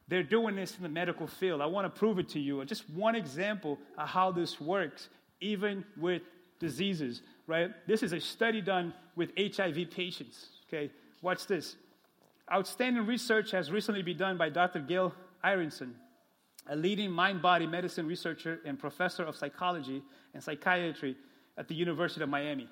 they're 0.08 0.22
doing 0.22 0.56
this 0.56 0.76
in 0.76 0.82
the 0.82 0.88
medical 0.88 1.26
field. 1.26 1.60
I 1.60 1.66
want 1.66 1.92
to 1.92 1.98
prove 1.98 2.18
it 2.18 2.28
to 2.30 2.40
you. 2.40 2.64
Just 2.64 2.88
one 2.90 3.14
example 3.14 3.78
of 3.98 4.08
how 4.08 4.32
this 4.32 4.60
works, 4.60 5.08
even 5.40 5.84
with 5.96 6.22
diseases, 6.58 7.22
right? 7.46 7.70
This 7.86 8.02
is 8.02 8.12
a 8.12 8.20
study 8.20 8.60
done 8.60 8.92
with 9.14 9.30
HIV 9.38 9.90
patients, 9.90 10.48
okay? 10.68 10.90
Watch 11.22 11.46
this. 11.46 11.76
Outstanding 12.52 13.06
research 13.06 13.50
has 13.52 13.70
recently 13.70 14.02
been 14.02 14.16
done 14.16 14.36
by 14.36 14.48
Dr. 14.48 14.80
Gail 14.80 15.14
Ironson, 15.44 15.94
a 16.68 16.76
leading 16.76 17.10
mind 17.10 17.42
body 17.42 17.66
medicine 17.66 18.06
researcher 18.06 18.60
and 18.64 18.78
professor 18.78 19.24
of 19.24 19.36
psychology 19.36 20.02
and 20.34 20.42
psychiatry 20.42 21.16
at 21.56 21.68
the 21.68 21.74
University 21.74 22.22
of 22.22 22.28
Miami. 22.28 22.68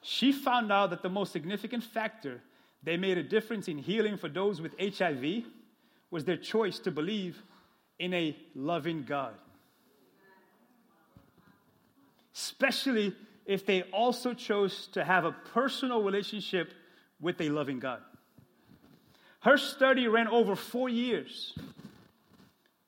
She 0.00 0.32
found 0.32 0.72
out 0.72 0.90
that 0.90 1.02
the 1.02 1.08
most 1.08 1.32
significant 1.32 1.84
factor 1.84 2.40
that 2.82 2.98
made 2.98 3.18
a 3.18 3.22
difference 3.22 3.68
in 3.68 3.78
healing 3.78 4.16
for 4.16 4.28
those 4.28 4.60
with 4.60 4.74
HIV 4.78 5.44
was 6.10 6.24
their 6.24 6.36
choice 6.36 6.78
to 6.80 6.90
believe 6.90 7.40
in 7.98 8.12
a 8.12 8.36
loving 8.54 9.04
God. 9.04 9.34
Especially 12.34 13.14
if 13.46 13.64
they 13.64 13.82
also 13.84 14.34
chose 14.34 14.88
to 14.88 15.04
have 15.04 15.24
a 15.24 15.32
personal 15.54 16.02
relationship 16.02 16.72
with 17.20 17.40
a 17.40 17.48
loving 17.48 17.78
God. 17.78 18.00
Her 19.40 19.56
study 19.56 20.08
ran 20.08 20.28
over 20.28 20.56
four 20.56 20.88
years, 20.88 21.56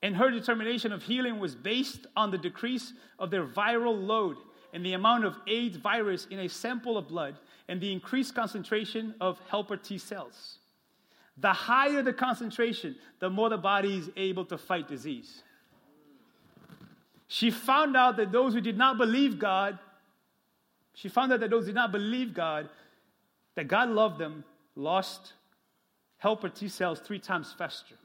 and 0.05 0.15
her 0.15 0.29
determination 0.29 0.91
of 0.91 1.01
healing 1.01 1.39
was 1.39 1.55
based 1.55 2.05
on 2.15 2.29
the 2.29 2.37
decrease 2.37 2.93
of 3.17 3.31
their 3.31 3.43
viral 3.43 4.05
load 4.05 4.37
and 4.71 4.85
the 4.85 4.93
amount 4.93 5.25
of 5.25 5.35
AIDS 5.47 5.77
virus 5.77 6.27
in 6.29 6.41
a 6.41 6.47
sample 6.47 6.95
of 6.95 7.07
blood 7.07 7.39
and 7.67 7.81
the 7.81 7.91
increased 7.91 8.35
concentration 8.35 9.15
of 9.19 9.39
helper 9.49 9.75
T 9.75 9.97
cells. 9.97 10.59
The 11.37 11.51
higher 11.51 12.03
the 12.03 12.13
concentration, 12.13 12.95
the 13.19 13.31
more 13.31 13.49
the 13.49 13.57
body 13.57 13.97
is 13.97 14.11
able 14.15 14.45
to 14.45 14.59
fight 14.59 14.87
disease. 14.87 15.41
She 17.27 17.49
found 17.49 17.97
out 17.97 18.17
that 18.17 18.31
those 18.31 18.53
who 18.53 18.61
did 18.61 18.77
not 18.77 18.99
believe 18.99 19.39
God, 19.39 19.79
she 20.93 21.09
found 21.09 21.33
out 21.33 21.39
that 21.39 21.49
those 21.49 21.63
who 21.63 21.71
did 21.71 21.77
not 21.77 21.91
believe 21.91 22.31
God, 22.35 22.69
that 23.55 23.67
God 23.67 23.89
loved 23.89 24.19
them, 24.19 24.43
lost 24.75 25.33
helper 26.19 26.49
T 26.49 26.67
cells 26.67 26.99
three 26.99 27.17
times 27.17 27.51
faster. 27.57 27.95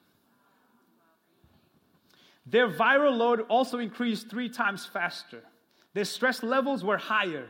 Their 2.50 2.68
viral 2.68 3.16
load 3.16 3.42
also 3.48 3.78
increased 3.78 4.28
three 4.28 4.48
times 4.48 4.84
faster. 4.84 5.42
Their 5.94 6.04
stress 6.04 6.42
levels 6.42 6.84
were 6.84 6.96
higher, 6.96 7.46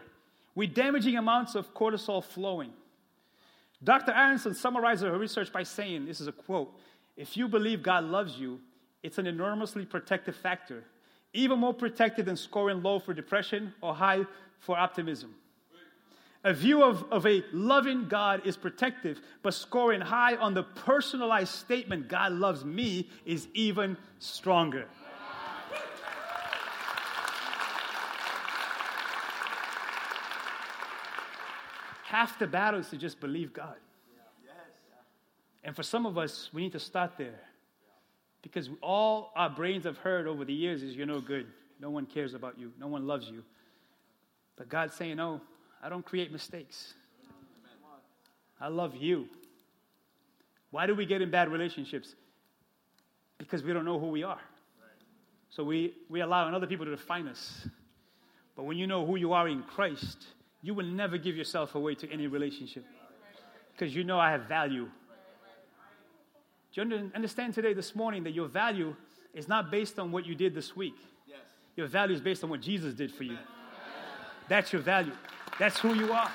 with 0.54 0.74
damaging 0.74 1.16
amounts 1.16 1.54
of 1.54 1.72
cortisol 1.74 2.22
flowing. 2.22 2.72
Dr. 3.82 4.12
Ironson 4.12 4.54
summarizes 4.54 5.04
her 5.04 5.18
research 5.18 5.50
by 5.52 5.62
saying 5.62 6.04
this 6.04 6.20
is 6.20 6.26
a 6.26 6.32
quote 6.32 6.70
If 7.16 7.36
you 7.36 7.48
believe 7.48 7.82
God 7.82 8.04
loves 8.04 8.38
you, 8.38 8.60
it's 9.02 9.16
an 9.16 9.26
enormously 9.26 9.86
protective 9.86 10.36
factor, 10.36 10.84
even 11.32 11.58
more 11.58 11.72
protective 11.72 12.26
than 12.26 12.36
scoring 12.36 12.82
low 12.82 12.98
for 12.98 13.14
depression 13.14 13.72
or 13.80 13.94
high 13.94 14.26
for 14.58 14.76
optimism. 14.76 15.34
A 16.42 16.54
view 16.54 16.82
of, 16.82 17.04
of 17.12 17.26
a 17.26 17.44
loving 17.52 18.08
God 18.08 18.46
is 18.46 18.56
protective, 18.56 19.20
but 19.42 19.52
scoring 19.52 20.00
high 20.00 20.36
on 20.36 20.54
the 20.54 20.62
personalized 20.62 21.54
statement, 21.54 22.08
God 22.08 22.32
loves 22.32 22.64
me, 22.64 23.10
is 23.26 23.46
even 23.52 23.96
stronger. 24.18 24.86
Half 32.04 32.38
the 32.38 32.46
battle 32.46 32.80
is 32.80 32.88
to 32.88 32.96
just 32.96 33.20
believe 33.20 33.52
God. 33.52 33.76
And 35.62 35.76
for 35.76 35.82
some 35.82 36.06
of 36.06 36.16
us, 36.16 36.48
we 36.52 36.62
need 36.62 36.72
to 36.72 36.80
start 36.80 37.12
there. 37.18 37.40
Because 38.42 38.70
all 38.82 39.30
our 39.36 39.50
brains 39.50 39.84
have 39.84 39.98
heard 39.98 40.26
over 40.26 40.44
the 40.44 40.54
years 40.54 40.82
is 40.82 40.96
you're 40.96 41.06
no 41.06 41.20
good. 41.20 41.46
No 41.78 41.90
one 41.90 42.06
cares 42.06 42.34
about 42.34 42.58
you. 42.58 42.72
No 42.80 42.88
one 42.88 43.06
loves 43.06 43.28
you. 43.28 43.44
But 44.56 44.68
God's 44.68 44.94
saying, 44.94 45.18
no, 45.18 45.40
I 45.82 45.88
don't 45.88 46.04
create 46.04 46.30
mistakes. 46.30 46.94
I 48.60 48.68
love 48.68 48.94
you. 48.96 49.28
Why 50.70 50.86
do 50.86 50.94
we 50.94 51.06
get 51.06 51.22
in 51.22 51.30
bad 51.30 51.50
relationships? 51.50 52.14
Because 53.38 53.62
we 53.62 53.72
don't 53.72 53.84
know 53.84 53.98
who 53.98 54.08
we 54.08 54.22
are. 54.22 54.40
So 55.48 55.64
we, 55.64 55.94
we 56.08 56.20
allow 56.20 56.48
other 56.54 56.66
people 56.66 56.84
to 56.84 56.92
define 56.92 57.26
us. 57.26 57.66
But 58.54 58.64
when 58.64 58.76
you 58.76 58.86
know 58.86 59.04
who 59.06 59.16
you 59.16 59.32
are 59.32 59.48
in 59.48 59.62
Christ, 59.62 60.18
you 60.62 60.74
will 60.74 60.86
never 60.86 61.16
give 61.16 61.36
yourself 61.36 61.74
away 61.74 61.94
to 61.96 62.10
any 62.10 62.26
relationship. 62.26 62.84
Because 63.72 63.96
you 63.96 64.04
know 64.04 64.20
I 64.20 64.30
have 64.30 64.42
value. 64.42 64.88
Do 66.72 66.84
you 66.84 67.10
understand 67.14 67.54
today, 67.54 67.72
this 67.72 67.96
morning, 67.96 68.22
that 68.24 68.32
your 68.32 68.46
value 68.46 68.94
is 69.34 69.48
not 69.48 69.70
based 69.70 69.98
on 69.98 70.12
what 70.12 70.24
you 70.24 70.34
did 70.34 70.54
this 70.54 70.76
week? 70.76 70.94
Yes. 71.26 71.38
Your 71.74 71.88
value 71.88 72.14
is 72.14 72.20
based 72.20 72.44
on 72.44 72.50
what 72.50 72.60
Jesus 72.60 72.94
did 72.94 73.12
for 73.12 73.24
you. 73.24 73.38
That's 74.48 74.72
your 74.72 74.82
value. 74.82 75.12
That's 75.60 75.78
who 75.78 75.92
you 75.92 76.10
are. 76.10 76.30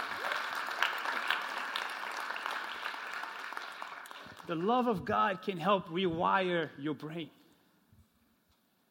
The 4.46 4.54
love 4.54 4.86
of 4.86 5.04
God 5.04 5.42
can 5.42 5.58
help 5.58 5.90
rewire 5.90 6.70
your 6.78 6.94
brain. 6.94 7.32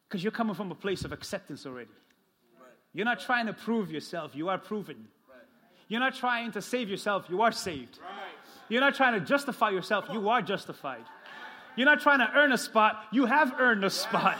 Because 0.09 0.21
you're 0.21 0.33
coming 0.33 0.53
from 0.53 0.73
a 0.73 0.75
place 0.75 1.05
of 1.05 1.13
acceptance 1.13 1.65
already. 1.65 1.89
Right. 2.59 2.69
You're 2.93 3.05
not 3.05 3.21
trying 3.21 3.45
to 3.45 3.53
prove 3.53 3.89
yourself, 3.89 4.35
you 4.35 4.49
are 4.49 4.57
proven. 4.57 5.07
Right. 5.29 5.39
You're 5.87 6.01
not 6.01 6.15
trying 6.15 6.51
to 6.51 6.61
save 6.61 6.89
yourself, 6.89 7.27
you 7.29 7.41
are 7.41 7.53
saved. 7.53 7.97
Right. 8.01 8.11
You're 8.67 8.81
not 8.81 8.95
trying 8.95 9.17
to 9.17 9.25
justify 9.25 9.69
yourself, 9.69 10.03
you 10.11 10.27
are 10.27 10.41
justified. 10.41 11.05
You're 11.77 11.85
not 11.85 12.01
trying 12.01 12.19
to 12.19 12.29
earn 12.35 12.51
a 12.51 12.57
spot, 12.57 13.05
you 13.13 13.25
have 13.25 13.55
earned 13.57 13.85
a 13.85 13.89
spot. 13.89 14.37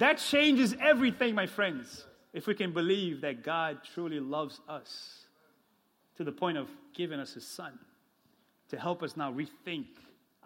That 0.00 0.18
changes 0.18 0.74
everything, 0.80 1.36
my 1.36 1.46
friends, 1.46 2.04
if 2.32 2.48
we 2.48 2.54
can 2.54 2.72
believe 2.72 3.20
that 3.20 3.44
God 3.44 3.78
truly 3.94 4.18
loves 4.18 4.60
us 4.68 5.17
to 6.18 6.24
the 6.24 6.32
point 6.32 6.58
of 6.58 6.68
giving 6.94 7.18
us 7.18 7.34
his 7.34 7.46
son 7.46 7.78
to 8.68 8.78
help 8.78 9.02
us 9.02 9.16
now 9.16 9.32
rethink 9.32 9.86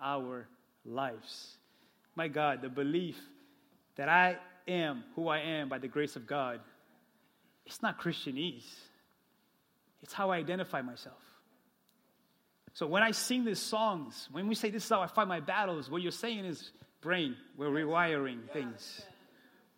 our 0.00 0.46
lives. 0.84 1.56
My 2.14 2.28
God, 2.28 2.62
the 2.62 2.68
belief 2.68 3.18
that 3.96 4.08
I 4.08 4.36
am 4.68 5.02
who 5.16 5.28
I 5.28 5.40
am 5.40 5.68
by 5.68 5.78
the 5.78 5.88
grace 5.88 6.14
of 6.14 6.26
God, 6.26 6.60
it's 7.66 7.82
not 7.82 7.98
Christianese. 7.98 8.68
It's 10.02 10.12
how 10.12 10.30
I 10.30 10.36
identify 10.36 10.82
myself. 10.82 11.16
So 12.74 12.86
when 12.86 13.02
I 13.02 13.10
sing 13.10 13.44
these 13.44 13.58
songs, 13.58 14.28
when 14.30 14.48
we 14.48 14.54
say 14.54 14.70
this 14.70 14.84
is 14.84 14.90
how 14.90 15.00
I 15.00 15.06
fight 15.06 15.28
my 15.28 15.40
battles, 15.40 15.90
what 15.90 16.02
you're 16.02 16.12
saying 16.12 16.44
is 16.44 16.70
brain. 17.00 17.36
We're 17.56 17.68
rewiring 17.68 18.48
things. 18.52 19.02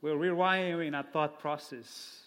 We're 0.01 0.16
rewiring 0.16 0.97
our 0.97 1.03
thought 1.03 1.38
process. 1.38 2.20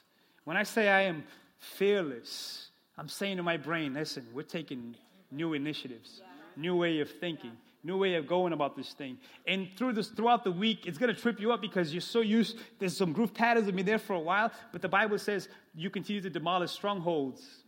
When 0.45 0.57
I 0.57 0.63
say 0.63 0.89
I 0.89 1.03
am 1.03 1.23
fearless, 1.57 2.69
I'm 2.97 3.09
saying 3.09 3.37
to 3.37 3.43
my 3.43 3.57
brain, 3.57 3.93
listen, 3.93 4.25
we're 4.33 4.43
taking 4.43 4.95
new 5.31 5.53
initiatives, 5.53 6.21
new 6.55 6.75
way 6.75 6.99
of 6.99 7.09
thinking, 7.09 7.51
new 7.83 7.97
way 7.97 8.15
of 8.15 8.27
going 8.27 8.53
about 8.53 8.75
this 8.75 8.93
thing. 8.93 9.17
And 9.45 9.67
through 9.77 9.93
this, 9.93 10.09
throughout 10.09 10.43
the 10.43 10.51
week, 10.51 10.87
it's 10.87 10.97
going 10.97 11.13
to 11.13 11.19
trip 11.19 11.39
you 11.39 11.51
up 11.51 11.61
because 11.61 11.93
you're 11.93 12.01
so 12.01 12.21
used. 12.21 12.57
There's 12.79 12.97
some 12.97 13.13
groove 13.13 13.33
patterns 13.33 13.65
that 13.65 13.71
have 13.71 13.75
been 13.75 13.85
there 13.85 13.99
for 13.99 14.13
a 14.13 14.19
while, 14.19 14.51
but 14.71 14.81
the 14.81 14.89
Bible 14.89 15.19
says 15.19 15.47
you 15.75 15.89
continue 15.89 16.21
to 16.21 16.29
demolish 16.29 16.71
strongholds 16.71 17.63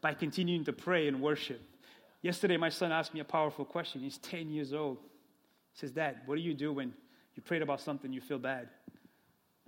by 0.00 0.14
continuing 0.14 0.64
to 0.64 0.72
pray 0.72 1.08
and 1.08 1.20
worship. 1.20 1.60
Yesterday, 2.22 2.56
my 2.56 2.68
son 2.68 2.92
asked 2.92 3.14
me 3.14 3.20
a 3.20 3.24
powerful 3.24 3.64
question. 3.64 4.00
He's 4.00 4.18
10 4.18 4.50
years 4.50 4.72
old. 4.72 4.98
He 5.72 5.80
says, 5.80 5.90
Dad, 5.90 6.18
what 6.26 6.36
do 6.36 6.40
you 6.40 6.54
do 6.54 6.72
when 6.72 6.94
you 7.34 7.42
prayed 7.42 7.62
about 7.62 7.80
something 7.80 8.12
you 8.12 8.20
feel 8.20 8.38
bad 8.38 8.68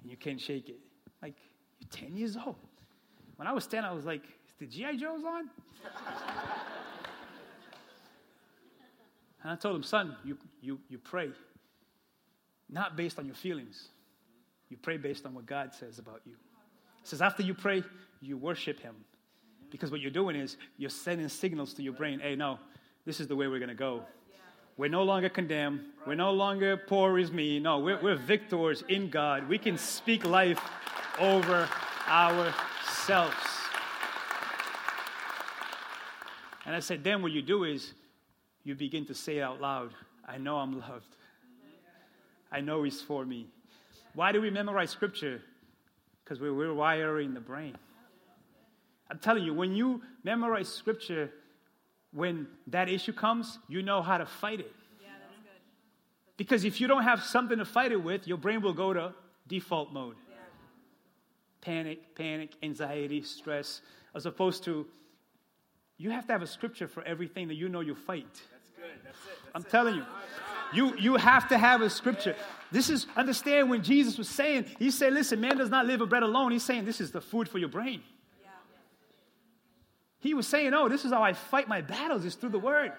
and 0.00 0.10
you 0.10 0.16
can't 0.16 0.40
shake 0.40 0.68
it? 0.68 0.78
Like, 1.20 1.34
you're 1.80 2.08
10 2.08 2.16
years 2.16 2.36
old. 2.36 2.56
When 3.36 3.46
I 3.46 3.52
was 3.52 3.66
10, 3.66 3.84
I 3.84 3.92
was 3.92 4.04
like, 4.04 4.22
the 4.58 4.66
G.I. 4.66 4.96
Joe's 4.96 5.24
on? 5.24 5.50
and 9.42 9.52
I 9.52 9.56
told 9.56 9.76
him, 9.76 9.82
son, 9.82 10.16
you, 10.24 10.36
you, 10.60 10.78
you 10.88 10.98
pray 10.98 11.30
not 12.68 12.96
based 12.96 13.18
on 13.18 13.26
your 13.26 13.34
feelings. 13.34 13.88
You 14.68 14.76
pray 14.76 14.96
based 14.96 15.24
on 15.24 15.34
what 15.34 15.46
God 15.46 15.74
says 15.74 15.98
about 15.98 16.20
you. 16.26 16.34
He 17.00 17.06
says, 17.08 17.22
after 17.22 17.42
you 17.42 17.54
pray, 17.54 17.82
you 18.20 18.36
worship 18.36 18.80
Him. 18.80 18.94
Because 19.70 19.90
what 19.90 20.00
you're 20.00 20.10
doing 20.10 20.36
is 20.36 20.56
you're 20.76 20.90
sending 20.90 21.28
signals 21.28 21.74
to 21.74 21.82
your 21.82 21.92
brain 21.92 22.20
hey, 22.20 22.36
no, 22.36 22.58
this 23.04 23.20
is 23.20 23.26
the 23.26 23.36
way 23.36 23.48
we're 23.48 23.58
going 23.58 23.68
to 23.68 23.74
go. 23.74 24.02
We're 24.76 24.88
no 24.88 25.02
longer 25.02 25.28
condemned. 25.28 25.80
We're 26.06 26.14
no 26.14 26.30
longer 26.30 26.76
poor 26.76 27.18
is 27.18 27.32
me. 27.32 27.58
No, 27.58 27.80
we're, 27.80 28.00
we're 28.00 28.16
victors 28.16 28.84
in 28.88 29.10
God. 29.10 29.48
We 29.48 29.58
can 29.58 29.76
speak 29.76 30.24
life 30.24 30.60
over 31.18 31.68
ourselves. 32.08 33.57
And 36.68 36.76
I 36.76 36.80
said, 36.80 37.02
then 37.02 37.22
what 37.22 37.32
you 37.32 37.40
do 37.40 37.64
is 37.64 37.94
you 38.62 38.74
begin 38.74 39.06
to 39.06 39.14
say 39.14 39.40
out 39.40 39.58
loud, 39.58 39.90
I 40.28 40.36
know 40.36 40.58
I'm 40.58 40.78
loved. 40.78 41.16
I 42.52 42.60
know 42.60 42.82
He's 42.82 43.00
for 43.00 43.24
me. 43.24 43.46
Why 44.14 44.32
do 44.32 44.42
we 44.42 44.50
memorize 44.50 44.90
Scripture? 44.90 45.40
Because 46.22 46.40
we're 46.40 46.50
rewiring 46.50 47.32
the 47.32 47.40
brain. 47.40 47.74
I'm 49.10 49.18
telling 49.18 49.44
you, 49.44 49.54
when 49.54 49.74
you 49.74 50.02
memorize 50.24 50.68
Scripture, 50.68 51.30
when 52.12 52.46
that 52.66 52.90
issue 52.90 53.14
comes, 53.14 53.58
you 53.66 53.82
know 53.82 54.02
how 54.02 54.18
to 54.18 54.26
fight 54.26 54.60
it. 54.60 54.70
Yeah, 55.00 55.08
that's 55.22 55.38
good. 55.42 55.62
Because 56.36 56.64
if 56.64 56.82
you 56.82 56.86
don't 56.86 57.04
have 57.04 57.22
something 57.22 57.56
to 57.56 57.64
fight 57.64 57.92
it 57.92 58.04
with, 58.04 58.28
your 58.28 58.36
brain 58.36 58.60
will 58.60 58.74
go 58.74 58.92
to 58.92 59.14
default 59.46 59.90
mode. 59.90 60.16
Yeah. 60.28 60.36
Panic, 61.62 62.14
panic, 62.14 62.50
anxiety, 62.62 63.22
stress, 63.22 63.80
as 64.14 64.26
opposed 64.26 64.64
to 64.64 64.86
you 65.98 66.10
have 66.10 66.26
to 66.28 66.32
have 66.32 66.42
a 66.42 66.46
scripture 66.46 66.88
for 66.88 67.02
everything 67.02 67.48
that 67.48 67.54
you 67.54 67.68
know 67.68 67.80
you 67.80 67.94
fight. 67.94 68.26
That's 68.32 68.70
good. 68.76 68.84
That's 69.04 69.18
it. 69.18 69.22
That's 69.26 69.54
I'm 69.54 69.62
it. 69.62 69.70
telling 69.70 69.94
you. 69.96 70.04
You, 70.72 70.96
you 70.96 71.16
have 71.16 71.48
to 71.48 71.58
have 71.58 71.80
a 71.80 71.90
scripture. 71.90 72.36
This 72.70 72.90
is, 72.90 73.06
understand 73.16 73.70
when 73.70 73.82
Jesus 73.82 74.18
was 74.18 74.28
saying, 74.28 74.66
He 74.78 74.90
said, 74.90 75.12
listen, 75.12 75.40
man 75.40 75.56
does 75.56 75.70
not 75.70 75.86
live 75.86 76.00
of 76.00 76.08
bread 76.10 76.22
alone. 76.22 76.52
He's 76.52 76.62
saying 76.62 76.84
this 76.84 77.00
is 77.00 77.10
the 77.10 77.20
food 77.20 77.48
for 77.48 77.58
your 77.58 77.68
brain. 77.68 78.02
Yeah. 78.42 78.50
He 80.20 80.34
was 80.34 80.46
saying, 80.46 80.74
Oh, 80.74 80.88
this 80.88 81.04
is 81.04 81.12
how 81.12 81.22
I 81.22 81.32
fight 81.32 81.68
my 81.68 81.80
battles, 81.80 82.24
is 82.24 82.34
through 82.34 82.50
the 82.50 82.58
word. 82.58 82.92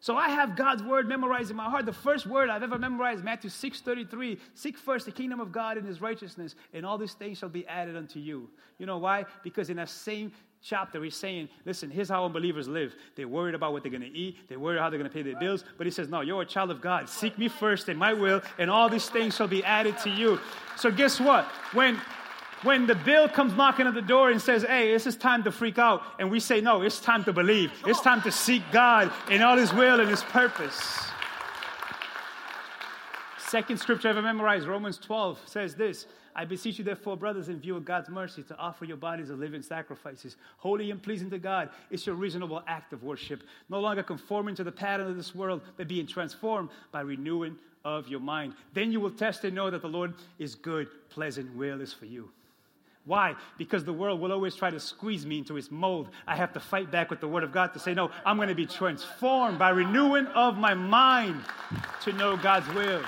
So 0.00 0.16
I 0.16 0.28
have 0.28 0.54
God's 0.54 0.84
word 0.84 1.08
memorized 1.08 1.50
in 1.50 1.56
my 1.56 1.68
heart. 1.68 1.86
The 1.86 1.92
first 1.92 2.26
word 2.26 2.48
I've 2.48 2.62
ever 2.62 2.78
memorized, 2.78 3.24
Matthew 3.24 3.50
6:33, 3.50 4.38
seek 4.54 4.78
first 4.78 5.06
the 5.06 5.10
kingdom 5.10 5.40
of 5.40 5.50
God 5.50 5.78
and 5.78 5.86
his 5.86 6.00
righteousness, 6.00 6.54
and 6.72 6.86
all 6.86 6.96
these 6.96 7.14
things 7.14 7.38
shall 7.38 7.48
be 7.48 7.66
added 7.66 7.96
unto 7.96 8.20
you. 8.20 8.48
You 8.78 8.86
know 8.86 8.98
why? 8.98 9.24
Because 9.42 9.68
in 9.68 9.78
that 9.78 9.88
same 9.88 10.30
chapter, 10.66 11.02
he's 11.02 11.14
saying, 11.14 11.48
listen, 11.64 11.90
here's 11.90 12.08
how 12.08 12.24
unbelievers 12.24 12.66
live. 12.66 12.94
They're 13.14 13.28
worried 13.28 13.54
about 13.54 13.72
what 13.72 13.82
they're 13.82 13.92
going 13.92 14.02
to 14.02 14.16
eat. 14.16 14.36
They're 14.48 14.58
worried 14.58 14.80
how 14.80 14.90
they're 14.90 14.98
going 14.98 15.10
to 15.10 15.14
pay 15.14 15.22
their 15.22 15.38
bills. 15.38 15.64
But 15.78 15.86
he 15.86 15.90
says, 15.92 16.08
no, 16.08 16.22
you're 16.22 16.42
a 16.42 16.46
child 16.46 16.70
of 16.70 16.80
God. 16.80 17.08
Seek 17.08 17.38
me 17.38 17.48
first 17.48 17.88
in 17.88 17.96
my 17.96 18.12
will, 18.12 18.42
and 18.58 18.70
all 18.70 18.88
these 18.88 19.08
things 19.08 19.36
shall 19.36 19.48
be 19.48 19.62
added 19.64 19.96
to 19.98 20.10
you. 20.10 20.40
So 20.76 20.90
guess 20.90 21.20
what? 21.20 21.44
When 21.72 22.00
when 22.62 22.86
the 22.86 22.94
bill 22.94 23.28
comes 23.28 23.54
knocking 23.54 23.86
at 23.86 23.94
the 23.94 24.02
door 24.02 24.30
and 24.30 24.40
says, 24.40 24.64
Hey, 24.64 24.90
this 24.90 25.06
is 25.06 25.14
time 25.14 25.44
to 25.44 25.52
freak 25.52 25.78
out, 25.78 26.02
and 26.18 26.30
we 26.30 26.40
say, 26.40 26.60
No, 26.60 26.82
it's 26.82 27.00
time 27.00 27.22
to 27.24 27.32
believe. 27.32 27.70
It's 27.86 28.00
time 28.00 28.22
to 28.22 28.32
seek 28.32 28.62
God 28.72 29.12
in 29.30 29.42
all 29.42 29.58
His 29.58 29.72
will 29.74 30.00
and 30.00 30.08
His 30.08 30.22
purpose. 30.22 31.06
Second 33.48 33.78
scripture 33.78 34.08
I 34.08 34.10
ever 34.10 34.22
memorized, 34.22 34.66
Romans 34.66 34.98
12, 34.98 35.40
says 35.46 35.74
this 35.76 36.06
I 36.34 36.44
beseech 36.44 36.78
you, 36.78 36.84
therefore, 36.84 37.16
brothers, 37.16 37.48
in 37.48 37.60
view 37.60 37.76
of 37.76 37.84
God's 37.84 38.08
mercy, 38.08 38.42
to 38.42 38.56
offer 38.58 38.84
your 38.84 38.96
bodies 38.96 39.30
as 39.30 39.38
living 39.38 39.62
sacrifices, 39.62 40.36
holy 40.58 40.90
and 40.90 41.00
pleasing 41.00 41.30
to 41.30 41.38
God. 41.38 41.70
It's 41.90 42.06
your 42.06 42.16
reasonable 42.16 42.62
act 42.66 42.92
of 42.92 43.04
worship. 43.04 43.44
No 43.68 43.80
longer 43.80 44.02
conforming 44.02 44.56
to 44.56 44.64
the 44.64 44.72
pattern 44.72 45.06
of 45.06 45.16
this 45.16 45.34
world, 45.34 45.62
but 45.76 45.86
being 45.86 46.06
transformed 46.06 46.70
by 46.90 47.02
renewing 47.02 47.56
of 47.84 48.08
your 48.08 48.18
mind. 48.18 48.54
Then 48.74 48.90
you 48.90 48.98
will 48.98 49.12
test 49.12 49.44
and 49.44 49.54
know 49.54 49.70
that 49.70 49.80
the 49.80 49.88
Lord 49.88 50.14
is 50.40 50.56
good, 50.56 50.88
pleasant, 51.08 51.54
will 51.54 51.80
is 51.80 51.92
for 51.92 52.06
you. 52.06 52.30
Why? 53.04 53.36
Because 53.56 53.84
the 53.84 53.92
world 53.92 54.20
will 54.20 54.32
always 54.32 54.56
try 54.56 54.70
to 54.70 54.80
squeeze 54.80 55.24
me 55.24 55.38
into 55.38 55.56
its 55.56 55.70
mold. 55.70 56.08
I 56.26 56.34
have 56.34 56.52
to 56.54 56.60
fight 56.60 56.90
back 56.90 57.08
with 57.08 57.20
the 57.20 57.28
Word 57.28 57.44
of 57.44 57.52
God 57.52 57.72
to 57.74 57.78
say, 57.78 57.94
no, 57.94 58.10
I'm 58.24 58.36
going 58.36 58.48
to 58.48 58.56
be 58.56 58.66
transformed 58.66 59.60
by 59.60 59.70
renewing 59.70 60.26
of 60.26 60.58
my 60.58 60.74
mind 60.74 61.40
to 62.02 62.12
know 62.12 62.36
God's 62.36 62.68
will. 62.74 63.02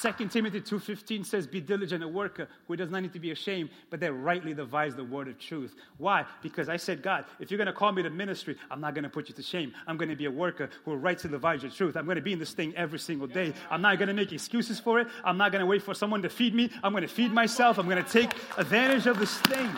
2 0.00 0.28
Timothy 0.28 0.60
2.15 0.60 1.26
says, 1.26 1.46
Be 1.46 1.60
diligent, 1.60 2.04
a 2.04 2.08
worker 2.08 2.48
who 2.68 2.76
does 2.76 2.90
not 2.90 3.02
need 3.02 3.12
to 3.14 3.18
be 3.18 3.32
ashamed, 3.32 3.70
but 3.90 3.98
that 4.00 4.12
rightly 4.12 4.54
divides 4.54 4.94
the 4.94 5.02
word 5.02 5.26
of 5.26 5.38
truth. 5.38 5.74
Why? 5.96 6.24
Because 6.42 6.68
I 6.68 6.76
said, 6.76 7.02
God, 7.02 7.24
if 7.40 7.50
you're 7.50 7.58
going 7.58 7.66
to 7.66 7.72
call 7.72 7.90
me 7.90 8.02
to 8.02 8.10
ministry, 8.10 8.56
I'm 8.70 8.80
not 8.80 8.94
going 8.94 9.04
to 9.04 9.10
put 9.10 9.28
you 9.28 9.34
to 9.34 9.42
shame. 9.42 9.72
I'm 9.86 9.96
going 9.96 10.08
to 10.08 10.16
be 10.16 10.26
a 10.26 10.30
worker 10.30 10.70
who 10.84 10.94
rightly 10.94 11.30
divides 11.30 11.64
your 11.64 11.72
truth. 11.72 11.96
I'm 11.96 12.04
going 12.04 12.16
to 12.16 12.22
be 12.22 12.32
in 12.32 12.38
this 12.38 12.52
thing 12.52 12.74
every 12.76 13.00
single 13.00 13.26
day. 13.26 13.52
I'm 13.70 13.82
not 13.82 13.98
going 13.98 14.08
to 14.08 14.14
make 14.14 14.32
excuses 14.32 14.78
for 14.78 15.00
it. 15.00 15.08
I'm 15.24 15.36
not 15.36 15.50
going 15.50 15.60
to 15.60 15.66
wait 15.66 15.82
for 15.82 15.94
someone 15.94 16.22
to 16.22 16.28
feed 16.28 16.54
me. 16.54 16.70
I'm 16.84 16.92
going 16.92 17.02
to 17.02 17.08
feed 17.08 17.32
myself. 17.32 17.78
I'm 17.78 17.88
going 17.88 18.02
to 18.02 18.10
take 18.10 18.32
advantage 18.56 19.06
of 19.06 19.18
this 19.18 19.36
thing. 19.38 19.68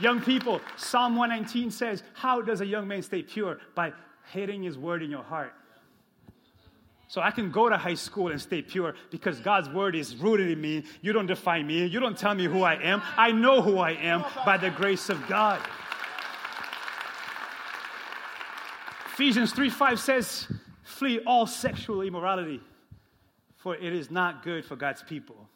Young 0.00 0.22
people, 0.22 0.62
Psalm 0.76 1.16
119 1.16 1.70
says, 1.70 2.02
How 2.14 2.40
does 2.40 2.62
a 2.62 2.66
young 2.66 2.88
man 2.88 3.02
stay 3.02 3.22
pure? 3.22 3.58
By 3.74 3.92
hitting 4.32 4.62
his 4.62 4.78
word 4.78 5.02
in 5.02 5.10
your 5.10 5.22
heart. 5.22 5.52
So 7.10 7.20
I 7.20 7.32
can 7.32 7.50
go 7.50 7.68
to 7.68 7.76
high 7.76 7.96
school 7.96 8.28
and 8.28 8.40
stay 8.40 8.62
pure 8.62 8.94
because 9.10 9.40
God's 9.40 9.68
word 9.68 9.96
is 9.96 10.14
rooted 10.14 10.48
in 10.48 10.60
me. 10.60 10.84
You 11.02 11.12
don't 11.12 11.26
define 11.26 11.66
me. 11.66 11.84
You 11.84 11.98
don't 11.98 12.16
tell 12.16 12.36
me 12.36 12.44
who 12.44 12.62
I 12.62 12.74
am. 12.74 13.02
I 13.16 13.32
know 13.32 13.60
who 13.60 13.78
I 13.78 13.94
am 13.94 14.24
by 14.46 14.56
the 14.56 14.70
grace 14.70 15.08
of 15.08 15.26
God. 15.26 15.60
Ephesians 19.06 19.52
3 19.52 19.70
5 19.70 19.98
says, 19.98 20.46
Flee 20.84 21.18
all 21.26 21.48
sexual 21.48 22.02
immorality, 22.02 22.60
for 23.56 23.74
it 23.74 23.92
is 23.92 24.08
not 24.08 24.44
good 24.44 24.64
for 24.64 24.76
God's 24.76 25.02
people. 25.02 25.48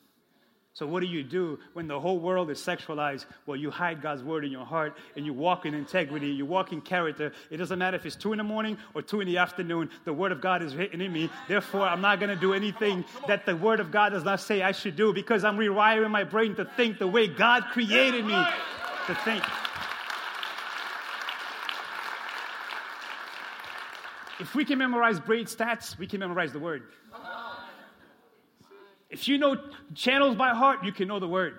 So, 0.74 0.88
what 0.88 1.00
do 1.00 1.06
you 1.06 1.22
do 1.22 1.60
when 1.74 1.86
the 1.86 2.00
whole 2.00 2.18
world 2.18 2.50
is 2.50 2.58
sexualized? 2.58 3.26
Well, 3.46 3.56
you 3.56 3.70
hide 3.70 4.02
God's 4.02 4.24
word 4.24 4.44
in 4.44 4.50
your 4.50 4.66
heart 4.66 4.96
and 5.14 5.24
you 5.24 5.32
walk 5.32 5.66
in 5.66 5.72
integrity, 5.72 6.26
you 6.26 6.44
walk 6.44 6.72
in 6.72 6.80
character. 6.80 7.32
It 7.48 7.58
doesn't 7.58 7.78
matter 7.78 7.96
if 7.96 8.04
it's 8.04 8.16
two 8.16 8.32
in 8.32 8.38
the 8.38 8.44
morning 8.44 8.76
or 8.92 9.00
two 9.00 9.20
in 9.20 9.28
the 9.28 9.38
afternoon, 9.38 9.88
the 10.04 10.12
word 10.12 10.32
of 10.32 10.40
God 10.40 10.64
is 10.64 10.74
written 10.74 11.00
in 11.00 11.12
me. 11.12 11.30
Therefore, 11.46 11.82
I'm 11.82 12.00
not 12.00 12.18
going 12.18 12.30
to 12.30 12.40
do 12.40 12.54
anything 12.54 13.04
that 13.28 13.46
the 13.46 13.54
word 13.54 13.78
of 13.78 13.92
God 13.92 14.08
does 14.10 14.24
not 14.24 14.40
say 14.40 14.62
I 14.62 14.72
should 14.72 14.96
do 14.96 15.12
because 15.12 15.44
I'm 15.44 15.56
rewiring 15.56 16.10
my 16.10 16.24
brain 16.24 16.56
to 16.56 16.64
think 16.64 16.98
the 16.98 17.06
way 17.06 17.28
God 17.28 17.66
created 17.70 18.24
me 18.24 18.44
to 19.06 19.14
think. 19.14 19.44
If 24.40 24.56
we 24.56 24.64
can 24.64 24.78
memorize 24.78 25.20
brain 25.20 25.44
stats, 25.44 25.96
we 25.96 26.08
can 26.08 26.18
memorize 26.18 26.52
the 26.52 26.58
word. 26.58 26.82
If 29.14 29.28
you 29.28 29.38
know 29.38 29.56
channels 29.94 30.34
by 30.34 30.48
heart, 30.48 30.82
you 30.82 30.90
can 30.90 31.06
know 31.06 31.20
the 31.20 31.28
word. 31.28 31.54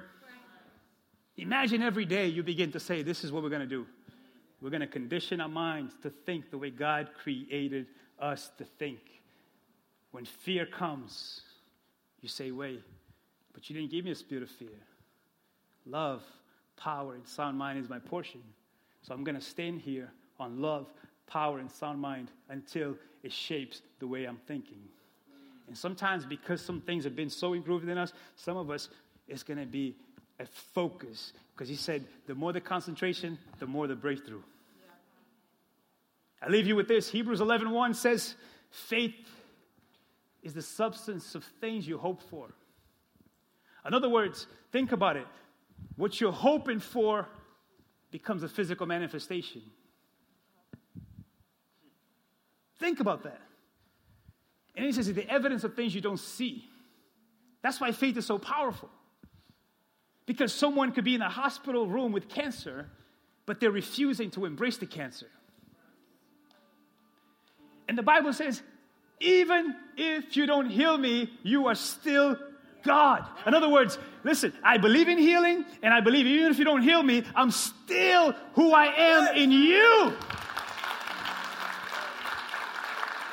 Imagine 1.37 1.81
every 1.81 2.03
day 2.03 2.27
you 2.27 2.43
begin 2.43 2.73
to 2.73 2.81
say, 2.81 3.01
This 3.01 3.23
is 3.23 3.31
what 3.31 3.43
we're 3.43 3.49
going 3.49 3.61
to 3.61 3.65
do. 3.65 3.85
We're 4.59 4.71
going 4.71 4.81
to 4.81 4.87
condition 4.87 5.39
our 5.39 5.47
minds 5.47 5.95
to 6.03 6.09
think 6.09 6.51
the 6.51 6.57
way 6.57 6.69
God 6.69 7.11
created 7.17 7.87
us 8.19 8.51
to 8.57 8.65
think. 8.65 8.99
When 10.11 10.25
fear 10.25 10.65
comes, 10.65 11.43
you 12.19 12.27
say, 12.27 12.51
Wait, 12.51 12.83
but 13.53 13.69
you 13.69 13.75
didn't 13.77 13.91
give 13.91 14.03
me 14.03 14.11
a 14.11 14.15
spirit 14.15 14.43
of 14.43 14.49
fear. 14.49 14.81
Love, 15.85 16.23
power, 16.75 17.13
and 17.13 17.25
sound 17.25 17.57
mind 17.57 17.79
is 17.79 17.87
my 17.87 17.99
portion. 17.99 18.41
So 19.01 19.13
I'm 19.13 19.23
going 19.23 19.35
to 19.35 19.41
stand 19.41 19.79
here 19.79 20.11
on 20.41 20.61
love, 20.61 20.87
power, 21.25 21.59
and 21.59 21.71
sound 21.71 22.01
mind 22.01 22.31
until 22.49 22.97
it 23.23 23.31
shapes 23.31 23.81
the 23.99 24.07
way 24.07 24.25
I'm 24.25 24.41
thinking. 24.45 24.89
And 25.67 25.77
sometimes, 25.77 26.25
because 26.25 26.61
some 26.61 26.81
things 26.81 27.03
have 27.03 27.15
been 27.15 27.29
so 27.29 27.53
improved 27.53 27.87
in 27.89 27.97
us, 27.97 28.13
some 28.35 28.57
of 28.57 28.69
us, 28.69 28.89
it's 29.27 29.43
going 29.43 29.59
to 29.59 29.65
be 29.65 29.95
a 30.39 30.45
focus. 30.45 31.33
Because 31.53 31.69
he 31.69 31.75
said, 31.75 32.05
the 32.27 32.35
more 32.35 32.53
the 32.53 32.61
concentration, 32.61 33.37
the 33.59 33.65
more 33.65 33.87
the 33.87 33.95
breakthrough. 33.95 34.41
Yeah. 34.41 36.47
I 36.47 36.49
leave 36.49 36.67
you 36.67 36.75
with 36.75 36.87
this. 36.87 37.09
Hebrews 37.09 37.39
11:1 37.39 37.71
1 37.71 37.93
says, 37.93 38.35
faith 38.69 39.15
is 40.43 40.53
the 40.53 40.61
substance 40.61 41.33
of 41.33 41.43
things 41.59 41.87
you 41.87 41.97
hope 41.97 42.21
for. 42.29 42.53
In 43.85 43.93
other 43.93 44.09
words, 44.09 44.47
think 44.71 44.91
about 44.91 45.15
it. 45.15 45.27
What 45.95 46.19
you're 46.19 46.31
hoping 46.31 46.79
for 46.79 47.27
becomes 48.11 48.43
a 48.43 48.49
physical 48.49 48.85
manifestation. 48.85 49.61
Think 52.79 52.99
about 52.99 53.23
that. 53.23 53.41
And 54.75 54.85
he 54.85 54.91
says, 54.91 55.11
the 55.13 55.29
evidence 55.29 55.63
of 55.63 55.75
things 55.75 55.95
you 55.95 56.01
don't 56.01 56.19
see. 56.19 56.67
That's 57.61 57.79
why 57.79 57.91
faith 57.91 58.17
is 58.17 58.25
so 58.25 58.37
powerful. 58.37 58.89
Because 60.25 60.53
someone 60.53 60.91
could 60.91 61.03
be 61.03 61.15
in 61.15 61.21
a 61.21 61.29
hospital 61.29 61.87
room 61.87 62.11
with 62.11 62.29
cancer, 62.29 62.89
but 63.45 63.59
they're 63.59 63.71
refusing 63.71 64.31
to 64.31 64.45
embrace 64.45 64.77
the 64.77 64.85
cancer. 64.85 65.27
And 67.87 67.97
the 67.97 68.03
Bible 68.03 68.33
says, 68.33 68.61
even 69.19 69.75
if 69.95 70.35
you 70.35 70.45
don't 70.45 70.69
heal 70.69 70.97
me, 70.97 71.31
you 71.43 71.67
are 71.67 71.75
still 71.75 72.37
God. 72.83 73.25
In 73.45 73.53
other 73.53 73.69
words, 73.69 73.97
listen, 74.23 74.53
I 74.63 74.77
believe 74.77 75.07
in 75.07 75.17
healing, 75.17 75.65
and 75.81 75.93
I 75.93 76.01
believe 76.01 76.25
even 76.25 76.51
if 76.51 76.59
you 76.59 76.65
don't 76.65 76.81
heal 76.81 77.01
me, 77.01 77.23
I'm 77.35 77.51
still 77.51 78.33
who 78.53 78.73
I 78.73 78.85
am 78.87 79.35
in 79.35 79.51
you. 79.51 80.13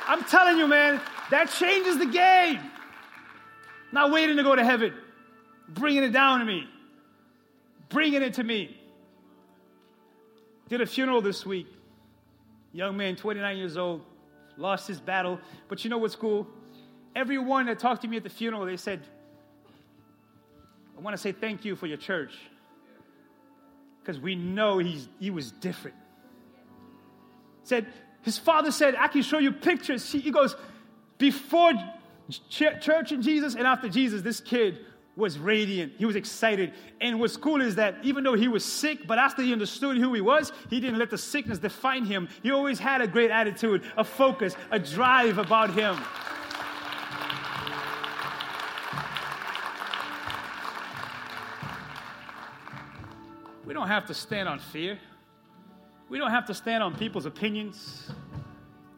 I'm 0.07 0.25
telling 0.25 0.59
you, 0.59 0.67
man, 0.67 1.01
that 1.33 1.49
changes 1.49 1.99
the 1.99 2.07
game. 2.07 2.61
Not 3.91 4.11
waiting 4.11 4.37
to 4.37 4.43
go 4.43 4.55
to 4.55 4.63
heaven, 4.63 4.93
bringing 5.67 6.03
it 6.03 6.11
down 6.13 6.41
to 6.41 6.45
me, 6.45 6.69
bringing 7.89 8.21
it 8.21 8.35
to 8.35 8.45
me. 8.45 8.77
Did 10.69 10.83
a 10.83 10.87
funeral 10.87 11.23
this 11.23 11.47
week. 11.47 11.67
Young 12.75 12.99
man, 12.99 13.17
29 13.17 13.57
years 13.57 13.79
old, 13.79 14.03
lost 14.59 14.87
his 14.87 15.01
battle. 15.01 15.41
But 15.69 15.85
you 15.85 15.91
know 15.91 15.99
what's 15.99 16.17
cool? 16.17 16.47
Everyone 17.17 17.67
that 17.67 17.79
talked 17.79 18.03
to 18.03 18.09
me 18.09 18.19
at 18.19 18.25
the 18.25 18.31
funeral, 18.31 18.67
they 18.67 18.77
said, 18.77 19.01
I 20.97 21.01
want 21.01 21.15
to 21.15 21.19
say 21.21 21.33
thank 21.33 21.65
you 21.65 21.77
for 21.77 21.87
your 21.87 21.99
church. 21.99 22.33
Because 24.01 24.21
we 24.21 24.35
know 24.35 24.79
he's, 24.79 25.09
he 25.19 25.31
was 25.31 25.51
different. 25.51 25.97
Said, 27.65 27.87
his 28.21 28.37
father 28.37 28.71
said, 28.71 28.97
I 28.97 29.09
can 29.09 29.23
show 29.23 29.39
you 29.39 29.53
pictures. 29.53 30.11
He 30.11 30.31
goes, 30.31 30.57
before 31.23 31.73
church 32.51 33.13
and 33.13 33.23
Jesus 33.23 33.55
and 33.55 33.65
after 33.65 33.89
Jesus, 33.89 34.23
this 34.23 34.41
kid 34.41 34.81
was 35.15 35.39
radiant. 35.39 35.93
He 35.97 36.05
was 36.05 36.17
excited. 36.17 36.73
And 37.01 37.21
what's 37.21 37.37
cool 37.37 37.61
is 37.61 37.77
that 37.77 37.95
even 38.03 38.25
though 38.25 38.35
he 38.35 38.49
was 38.49 38.65
sick, 38.65 39.07
but 39.07 39.19
after 39.21 39.41
he 39.41 39.53
understood 39.53 39.99
who 39.99 40.13
he 40.15 40.21
was, 40.21 40.51
he 40.69 40.81
didn't 40.81 40.99
let 40.99 41.11
the 41.11 41.19
sickness 41.19 41.61
define 41.61 42.05
him. 42.05 42.29
He 42.43 42.51
always 42.51 42.81
had 42.81 43.01
a 43.03 43.07
great 43.07 43.31
attitude, 43.31 43.85
a 43.97 44.03
focus, 44.03 44.57
a 44.73 44.81
drive 44.81 45.39
about 45.39 45.73
him. 45.73 45.97
We 53.65 53.75
don't 53.75 53.87
have 53.87 54.07
to 54.07 54.15
stand 54.15 54.49
on 54.49 54.59
fear. 54.59 54.99
We 56.09 56.19
don't 56.19 56.33
have 56.33 56.47
to 56.47 56.55
stand 56.55 56.83
on 56.83 56.97
people's 56.97 57.27
opinions. 57.27 58.11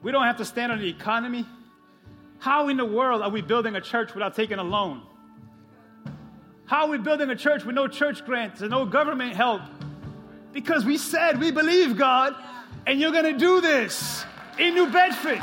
We 0.02 0.10
don't 0.10 0.24
have 0.24 0.38
to 0.38 0.44
stand 0.46 0.72
on 0.72 0.78
the 0.78 0.88
economy. 0.88 1.44
How 2.44 2.68
in 2.68 2.76
the 2.76 2.84
world 2.84 3.22
are 3.22 3.30
we 3.30 3.40
building 3.40 3.74
a 3.74 3.80
church 3.80 4.12
without 4.12 4.34
taking 4.34 4.58
a 4.58 4.62
loan? 4.62 5.00
How 6.66 6.82
are 6.82 6.90
we 6.90 6.98
building 6.98 7.30
a 7.30 7.34
church 7.34 7.64
with 7.64 7.74
no 7.74 7.88
church 7.88 8.22
grants 8.26 8.60
and 8.60 8.70
no 8.70 8.84
government 8.84 9.34
help? 9.34 9.62
Because 10.52 10.84
we 10.84 10.98
said 10.98 11.40
we 11.40 11.50
believe 11.50 11.96
God 11.96 12.34
and 12.86 13.00
you're 13.00 13.12
going 13.12 13.32
to 13.32 13.38
do 13.38 13.62
this 13.62 14.26
in 14.58 14.74
New 14.74 14.90
Bedford. 14.90 15.42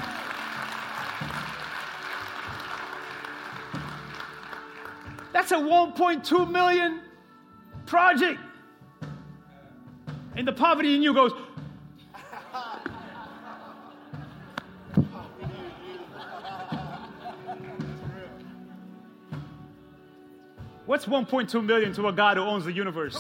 That's 5.33 5.51
a 5.51 5.55
1.2 5.55 6.51
million 6.51 7.01
project. 7.87 8.39
And 10.35 10.47
the 10.47 10.53
poverty 10.53 10.93
in 10.93 11.01
you 11.01 11.15
goes, 11.15 11.31
What's 20.91 21.05
1.2 21.05 21.63
million 21.63 21.93
to 21.93 22.09
a 22.09 22.11
God 22.11 22.35
who 22.35 22.43
owns 22.43 22.65
the 22.65 22.73
universe? 22.73 23.15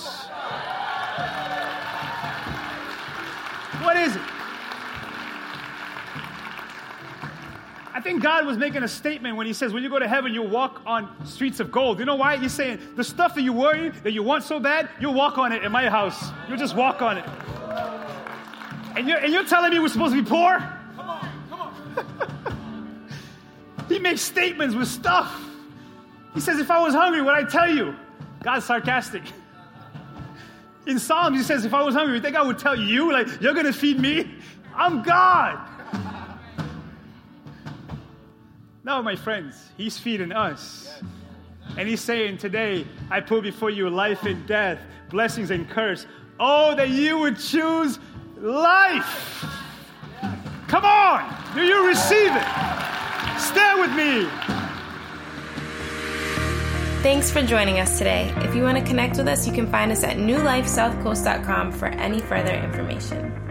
What 3.79 3.95
is 3.95 4.13
it? 4.13 4.21
I 7.93 8.01
think 8.03 8.21
God 8.21 8.45
was 8.45 8.57
making 8.57 8.83
a 8.83 8.89
statement 8.89 9.37
when 9.37 9.47
He 9.47 9.53
says, 9.53 9.71
when 9.71 9.83
you 9.83 9.89
go 9.89 9.99
to 9.99 10.07
heaven, 10.09 10.33
you'll 10.33 10.49
walk 10.49 10.81
on 10.85 11.25
streets 11.25 11.61
of 11.61 11.71
gold. 11.71 11.99
You 11.99 12.03
know 12.03 12.17
why? 12.17 12.35
He's 12.35 12.51
saying, 12.51 12.77
the 12.97 13.05
stuff 13.05 13.35
that 13.35 13.41
you 13.41 13.53
worry, 13.53 13.91
that 14.03 14.11
you 14.11 14.21
want 14.21 14.43
so 14.43 14.59
bad, 14.59 14.89
you'll 14.99 15.13
walk 15.13 15.37
on 15.37 15.53
it 15.53 15.63
in 15.63 15.71
my 15.71 15.87
house. 15.87 16.29
You'll 16.49 16.57
just 16.57 16.75
walk 16.75 17.01
on 17.01 17.19
it. 17.19 17.25
And 18.97 19.07
you're, 19.07 19.19
and 19.19 19.31
you're 19.31 19.45
telling 19.45 19.71
me 19.71 19.79
we're 19.79 19.87
supposed 19.87 20.13
to 20.13 20.21
be 20.21 20.29
poor? 20.29 20.57
Come 20.97 21.09
on, 21.09 21.29
come 21.49 21.61
on. 21.61 23.09
he 23.87 23.97
makes 23.97 24.19
statements 24.19 24.75
with 24.75 24.89
stuff. 24.89 25.47
He 26.33 26.39
says, 26.39 26.59
If 26.59 26.71
I 26.71 26.79
was 26.79 26.93
hungry, 26.93 27.21
would 27.21 27.33
I 27.33 27.43
tell 27.43 27.69
you? 27.69 27.95
God's 28.43 28.65
sarcastic. 28.65 29.23
In 30.87 30.97
Psalms, 30.97 31.37
he 31.37 31.43
says, 31.43 31.65
If 31.65 31.73
I 31.73 31.83
was 31.83 31.95
hungry, 31.95 32.15
you 32.15 32.21
think 32.21 32.35
I 32.35 32.41
would 32.41 32.59
tell 32.59 32.77
you? 32.77 33.11
Like, 33.11 33.27
you're 33.41 33.53
going 33.53 33.65
to 33.65 33.73
feed 33.73 33.99
me? 33.99 34.35
I'm 34.75 35.03
God. 35.03 35.59
No, 38.83 39.01
my 39.03 39.15
friends, 39.15 39.69
he's 39.77 39.97
feeding 39.97 40.31
us. 40.31 41.01
And 41.77 41.87
he's 41.87 42.01
saying, 42.01 42.37
Today, 42.37 42.85
I 43.09 43.19
put 43.19 43.43
before 43.43 43.69
you 43.69 43.89
life 43.89 44.23
and 44.23 44.45
death, 44.47 44.79
blessings 45.09 45.51
and 45.51 45.69
curse. 45.69 46.07
Oh, 46.39 46.75
that 46.75 46.89
you 46.89 47.19
would 47.19 47.37
choose 47.37 47.99
life. 48.37 49.45
Come 50.67 50.85
on. 50.85 51.53
Do 51.53 51.61
you 51.61 51.87
receive 51.87 52.31
it? 52.31 53.39
Stand 53.39 53.81
with 53.81 53.91
me. 53.91 54.60
Thanks 57.01 57.31
for 57.31 57.41
joining 57.41 57.79
us 57.79 57.97
today. 57.97 58.31
If 58.37 58.53
you 58.53 58.61
want 58.61 58.77
to 58.77 58.83
connect 58.83 59.17
with 59.17 59.27
us, 59.27 59.47
you 59.47 59.53
can 59.53 59.65
find 59.65 59.91
us 59.91 60.03
at 60.03 60.17
newlifesouthcoast.com 60.17 61.71
for 61.71 61.87
any 61.87 62.19
further 62.19 62.53
information. 62.53 63.50